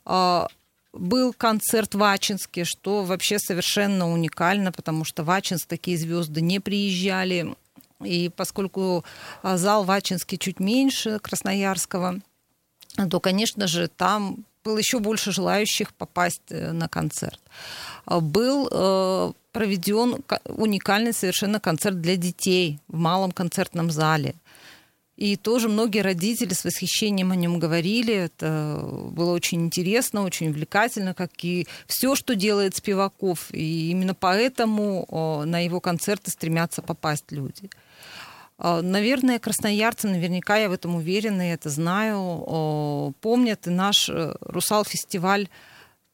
А, 0.05 0.49
был 0.93 1.33
концерт 1.33 1.95
в 1.95 2.03
Ачинске, 2.03 2.65
что 2.65 3.03
вообще 3.03 3.39
совершенно 3.39 4.11
уникально, 4.11 4.73
потому 4.73 5.05
что 5.05 5.25
в 5.25 5.31
Ачинск 5.31 5.67
такие 5.67 5.99
звезды 5.99 6.41
не 6.41 6.61
приезжали. 6.61 7.55
И 8.03 8.31
поскольку 8.35 9.05
а, 9.43 9.57
зал 9.57 9.85
в 9.85 9.91
Ачинске 9.91 10.37
чуть 10.37 10.61
меньше 10.61 11.19
Красноярского, 11.19 12.21
то, 13.11 13.21
конечно 13.21 13.67
же, 13.67 13.89
там 13.89 14.45
было 14.65 14.79
еще 14.79 14.99
больше 14.99 15.31
желающих 15.31 15.93
попасть 15.95 16.43
э, 16.49 16.73
на 16.73 16.89
концерт. 16.89 17.41
А, 18.07 18.21
был 18.21 18.69
э, 18.71 19.33
проведен 19.53 20.25
уникальный 20.45 21.13
совершенно 21.13 21.61
концерт 21.61 22.01
для 22.01 22.17
детей 22.17 22.79
в 22.89 22.97
малом 22.97 23.31
концертном 23.31 23.91
зале. 23.91 24.35
И 25.17 25.37
тоже 25.37 25.69
многие 25.69 26.01
родители 26.01 26.53
с 26.53 26.65
восхищением 26.65 27.31
о 27.31 27.37
нем 27.37 27.59
говорили. 27.59 28.15
Это 28.15 28.81
было 29.11 29.33
очень 29.33 29.63
интересно, 29.63 30.23
очень 30.23 30.49
увлекательно, 30.49 31.15
как 31.15 31.31
и 31.43 31.69
все, 31.87 32.17
что 32.17 32.35
делает 32.35 32.75
Спиваков. 32.75 33.53
И 33.53 33.91
именно 33.91 34.15
поэтому 34.15 35.45
на 35.47 35.61
его 35.61 35.81
концерты 35.81 36.31
стремятся 36.31 36.83
попасть 36.83 37.31
люди. 37.31 37.71
А, 38.57 38.83
наверное, 38.83 39.39
красноярцы, 39.39 40.09
наверняка 40.09 40.57
я 40.57 40.69
в 40.69 40.73
этом 40.73 40.97
уверена, 40.97 41.43
я 41.43 41.55
это 41.55 41.71
знаю, 41.71 43.15
помнят 43.21 43.67
и 43.67 43.71
наш 43.71 44.09
э, 44.09 44.35
«Русал-фестиваль» 44.41 45.49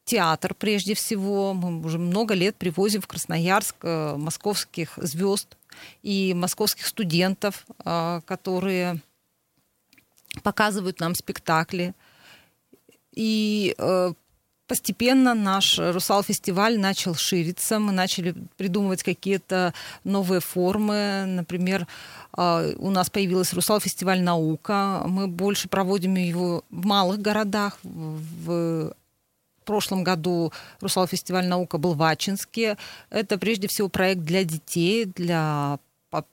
театр 0.05 0.55
прежде 0.55 0.95
всего. 0.95 1.53
Мы 1.53 1.85
уже 1.85 1.99
много 1.99 2.35
лет 2.35 2.57
привозим 2.57 3.03
в 3.03 3.07
Красноярск 3.07 3.77
э, 3.83 4.17
московских 4.17 4.95
звезд, 4.97 5.57
и 6.03 6.35
московских 6.35 6.87
студентов, 6.87 7.67
а, 7.85 8.21
которые 8.23 9.01
показывают 10.43 11.01
нам 11.01 11.15
спектакли. 11.15 11.95
И 13.13 13.75
э, 13.77 14.13
постепенно 14.71 15.35
наш 15.35 15.81
«Русал-фестиваль» 15.81 16.79
начал 16.79 17.17
шириться, 17.17 17.81
мы 17.81 17.91
начали 17.91 18.37
придумывать 18.57 19.03
какие-то 19.03 19.75
новые 20.05 20.41
формы. 20.41 21.25
Например, 21.27 21.89
а, 22.33 22.71
у 22.77 22.91
нас 22.91 23.11
появилась 23.11 23.53
«Русал-фестиваль 23.53 24.23
наука». 24.23 25.03
Мы 25.07 25.27
больше 25.27 25.69
проводим 25.69 26.15
его 26.15 26.63
в 26.71 26.87
малых 26.87 27.21
городах, 27.21 27.79
в 27.83 28.95
прошлом 29.71 30.03
году 30.03 30.53
«Русал-фестиваль 30.81 31.47
наука» 31.47 31.79
был 31.79 31.95
в 31.95 32.03
Ачинске. 32.03 32.77
Это 33.09 33.39
прежде 33.39 33.69
всего 33.69 33.89
проект 33.89 34.23
для 34.23 34.43
детей, 34.43 35.05
для 35.05 35.79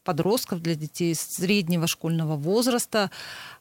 подростков, 0.04 0.62
для 0.62 0.74
детей 0.74 1.14
среднего 1.14 1.86
школьного 1.86 2.36
возраста. 2.36 3.12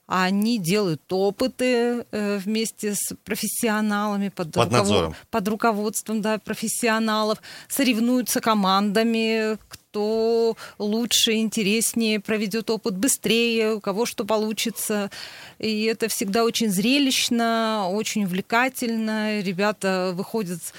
Они 0.06 0.58
делают 0.58 1.02
опыты 1.10 2.06
э, 2.10 2.38
вместе 2.38 2.94
с 2.94 3.14
профессионалами 3.24 4.28
под, 4.28 4.52
под, 4.52 4.72
руковод... 4.72 5.16
под 5.30 5.48
руководством 5.48 6.22
да, 6.22 6.38
профессионалов, 6.38 7.42
соревнуются 7.68 8.40
командами, 8.40 9.58
кто 9.68 10.56
лучше, 10.78 11.32
интереснее 11.32 12.20
проведет 12.20 12.70
опыт 12.70 12.96
быстрее, 12.96 13.74
у 13.74 13.80
кого 13.80 14.06
что 14.06 14.24
получится. 14.24 15.10
И 15.58 15.84
это 15.84 16.08
всегда 16.08 16.44
очень 16.44 16.68
зрелищно, 16.68 17.88
очень 17.90 18.24
увлекательно. 18.24 19.40
Ребята 19.40 20.12
выходят 20.14 20.62
с 20.62 20.72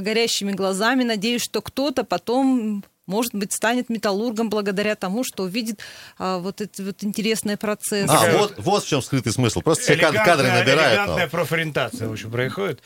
горящими 0.00 0.52
глазами. 0.52 1.04
Надеюсь, 1.04 1.42
что 1.42 1.62
кто-то 1.62 2.04
потом 2.04 2.84
может 3.06 3.34
быть, 3.34 3.52
станет 3.52 3.88
металлургом 3.90 4.50
благодаря 4.50 4.94
тому, 4.94 5.24
что 5.24 5.44
увидит 5.44 5.80
а, 6.18 6.38
вот 6.38 6.60
эти 6.60 6.82
вот 6.82 7.02
интересные 7.04 7.56
процессы. 7.56 8.10
А, 8.10 8.32
вот, 8.38 8.54
вот 8.56 8.84
в 8.84 8.88
чем 8.88 9.02
скрытый 9.02 9.32
смысл. 9.32 9.60
Просто 9.60 9.84
все 9.84 9.96
кадры 9.96 10.48
набирают. 10.48 10.92
Элегантная 10.92 11.28
профориентация, 11.28 12.08
в 12.08 12.12
общем, 12.12 12.30
происходит. 12.30 12.80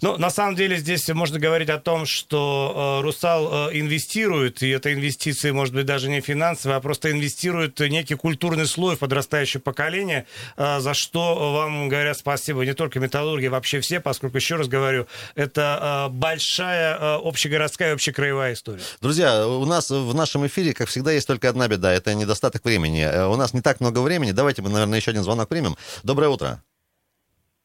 Ну, 0.00 0.16
на 0.16 0.30
самом 0.30 0.56
деле, 0.56 0.76
здесь 0.76 1.08
можно 1.08 1.38
говорить 1.38 1.68
о 1.70 1.78
том, 1.78 2.06
что 2.06 2.98
э, 3.00 3.02
Русал 3.02 3.70
э, 3.70 3.78
инвестирует, 3.78 4.62
и 4.62 4.70
это 4.70 4.92
инвестиции, 4.92 5.50
может 5.50 5.74
быть, 5.74 5.86
даже 5.86 6.08
не 6.08 6.20
финансовые, 6.20 6.76
а 6.76 6.80
просто 6.80 7.10
инвестирует 7.10 7.78
некий 7.80 8.14
культурный 8.14 8.66
слой 8.66 8.96
в 8.96 8.98
подрастающее 9.00 9.60
поколение, 9.60 10.26
э, 10.56 10.80
за 10.80 10.94
что 10.94 11.52
вам 11.52 11.88
говорят 11.88 12.18
спасибо 12.18 12.64
не 12.64 12.74
только 12.74 13.00
металлурги, 13.00 13.46
вообще 13.46 13.80
все, 13.80 14.00
поскольку, 14.00 14.36
еще 14.36 14.56
раз 14.56 14.68
говорю, 14.68 15.06
это 15.34 16.08
э, 16.08 16.12
большая 16.12 16.96
э, 16.96 17.18
общегородская, 17.22 17.94
общекраевая 17.94 18.54
история. 18.54 18.82
Друзья, 19.00 19.46
у 19.58 19.66
нас 19.66 19.90
в 19.90 20.14
нашем 20.14 20.46
эфире, 20.46 20.72
как 20.74 20.88
всегда, 20.88 21.12
есть 21.12 21.26
только 21.26 21.48
одна 21.48 21.68
беда. 21.68 21.92
Это 21.92 22.14
недостаток 22.14 22.64
времени. 22.64 23.02
Э, 23.02 23.26
у 23.26 23.36
нас 23.36 23.54
не 23.54 23.60
так 23.60 23.80
много 23.80 24.00
времени. 24.00 24.32
Давайте 24.32 24.62
мы, 24.62 24.70
наверное, 24.70 24.98
еще 24.98 25.10
один 25.10 25.22
звонок 25.22 25.48
примем. 25.48 25.74
Доброе 26.04 26.28
утро. 26.28 26.62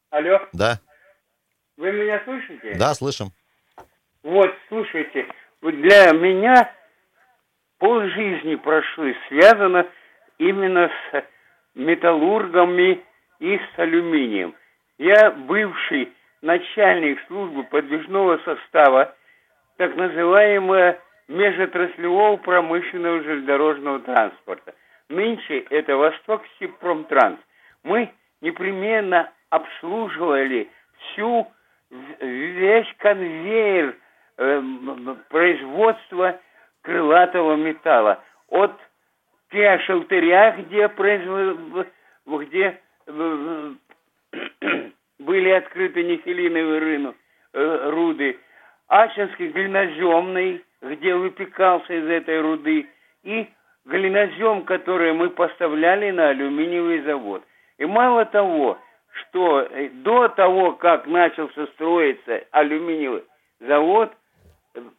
Алло. 0.09 0.39
Да. 0.53 0.79
Вы 1.77 1.91
меня 1.91 2.21
слышите? 2.23 2.75
Да, 2.75 2.93
слышим. 2.93 3.31
Вот, 4.23 4.49
слушайте, 4.69 5.27
для 5.61 6.11
меня 6.11 6.71
полжизни 7.77 8.55
прошло 8.55 9.05
связано 9.27 9.85
именно 10.37 10.89
с 11.11 11.23
металлургами 11.75 13.03
и 13.39 13.57
с 13.57 13.79
алюминием. 13.79 14.55
Я 14.97 15.31
бывший 15.31 16.13
начальник 16.41 17.19
службы 17.27 17.63
подвижного 17.63 18.37
состава, 18.45 19.15
так 19.77 19.95
называемая 19.95 20.99
межотраслевого 21.27 22.37
промышленного 22.37 23.23
железнодорожного 23.23 23.99
транспорта. 23.99 24.73
Нынче 25.09 25.59
это 25.69 25.95
Восток 25.95 26.43
Степромтранс. 26.55 27.39
Мы 27.83 28.11
непременно 28.41 29.31
обслуживали 29.49 30.69
всю, 30.97 31.47
весь 32.19 32.87
конвейер 32.97 33.95
э, 34.37 34.61
производства 35.29 36.39
крылатого 36.81 37.55
металла. 37.55 38.23
От 38.49 38.73
Киашелтеря, 39.49 40.55
где, 40.57 40.89
производ... 40.89 41.87
где 42.25 42.79
э, 43.05 43.73
были 45.19 45.49
открыты 45.49 46.03
нефилиновые 46.03 46.79
рынок, 46.79 47.15
э, 47.53 47.89
руды, 47.91 48.39
Ачинский 48.87 49.49
глиноземный, 49.49 50.63
где 50.83 51.15
выпекался 51.15 51.93
из 51.93 52.07
этой 52.07 52.41
руды, 52.41 52.87
и 53.23 53.47
глинозем, 53.85 54.63
который 54.63 55.13
мы 55.13 55.29
поставляли 55.29 56.11
на 56.11 56.29
алюминиевый 56.29 57.01
завод. 57.01 57.43
И 57.77 57.85
мало 57.85 58.25
того, 58.25 58.77
что 59.13 59.61
э, 59.61 59.89
до 59.89 60.27
того, 60.29 60.73
как 60.73 61.07
начался 61.07 61.67
строиться 61.67 62.43
алюминиевый 62.51 63.23
завод, 63.59 64.11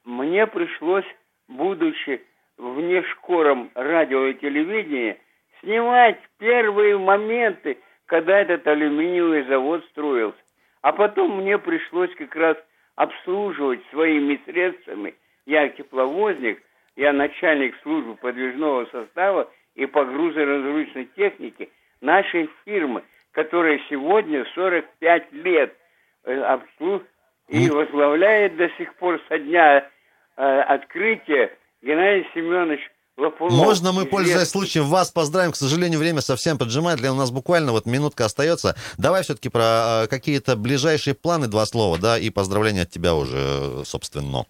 мне 0.04 0.46
пришлось, 0.46 1.06
будучи 1.48 2.22
внешкором 2.56 3.70
радио 3.74 4.26
и 4.26 4.34
телевидения, 4.34 5.18
снимать 5.60 6.18
первые 6.38 6.96
моменты, 6.96 7.78
когда 8.06 8.40
этот 8.40 8.66
алюминиевый 8.66 9.44
завод 9.44 9.84
строился. 9.90 10.38
А 10.82 10.92
потом 10.92 11.38
мне 11.40 11.58
пришлось 11.58 12.14
как 12.14 12.34
раз 12.36 12.56
обслуживать 12.94 13.80
своими 13.90 14.40
средствами. 14.44 15.14
Я 15.46 15.68
тепловозник, 15.68 16.62
я 16.96 17.12
начальник 17.12 17.74
службы 17.82 18.16
подвижного 18.16 18.86
состава 18.86 19.50
и 19.74 19.86
погрузно-разгрузочной 19.86 21.08
техники 21.16 21.70
нашей 22.00 22.48
фирмы, 22.64 23.02
которая 23.32 23.80
сегодня 23.90 24.44
45 24.54 25.32
лет 25.32 25.76
э, 26.24 26.40
обслуж... 26.40 27.02
и 27.48 27.68
возглавляет 27.68 28.56
до 28.56 28.68
сих 28.78 28.94
пор 28.94 29.20
со 29.28 29.38
дня 29.38 29.88
э, 30.36 30.60
открытия 30.60 31.56
Геннадий 31.82 32.26
Семенович 32.34 32.80
Лопулов. 33.16 33.52
Можно 33.52 33.92
мы, 33.92 34.06
пользуясь 34.06 34.48
случаем, 34.48 34.86
вас 34.86 35.10
поздравим? 35.10 35.52
К 35.52 35.56
сожалению, 35.56 35.98
время 36.00 36.20
совсем 36.20 36.58
поджимает. 36.58 36.98
Для 36.98 37.12
у 37.12 37.16
нас 37.16 37.30
буквально 37.30 37.72
вот 37.72 37.86
минутка 37.86 38.24
остается. 38.24 38.76
Давай 38.96 39.22
все-таки 39.22 39.48
про 39.48 40.04
э, 40.04 40.06
какие-то 40.06 40.56
ближайшие 40.56 41.14
планы 41.14 41.48
два 41.48 41.66
слова, 41.66 41.98
да, 41.98 42.18
и 42.18 42.30
поздравления 42.30 42.82
от 42.82 42.90
тебя 42.90 43.14
уже, 43.14 43.84
собственно. 43.84 44.46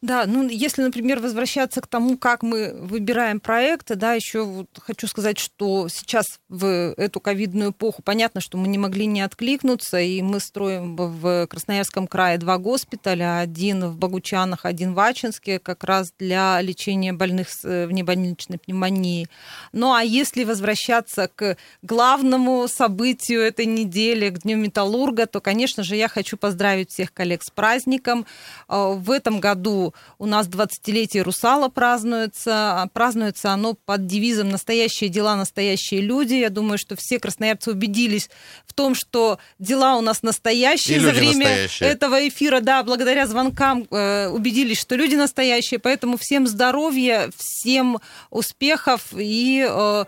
Да, 0.00 0.26
ну 0.26 0.46
если, 0.46 0.82
например, 0.82 1.18
возвращаться 1.18 1.80
к 1.80 1.88
тому, 1.88 2.16
как 2.16 2.44
мы 2.44 2.72
выбираем 2.72 3.40
проекты, 3.40 3.96
да, 3.96 4.12
еще 4.12 4.44
вот 4.44 4.68
хочу 4.78 5.08
сказать, 5.08 5.40
что 5.40 5.88
сейчас 5.88 6.38
в 6.48 6.94
эту 6.96 7.18
ковидную 7.18 7.72
эпоху 7.72 8.00
понятно, 8.02 8.40
что 8.40 8.58
мы 8.58 8.68
не 8.68 8.78
могли 8.78 9.06
не 9.06 9.22
откликнуться, 9.22 9.98
и 9.98 10.22
мы 10.22 10.38
строим 10.38 10.94
в 10.94 11.48
Красноярском 11.48 12.06
крае 12.06 12.38
два 12.38 12.58
госпиталя, 12.58 13.40
один 13.40 13.86
в 13.86 13.98
Богучанах, 13.98 14.66
один 14.66 14.94
в 14.94 15.00
Ачинске, 15.00 15.58
как 15.58 15.82
раз 15.82 16.12
для 16.16 16.60
лечения 16.62 17.12
больных 17.12 17.48
с 17.50 17.64
э, 17.64 17.88
внебольничной 17.88 18.58
пневмонией. 18.58 19.26
Ну 19.72 19.92
а 19.92 20.04
если 20.04 20.44
возвращаться 20.44 21.28
к 21.34 21.56
главному 21.82 22.68
событию 22.68 23.40
этой 23.40 23.66
недели, 23.66 24.30
к 24.30 24.42
Дню 24.42 24.58
Металлурга, 24.58 25.26
то, 25.26 25.40
конечно 25.40 25.82
же, 25.82 25.96
я 25.96 26.06
хочу 26.06 26.36
поздравить 26.36 26.92
всех 26.92 27.12
коллег 27.12 27.42
с 27.42 27.50
праздником. 27.50 28.26
Э, 28.68 28.94
В 28.96 29.10
этом 29.10 29.40
году 29.40 29.87
у 30.18 30.26
нас 30.26 30.48
20-летие 30.48 31.22
Русала 31.22 31.68
празднуется. 31.68 32.88
Празднуется 32.92 33.52
оно 33.52 33.74
под 33.74 34.06
девизом 34.06 34.48
«Настоящие 34.48 35.10
дела, 35.10 35.36
настоящие 35.36 36.00
люди». 36.00 36.34
Я 36.34 36.50
думаю, 36.50 36.78
что 36.78 36.96
все 36.96 37.18
красноярцы 37.18 37.70
убедились 37.72 38.30
в 38.66 38.72
том, 38.74 38.94
что 38.94 39.38
дела 39.58 39.96
у 39.96 40.00
нас 40.00 40.22
настоящие 40.22 40.98
И 40.98 41.00
за 41.00 41.10
время 41.10 41.38
настоящие. 41.46 41.88
этого 41.88 42.28
эфира. 42.28 42.60
Да, 42.60 42.82
благодаря 42.82 43.26
звонкам 43.26 43.86
э, 43.90 44.28
убедились, 44.28 44.80
что 44.80 44.94
люди 44.96 45.14
настоящие. 45.14 45.80
Поэтому 45.80 46.16
всем 46.16 46.46
здоровья, 46.46 47.30
всем 47.36 47.98
успехов 48.30 49.02
и 49.12 49.66
э, 49.68 50.04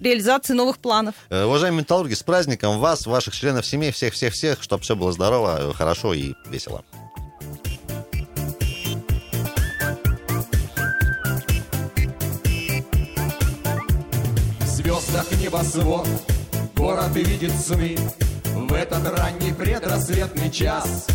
реализации 0.00 0.54
новых 0.54 0.78
планов. 0.78 1.14
Э, 1.30 1.44
Уважаемые 1.44 1.82
металлурги, 1.82 2.14
с 2.14 2.22
праздником 2.22 2.78
вас, 2.78 3.06
ваших 3.06 3.34
членов 3.34 3.66
семей, 3.66 3.92
всех-всех-всех, 3.92 4.62
чтобы 4.62 4.82
все 4.82 4.96
было 4.96 5.12
здорово, 5.12 5.72
хорошо 5.74 6.14
и 6.14 6.34
весело. 6.48 6.84
Звездах 15.00 15.30
небосвод. 15.40 16.08
Город 16.74 17.14
видит 17.14 17.52
сны 17.52 17.96
В 18.54 18.72
этот 18.72 19.18
ранний 19.18 19.52
предрассветный 19.52 20.50
час. 20.50 21.06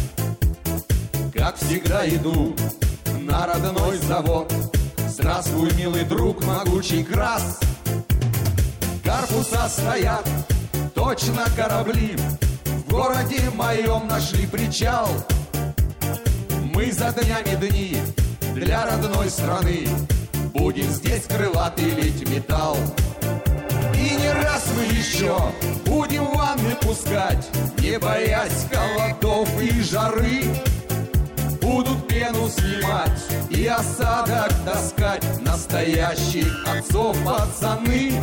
Как 1.34 1.56
всегда 1.56 2.08
иду 2.08 2.56
на 3.22 3.48
родной 3.48 3.98
завод. 3.98 4.54
Здравствуй, 5.08 5.74
милый 5.74 6.04
друг, 6.04 6.44
могучий 6.44 7.04
крас. 7.04 7.60
Корпуса 9.04 9.68
стоят, 9.68 10.28
точно 10.94 11.46
корабли. 11.56 12.16
В 12.66 12.92
городе 12.92 13.42
моем 13.56 14.08
нашли 14.08 14.46
причал. 14.46 15.10
Мы 16.74 16.92
за 16.92 17.12
днями 17.12 17.56
дни 17.56 17.98
для 18.54 18.86
родной 18.86 19.30
страны. 19.30 19.88
Будем 20.54 20.90
здесь 20.90 21.24
крылатый 21.24 21.90
лить 21.90 22.30
металл 22.30 22.78
и 24.02 24.16
не 24.16 24.32
раз 24.32 24.66
мы 24.76 24.84
еще 24.84 25.38
будем 25.86 26.26
ванны 26.26 26.76
пускать, 26.82 27.50
Не 27.80 28.00
боясь 28.00 28.66
холодов 28.72 29.50
и 29.62 29.82
жары. 29.82 30.44
Будут 31.62 32.08
пену 32.08 32.50
снимать 32.50 33.22
и 33.50 33.68
осадок 33.68 34.52
таскать 34.66 35.24
Настоящих 35.42 36.66
отцов 36.68 37.16
пацаны. 37.24 38.14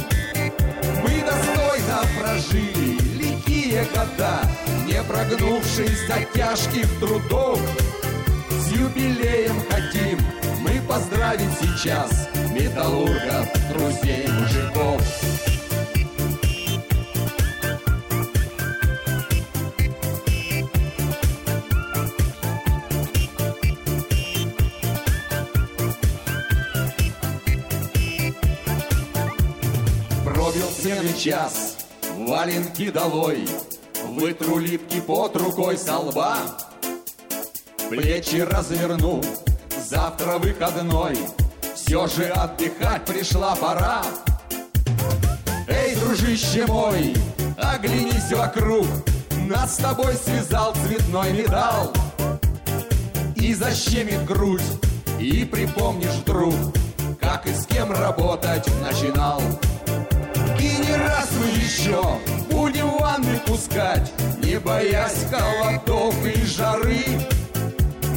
Мы 1.03 1.25
достойно 1.25 2.03
прожили 2.19 2.99
лихие 3.17 3.85
года, 3.95 4.41
Не 4.87 5.03
прогнувшись 5.05 6.11
от 6.11 6.33
тяжких 6.33 6.89
трудов. 6.99 7.61
С 8.51 8.73
юбилеем 8.73 9.63
хотим 9.71 10.19
мы 10.61 10.81
поздравить 10.89 11.53
сейчас 11.61 12.29
Металлургов, 12.53 13.47
друзей, 13.73 14.27
мужиков. 14.29 15.01
Час, 31.19 31.77
валенки 32.17 32.91
долой, 32.91 33.49
Вытру 34.11 34.59
липкий 34.59 35.03
под 35.03 35.37
рукой 35.37 35.77
со 35.77 35.99
лба, 35.99 36.37
Плечи 37.89 38.37
разверну, 38.37 39.21
завтра 39.77 40.39
выходной, 40.39 41.19
Все 41.75 42.07
же 42.07 42.27
отдыхать 42.27 43.05
пришла 43.05 43.57
пора. 43.57 44.03
Эй, 45.67 45.97
дружище 45.97 46.67
мой, 46.67 47.17
оглянись 47.57 48.33
вокруг, 48.33 48.87
Нас 49.49 49.75
с 49.75 49.79
тобой 49.79 50.15
связал 50.15 50.75
цветной 50.87 51.33
металл. 51.33 51.93
И 53.35 53.55
защемит 53.55 54.25
грудь, 54.25 54.63
и 55.19 55.45
припомнишь 55.45 56.21
вдруг, 56.23 56.55
Как 57.21 57.47
и 57.47 57.53
с 57.53 57.67
кем 57.67 57.91
работать 57.91 58.69
начинал. 58.81 59.43
И 60.59 60.77
не 60.77 60.95
раз 60.95 61.31
мы 61.39 61.47
еще 61.47 62.03
будем 62.51 62.91
ванны 62.99 63.41
пускать, 63.47 64.13
Не 64.43 64.59
боясь 64.59 65.27
холодов 65.31 66.15
и 66.25 66.45
жары. 66.45 67.05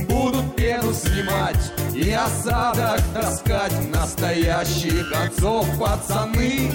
Будут 0.08 0.56
пену 0.56 0.94
снимать 0.94 1.72
и 1.94 2.12
осадок 2.12 3.02
таскать 3.14 3.74
Настоящих 3.90 5.12
отцов 5.14 5.68
пацаны. 5.80 6.72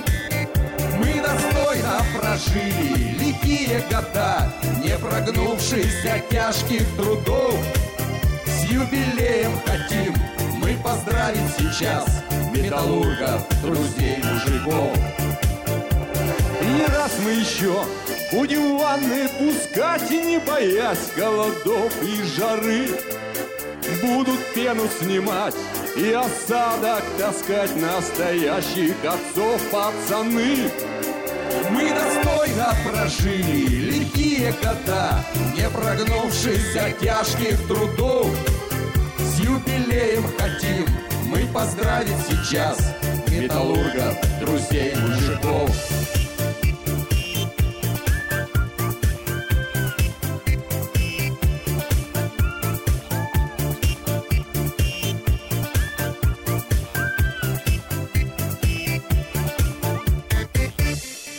Мы 0.99 1.21
достойно 1.21 2.01
прожили 2.17 3.17
лихие 3.19 3.83
года, 3.91 4.53
Не 4.83 4.97
прогнувшись 4.99 6.05
от 6.05 6.29
тяжких 6.29 6.87
трудов. 6.97 7.59
С 8.47 8.65
юбилеем 8.71 9.53
хотим 9.67 10.15
мы 10.59 10.77
поздравить 10.83 11.51
сейчас 11.59 12.07
Металлургов, 12.53 13.43
друзей, 13.63 14.23
мужиков. 14.23 15.26
И 16.67 16.85
раз 16.93 17.13
мы 17.23 17.31
еще 17.31 17.85
будем 18.33 18.77
ванны 18.77 19.29
пускать 19.39 20.11
И 20.11 20.21
не 20.21 20.39
боясь 20.39 21.11
холодов 21.15 21.93
и 22.03 22.23
жары 22.25 22.89
Будут 24.03 24.41
пену 24.53 24.83
снимать 25.01 25.55
и 25.97 26.11
осадок 26.11 27.05
таскать 27.19 27.75
Настоящих 27.77 28.97
отцов 29.05 29.63
пацаны 29.71 30.71
Мы 31.71 31.91
достойно 31.91 32.75
прожили 32.85 33.67
лихие 33.93 34.53
года, 34.61 35.25
Не 35.55 35.71
прогнувшись 35.71 36.77
от 36.77 36.99
тяжких 36.99 37.65
трудов. 37.69 38.29
С 39.19 39.39
юбилеем 39.39 40.25
хотим 40.37 40.87
мы 41.27 41.47
поздравить 41.53 42.27
сейчас 42.29 42.79
Металлургов, 43.31 44.17
друзей, 44.41 44.95
мужиков. 44.97 46.26